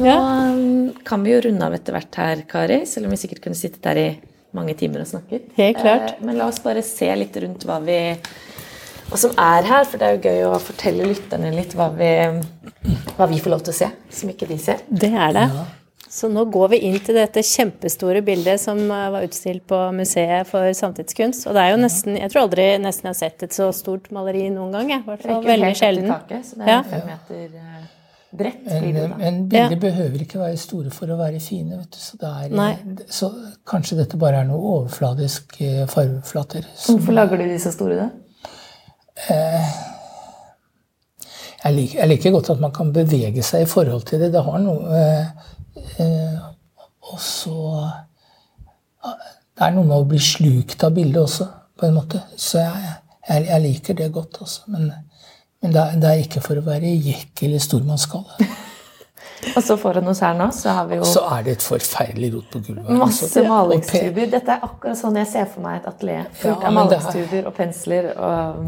Nå 0.00 0.16
um, 0.16 0.92
kan 1.04 1.24
vi 1.24 1.34
jo 1.34 1.40
runde 1.46 1.66
av 1.66 1.76
etter 1.76 1.96
hvert 1.96 2.20
her, 2.22 2.44
Kari, 2.48 2.82
selv 2.88 3.08
om 3.08 3.14
vi 3.14 3.20
sikkert 3.20 3.42
kunne 3.44 3.58
sittet 3.58 3.82
der 3.84 4.00
i 4.00 4.08
mange 4.56 4.74
timer 4.78 5.04
og 5.04 5.10
snakket. 5.10 5.50
Helt 5.58 5.80
klart. 5.80 6.14
Eh, 6.14 6.22
men 6.26 6.38
la 6.40 6.48
oss 6.50 6.62
bare 6.64 6.82
se 6.86 7.10
litt 7.18 7.36
rundt 7.42 7.66
hva 7.68 7.78
vi 7.84 7.98
hva 9.10 9.18
som 9.18 9.34
er 9.42 9.66
her, 9.66 9.84
for 9.90 9.98
det 9.98 10.06
er 10.06 10.16
jo 10.16 10.30
gøy 10.30 10.44
å 10.46 10.62
fortelle 10.62 11.08
lytterne 11.10 11.50
litt 11.50 11.74
hva 11.74 11.88
vi, 11.96 12.10
hva 13.16 13.26
vi 13.30 13.40
får 13.42 13.52
lov 13.56 13.64
til 13.66 13.74
å 13.74 13.78
se, 13.80 13.90
som 14.20 14.30
ikke 14.30 14.46
de 14.46 14.58
ser. 14.62 14.84
Det 14.86 15.10
er 15.10 15.34
det. 15.34 15.46
Ja. 15.50 15.66
Så 16.10 16.26
nå 16.30 16.42
går 16.50 16.72
vi 16.72 16.80
inn 16.88 16.96
til 17.06 17.14
dette 17.14 17.42
kjempestore 17.46 18.22
bildet 18.26 18.62
som 18.62 18.80
eh, 18.82 19.06
var 19.14 19.26
utstilt 19.26 19.62
på 19.70 19.78
Museet 19.94 20.48
for 20.48 20.70
samtidskunst. 20.74 21.46
Og 21.46 21.54
det 21.54 21.62
er 21.62 21.74
jo 21.74 21.78
nesten 21.84 22.18
Jeg 22.18 22.32
tror 22.32 22.48
aldri 22.48 22.66
nesten 22.82 23.10
jeg 23.10 23.14
har 23.14 23.20
sett 23.20 23.46
et 23.46 23.54
så 23.54 23.70
stort 23.74 24.10
maleri 24.14 24.48
noen 24.50 24.74
gang. 24.74 24.90
I 24.96 25.00
hvert 25.06 25.26
fall 25.26 25.46
veldig 25.46 25.72
sjelden. 25.78 26.10
Taket, 26.10 26.50
så 26.50 26.58
det 26.58 26.66
er 26.66 26.74
ja. 26.74 26.82
fem 26.90 27.08
meter 27.12 27.98
eh, 28.30 28.38
bredt. 28.38 28.64
Men, 28.70 29.14
men 29.18 29.42
bilder 29.50 29.76
ja. 29.76 29.82
behøver 29.82 30.24
ikke 30.24 30.40
være 30.40 30.56
store 30.60 30.94
for 30.94 31.10
å 31.10 31.18
være 31.20 31.42
fine. 31.42 31.78
vet 31.78 31.92
du. 31.92 32.00
Så, 32.00 32.16
er, 32.22 33.04
så 33.10 33.30
kanskje 33.68 34.00
dette 34.02 34.20
bare 34.20 34.44
er 34.44 34.50
noe 34.50 34.74
overfladisk 34.78 35.60
fargeflater. 35.90 36.66
Hvorfor 36.86 37.16
lager 37.16 37.40
du 37.40 37.48
de 37.50 37.60
så 37.62 37.74
store, 37.74 38.00
da? 38.04 38.10
Eh, 39.28 39.70
jeg, 41.64 41.74
liker, 41.74 41.98
jeg, 41.98 42.08
liker, 42.08 42.30
godt 42.30 42.50
at 42.54 42.62
man 42.62 42.72
kan 42.72 42.92
bevege 42.94 43.42
seg 43.44 43.64
i 43.64 43.68
forhold 43.68 44.06
til 44.08 44.22
det. 44.22 44.32
Det 44.32 44.44
har 44.46 44.62
noe 44.62 45.00
eh, 45.00 45.50
eh 46.06 46.38
Og 47.10 47.20
så 47.20 47.90
Det 49.02 49.66
er 49.66 49.72
noe 49.74 49.84
med 49.84 49.96
å 49.96 50.08
bli 50.08 50.18
slukt 50.22 50.84
av 50.84 50.94
bildet 50.94 51.20
også, 51.20 51.46
på 51.76 51.86
en 51.86 51.96
måte. 51.96 52.20
Så 52.36 52.60
jeg, 52.62 52.92
jeg 53.28 53.62
liker 53.64 53.96
det 53.98 54.12
godt 54.12 54.38
også. 54.40 54.70
Men 54.72 54.92
men 55.62 55.74
det 55.74 55.80
er, 55.80 55.96
det 56.00 56.10
er, 56.10 56.24
ikke 56.24 56.42
for 56.44 56.60
å 56.60 56.64
være 56.64 56.90
jekk 56.94 57.42
eller 57.46 57.62
stormannsgale. 57.62 58.46
og 59.56 59.64
så 59.64 59.76
foran 59.80 60.08
oss 60.12 60.22
her 60.24 60.38
nå, 60.38 60.46
så 60.56 60.76
har 60.78 60.88
vi 60.88 61.00
jo 61.00 61.08
Så 61.08 61.24
er 61.36 61.44
det 61.46 61.58
et 61.58 61.66
forferdelig 61.66 62.30
rot 62.36 62.48
på 62.52 62.62
gulvet. 62.68 62.88
Masse 62.96 63.28
altså. 63.28 64.22
Dette 64.36 64.56
er 64.56 64.64
akkurat 64.70 65.00
sånn 65.00 65.20
jeg 65.20 65.28
ser 65.32 65.50
for 65.52 65.66
meg 65.66 65.82
et 65.82 65.90
atelier. 65.92 66.30
Fullt 66.40 66.64
ja, 66.64 66.70
av 66.70 66.78
malingstuber 66.78 67.50
og 67.50 67.54
pensler 67.58 68.10
og 68.16 68.64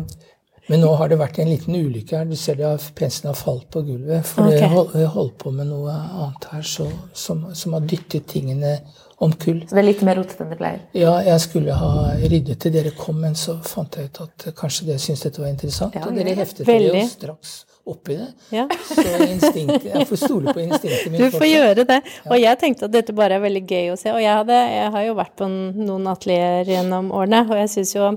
men 0.71 0.79
nå 0.79 0.93
har 0.95 1.11
det 1.11 1.19
vært 1.19 1.41
en 1.43 1.51
liten 1.51 1.75
ulykke 1.75 2.21
her. 2.21 2.29
Du 2.31 2.37
ser 2.39 2.55
det 2.61 2.69
penselen 2.97 3.33
har 3.33 3.39
falt 3.39 3.67
på 3.75 3.83
gulvet. 3.87 4.27
For 4.29 4.47
okay. 4.47 5.01
jeg 5.01 5.11
holdt 5.11 5.35
på 5.43 5.51
med 5.55 5.69
noe 5.73 5.91
annet 5.91 6.47
her 6.53 6.63
så, 6.67 6.87
som, 7.19 7.49
som, 7.59 7.75
har 7.75 7.83
dyttet 7.91 8.29
tingene 8.31 8.77
omkull. 9.23 9.63
Så 9.69 9.77
det 9.77 9.83
er 9.83 9.89
litt 9.89 10.05
mer 10.07 10.19
rotete 10.19 10.45
enn 10.45 10.53
det 10.53 10.61
pleier? 10.61 10.81
Ja, 10.99 11.17
jeg 11.27 11.43
skulle 11.45 11.77
ha 11.79 11.93
ryddet 12.23 12.63
til 12.63 12.75
dere 12.75 12.95
kom, 12.99 13.21
men 13.23 13.37
så 13.39 13.59
fant 13.67 13.99
jeg 13.99 14.11
ut 14.11 14.25
at 14.27 14.49
kanskje 14.59 14.89
dere 14.91 15.03
syntes 15.03 15.29
dette 15.29 15.43
var 15.43 15.53
interessant. 15.53 15.99
Ja, 15.99 16.09
og 16.09 16.19
dere 16.19 16.35
heftet 16.39 16.67
dere 16.67 17.05
straks 17.11 17.61
oppi 17.85 18.15
det. 18.15 18.29
Ja. 18.55 18.69
Så 18.87 19.03
jeg 19.03 20.07
får 20.07 20.21
stole 20.21 20.55
på 20.55 20.63
instinktet 20.63 21.11
mitt. 21.11 21.19
Du 21.19 21.35
får 21.35 21.49
gjøre 21.49 21.87
det. 21.89 21.99
Og 22.31 22.39
jeg 22.39 22.61
tenkte 22.61 22.87
at 22.87 22.95
dette 22.95 23.15
bare 23.17 23.39
er 23.39 23.43
veldig 23.43 23.63
gøy 23.67 23.91
å 23.95 23.99
se. 23.99 24.13
Og 24.15 24.23
jeg, 24.23 24.31
hadde, 24.31 24.59
jeg 24.71 24.93
har 24.95 25.07
jo 25.09 25.19
vært 25.19 25.35
på 25.41 25.49
noen 25.51 26.07
atelier 26.13 26.71
gjennom 26.77 27.11
årene, 27.11 27.43
og 27.51 27.59
jeg 27.59 27.73
syns 27.75 27.97
jo 27.97 28.13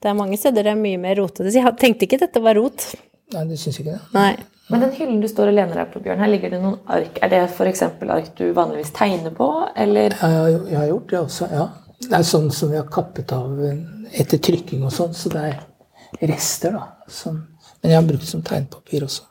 det 0.00 0.08
er 0.08 0.16
mange 0.16 0.40
steder 0.40 0.64
det 0.64 0.72
er 0.72 0.80
mye 0.80 1.00
mer 1.02 1.20
rotete. 1.20 1.52
Så 1.52 1.60
jeg 1.60 1.76
tenkte 1.82 2.08
ikke 2.08 2.22
dette 2.24 2.44
var 2.44 2.56
rot. 2.56 2.88
Nei, 3.30 3.44
det 3.46 3.60
syns 3.60 3.78
ikke 3.80 3.94
det? 3.94 4.00
Nei. 4.16 4.32
Men 4.70 4.84
den 4.84 4.92
hyllen 4.94 5.18
du 5.22 5.26
står 5.26 5.50
og 5.50 5.56
lener 5.56 5.80
deg 5.80 5.88
på, 5.90 6.00
Bjørn, 6.04 6.20
her 6.22 6.30
ligger 6.30 6.52
det 6.54 6.60
noen 6.62 6.76
ark. 6.94 7.16
Er 7.24 7.30
det 7.32 7.40
f.eks. 7.48 7.82
ark 7.82 8.28
du 8.38 8.44
vanligvis 8.54 8.92
tegner 8.94 9.32
på, 9.34 9.48
eller? 9.74 10.14
Ja, 10.20 10.44
jeg 10.46 10.76
har 10.78 10.86
gjort 10.92 11.08
det 11.10 11.18
også, 11.24 11.48
ja. 11.50 11.64
Det 12.00 12.12
er 12.16 12.28
sånn 12.28 12.46
som 12.54 12.70
vi 12.70 12.78
har 12.78 12.86
kappet 12.92 13.34
av 13.34 13.58
etter 13.60 14.38
trykking 14.38 14.84
og 14.86 14.94
sånn, 14.94 15.16
så 15.16 15.32
det 15.32 15.42
er 15.48 16.28
rester, 16.30 16.76
da. 16.78 17.10
Som, 17.10 17.40
men 17.80 17.92
jeg 17.92 17.98
har 17.98 18.06
brukt 18.06 18.22
det 18.22 18.30
som 18.30 18.44
tegnpapir 18.46 19.08
også. 19.08 19.26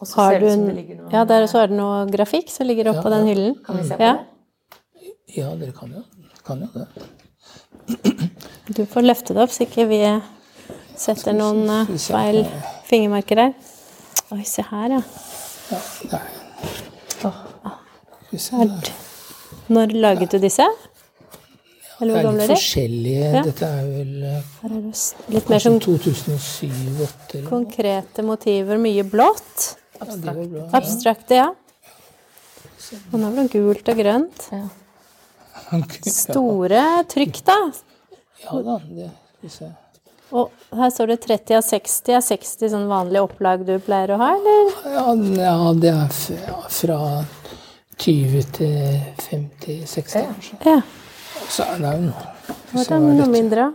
Og 0.00 0.08
så 0.08 0.18
har 0.18 0.34
ser 0.34 0.42
du 0.42 0.48
som 0.50 0.66
det 0.66 0.74
ligger 0.78 0.98
noe 0.98 1.10
Ja, 1.12 1.22
der 1.28 1.46
så 1.50 1.60
er 1.60 1.70
det 1.70 1.76
noe 1.76 2.02
grafikk 2.10 2.50
som 2.50 2.66
ligger 2.66 2.90
oppå 2.94 3.06
ja, 3.06 3.14
den 3.18 3.30
hyllen. 3.30 3.54
Kan 3.66 3.78
vi 3.78 3.86
se 3.86 4.00
på 4.00 4.06
ja. 4.08 4.16
det? 4.18 5.14
Ja, 5.36 5.52
dere 5.60 5.76
kan 5.76 5.94
jo, 5.94 6.02
kan 6.46 6.66
jo 6.66 6.70
det. 6.74 6.88
Du 8.74 8.82
får 8.90 9.06
løfte 9.06 9.36
det 9.36 9.46
opp, 9.46 9.54
så 9.54 9.68
ikke 9.68 9.86
vi 9.90 10.02
setter 10.98 11.36
noen 11.36 11.68
feil. 12.00 12.42
feil 12.42 12.79
fingermarker 12.90 13.38
der. 13.44 13.52
Oi, 14.34 14.44
se 14.46 14.62
her, 14.66 14.96
ja. 14.96 15.02
ja 16.10 16.20
der. 18.60 18.92
Når 19.70 19.94
laget 20.02 20.32
du 20.34 20.38
disse? 20.42 20.66
Eller 22.00 22.16
hvor 22.16 22.22
gamle 22.30 22.44
er 22.44 22.48
de? 22.48 22.56
Forskjellige. 22.56 23.24
Ja. 23.34 23.42
Dette 23.44 23.66
er 23.66 23.88
vel 23.90 24.12
Her 24.24 24.70
er 24.70 24.84
det 24.86 25.34
litt 25.34 25.50
mer 25.52 25.62
som 25.62 25.76
2007-2008. 25.84 27.42
Konkrete 27.48 28.24
motiver. 28.24 28.80
Mye 28.80 29.04
blått. 29.04 29.66
Abstrakt. 30.00 30.54
Ja, 30.56 30.68
Abstrakte, 30.78 31.40
ja. 31.42 31.50
Og 33.12 33.20
nå 33.20 33.28
er 33.28 33.36
det 33.36 33.50
gult 33.52 33.92
og 33.92 34.00
grønt. 34.00 34.48
Ja. 34.54 34.64
Store 36.10 36.82
trykk, 37.10 37.44
da. 37.46 37.58
Ja 38.40 38.62
da. 38.64 38.80
det 38.88 39.10
skal 39.10 39.44
vi 39.44 39.54
se. 39.58 39.70
Og 40.30 40.78
her 40.78 40.90
står 40.94 41.10
det 41.10 41.18
30 41.24 41.56
av 41.58 41.64
60. 41.66 42.12
Er 42.14 42.22
60 42.22 42.72
sånn 42.72 42.86
vanlig 42.90 43.22
opplag 43.24 43.64
du 43.66 43.74
pleier 43.82 44.14
å 44.14 44.20
ha, 44.20 44.30
eller? 44.36 44.72
Ja, 44.94 45.04
ja 45.42 45.72
det 45.74 45.90
er 45.90 46.12
fra 46.70 46.98
20 48.00 48.46
til 48.54 48.76
50-60, 49.26 50.28
kanskje. 50.30 50.60
Ja. 50.64 50.78
Så 51.50 51.66
er 51.66 51.82
det 51.82 51.94
jo 51.96 52.04
noe. 52.06 52.28
Så 52.70 52.84
er 52.86 53.02
det 53.08 53.16
noe 53.18 53.28
mindre? 53.32 53.66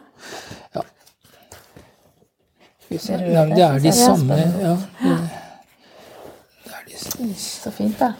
Ja. 0.77 0.85
ja 2.95 3.45
det 3.51 3.65
er 3.65 3.79
de 3.83 3.91
samme 3.97 4.37
ja, 4.39 4.73
det, 5.01 5.15
det 6.63 6.73
er 6.79 6.87
de, 6.87 7.29
Så 7.41 7.75
fint, 7.75 7.99
da. 7.99 8.13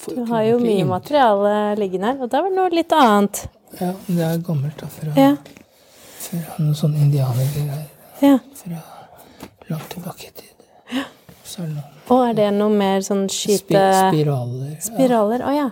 Du 0.00 0.24
har 0.32 0.46
jo 0.48 0.56
mye 0.62 0.88
materiale 0.88 1.54
liggende 1.76 2.14
her, 2.14 2.22
og 2.24 2.32
da 2.32 2.40
var 2.40 2.48
det 2.48 2.56
noe 2.56 2.72
litt 2.72 2.94
annet. 2.96 3.44
Ja, 3.76 3.92
det 4.08 4.22
er 4.26 4.44
gammelt 4.48 4.80
da, 4.80 4.88
fra 4.88 5.12
ja 5.14 5.34
fra 6.20 6.58
noen 6.58 6.76
sånne 6.78 7.06
indianergreier. 7.06 7.86
Ja. 8.20 8.36
Fra 8.60 8.82
langt 9.70 9.88
tilbake 9.94 10.28
i 10.28 10.34
tid. 10.42 10.68
Ja. 10.92 11.06
Så 11.44 11.64
er 11.64 11.72
det 11.74 11.86
og 12.10 12.24
er 12.26 12.34
det 12.34 12.48
noe 12.56 12.72
mer 12.74 13.04
sånn 13.06 13.28
skyte... 13.30 13.78
Spiraler. 14.10 14.74
Spiraler, 14.82 15.46
Å 15.46 15.54
ja. 15.54 15.68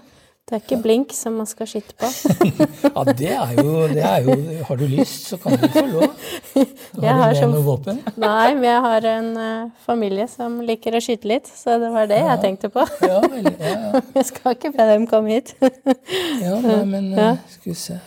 Det 0.48 0.56
er 0.56 0.60
ikke 0.62 0.78
blink 0.80 1.10
som 1.12 1.34
man 1.36 1.44
skal 1.44 1.66
skyte 1.68 1.92
på. 1.98 2.08
ja, 2.86 3.02
det 3.18 3.32
er, 3.34 3.50
jo, 3.58 3.72
det 3.90 4.00
er, 4.00 4.22
jo, 4.24 4.36
Har 4.64 4.78
du 4.80 4.84
lyst, 4.88 5.26
så 5.28 5.36
kan 5.42 5.58
du 5.60 5.66
få 5.74 5.82
lov. 5.90 6.06
Har 6.54 6.62
jeg 6.62 6.70
du 6.94 7.02
med 7.02 7.40
som, 7.40 7.52
noe 7.52 7.64
våpen? 7.66 7.98
Nei, 8.22 8.54
men 8.54 8.64
jeg 8.64 8.84
har 8.86 9.08
en 9.10 9.28
uh, 9.36 9.82
familie 9.84 10.24
som 10.32 10.56
liker 10.64 10.96
å 10.96 11.02
skyte 11.04 11.28
litt, 11.28 11.50
så 11.52 11.76
det 11.82 11.90
var 11.92 12.08
det 12.08 12.22
ja. 12.22 12.30
jeg 12.30 12.42
tenkte 12.46 12.72
på. 12.72 12.86
ja, 13.04 13.20
vel, 13.26 13.50
ja, 13.50 13.74
ja. 13.74 14.02
Jeg 14.14 14.30
skal 14.30 14.56
ikke 14.56 14.72
be 14.78 14.88
dem 14.94 15.04
komme 15.10 15.36
hit. 15.36 15.52
ja, 15.60 16.56
nei, 16.64 16.80
men 16.94 17.12
uh, 17.12 17.36
skal 17.52 17.74
vi 17.74 17.78
se. 17.82 18.00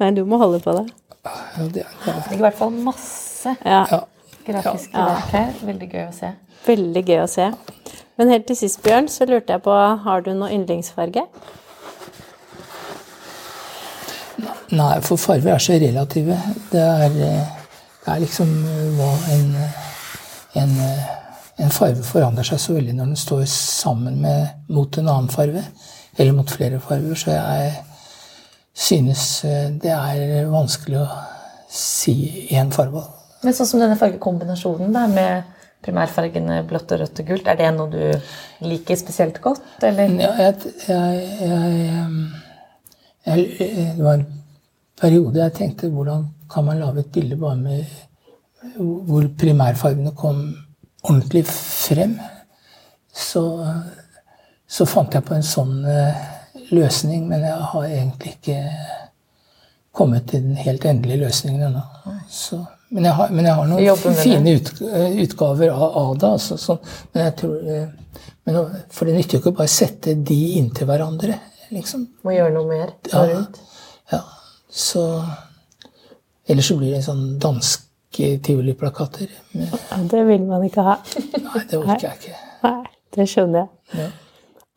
Nei, 0.00 0.14
du 0.16 0.24
må 0.24 0.40
holde 0.40 0.62
på 0.64 0.78
det. 0.78 0.86
Ja, 1.30 1.64
det, 1.64 1.84
det 2.04 2.14
er 2.14 2.36
i 2.36 2.40
hvert 2.40 2.58
fall 2.58 2.72
masse 2.72 3.54
ja. 3.64 3.84
grafiske 4.46 4.96
ja. 4.96 5.06
verk 5.12 5.34
her. 5.34 5.52
Veldig 5.66 5.90
gøy 5.90 6.04
å 6.06 6.12
se. 6.14 6.34
Veldig 6.66 7.04
gøy 7.06 7.22
å 7.22 7.30
se. 7.30 7.48
Men 8.20 8.28
helt 8.34 8.46
til 8.50 8.58
sist, 8.58 8.82
Bjørn, 8.84 9.08
så 9.08 9.24
lurte 9.24 9.54
jeg 9.54 9.62
på 9.64 9.74
Har 10.04 10.26
du 10.26 10.34
noe 10.36 10.50
yndlingsfarge? 10.52 11.24
Nei, 14.70 15.00
for 15.02 15.16
farger 15.16 15.54
er 15.54 15.62
så 15.62 15.78
relative. 15.80 16.36
Det 16.72 16.82
er, 16.82 17.16
det 18.04 18.12
er 18.12 18.20
liksom 18.22 18.52
hva 18.98 19.08
en, 19.34 19.48
en, 20.60 20.76
en, 21.58 21.72
farge 21.74 22.04
forandrer 22.06 22.46
seg 22.46 22.60
så 22.62 22.76
veldig 22.76 22.94
når 22.98 23.10
den 23.10 23.18
står 23.18 23.42
sammen 23.50 24.20
med, 24.22 24.52
mot 24.68 24.98
en 24.98 25.08
annen 25.08 25.32
farge. 25.32 25.64
eller 26.18 26.36
mot 26.36 26.50
flere 26.50 26.80
farger. 26.80 27.14
Så 27.14 27.30
jeg 27.30 27.72
synes 28.74 29.24
det 29.82 29.92
er 29.92 30.50
vanskelig 30.50 31.02
å 31.02 31.08
si 31.70 32.14
én 32.54 32.72
farge. 32.74 33.02
Men 33.44 33.56
sånn 33.56 33.68
som 33.68 33.80
denne 33.80 33.98
fargekombinasjonen 33.98 34.92
da, 34.94 35.06
med 35.10 35.56
primærfargene 35.84 36.60
blått 36.68 36.92
og 36.92 37.00
rødt 37.00 37.22
og 37.22 37.30
gult, 37.30 37.48
er 37.48 37.56
det 37.56 37.70
noe 37.76 37.88
du 37.92 38.66
liker 38.68 38.98
spesielt 39.00 39.40
godt, 39.40 39.64
eller? 39.86 40.12
Ja, 40.20 40.32
jeg, 40.44 40.74
jeg, 40.90 41.22
jeg, 43.24 43.46
Det 43.96 44.04
var 44.04 44.18
en 44.18 44.26
periode 45.00 45.40
jeg 45.40 45.56
tenkte 45.56 45.88
hvordan 45.94 46.26
kan 46.50 46.66
man 46.66 46.82
lage 46.82 47.04
et 47.04 47.12
bilde 47.14 47.38
bare 47.40 47.56
med 47.56 47.98
hvor 49.08 49.24
primærfargene 49.40 50.12
kom 50.16 50.42
ordentlig 51.02 51.46
frem. 51.48 52.18
Så, 53.12 53.42
så 54.68 54.86
fant 54.86 55.14
jeg 55.14 55.24
på 55.26 55.34
en 55.34 55.46
sånn 55.46 55.80
uh, 55.86 56.20
løsning, 56.74 57.28
men 57.28 57.44
jeg 57.46 57.70
har 57.72 57.86
egentlig 57.86 58.34
ikke 58.36 58.58
kommet 59.96 60.28
til 60.30 60.44
den 60.44 60.56
helt 60.56 60.84
endelige 60.86 61.24
løsningen 61.24 61.62
ennå. 61.68 61.82
Men, 62.90 63.06
men, 63.30 63.44
jeg 63.46 63.54
har 63.54 63.68
noen 63.70 64.16
fine 64.18 64.54
ut, 64.56 64.70
utgaver 65.24 65.70
av, 65.70 65.84
av 65.98 66.12
det. 66.18 66.30
Altså, 66.38 66.56
så, 66.58 66.78
men 67.12 67.28
jeg 67.28 67.36
tror, 67.42 67.58
uh, 67.66 68.24
men, 68.46 68.58
for 68.90 69.06
det 69.06 69.14
nytter 69.18 69.36
jo 69.36 69.42
ikke 69.42 69.52
å 69.52 69.58
bare 69.60 69.70
sette 69.70 70.14
de 70.14 70.40
inntil 70.58 70.88
hverandre. 70.90 71.36
Liksom. 71.70 72.08
Må 72.26 72.34
gjøre 72.34 72.50
noe 72.56 72.66
mer 72.66 72.88
ja, 73.12 73.20
ja, 74.10 74.18
så 74.66 75.04
Ellers 76.50 76.66
så 76.66 76.74
blir 76.80 76.90
det 76.90 76.98
en 76.98 77.04
sånn 77.04 77.26
dansk 77.38 77.84
tivoliplakater. 78.42 79.30
Ja, 79.54 80.00
det 80.10 80.24
vil 80.26 80.48
man 80.48 80.64
ikke 80.66 80.82
ha. 80.82 80.96
Nei, 81.30 81.60
det 81.70 81.78
orker 81.78 82.08
jeg 82.08 82.18
ikke. 82.18 82.40
Nei, 82.64 82.80
det 83.14 83.26
skjønner 83.30 83.60
jeg. 83.60 84.00
Ja. 84.00 84.08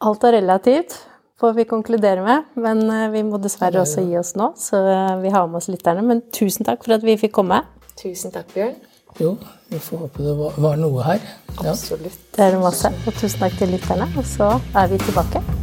Alt 0.05 0.27
er 0.27 0.35
relativt, 0.37 0.99
får 1.39 1.53
vi 1.53 1.65
konkludere 1.65 2.23
med. 2.25 2.43
Men 2.55 2.83
eh, 2.89 3.09
vi 3.13 3.23
må 3.27 3.39
dessverre 3.41 3.83
også 3.83 4.05
gi 4.05 4.17
oss 4.19 4.35
nå, 4.39 4.53
så 4.59 4.81
eh, 4.85 5.17
vi 5.23 5.33
har 5.33 5.47
med 5.49 5.61
oss 5.61 5.69
lytterne. 5.71 6.05
Men 6.05 6.23
tusen 6.33 6.67
takk 6.67 6.85
for 6.85 6.97
at 6.97 7.05
vi 7.05 7.17
fikk 7.19 7.35
komme. 7.41 7.63
Tusen 7.99 8.33
takk, 8.33 8.49
Bjørn. 8.55 8.75
Jo, 9.21 9.35
vi 9.69 9.77
får 9.77 10.07
håpe 10.07 10.23
det 10.25 10.33
var, 10.39 10.79
noe 10.81 11.03
her. 11.05 11.27
Ja. 11.59 11.75
Absolutt. 11.75 12.17
Det 12.33 12.47
er 12.47 12.57
masse. 12.61 12.89
Og 13.05 13.13
tusen 13.19 13.45
takk 13.45 13.59
til 13.61 13.75
lytterne. 13.75 14.09
Og 14.17 14.25
så 14.25 14.55
er 14.73 14.89
vi 14.89 15.01
tilbake. 15.05 15.62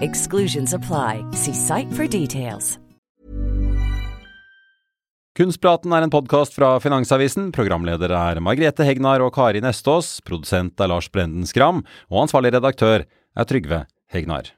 Exclusions 0.00 0.74
apply. 0.74 1.24
See 1.32 1.54
site 1.54 1.92
for 1.92 2.06
details. 2.06 2.78
Kunstpraten 5.34 5.90
er 5.90 6.04
en 6.06 6.12
podkast 6.14 6.54
fra 6.54 6.76
Finansavisen. 6.78 7.48
Programleder 7.50 8.12
er 8.14 8.38
Margrethe 8.38 8.86
Hegnar 8.86 9.24
og 9.24 9.32
Kari 9.34 9.58
Nestås. 9.64 10.20
Produsent 10.22 10.78
er 10.78 10.92
Lars 10.92 11.08
Brenden 11.10 11.42
Skram. 11.50 11.82
Og 12.06 12.28
ansvarlig 12.28 12.54
redaktør 12.54 13.02
er 13.02 13.48
Trygve 13.50 13.80
Hegnar. 14.14 14.52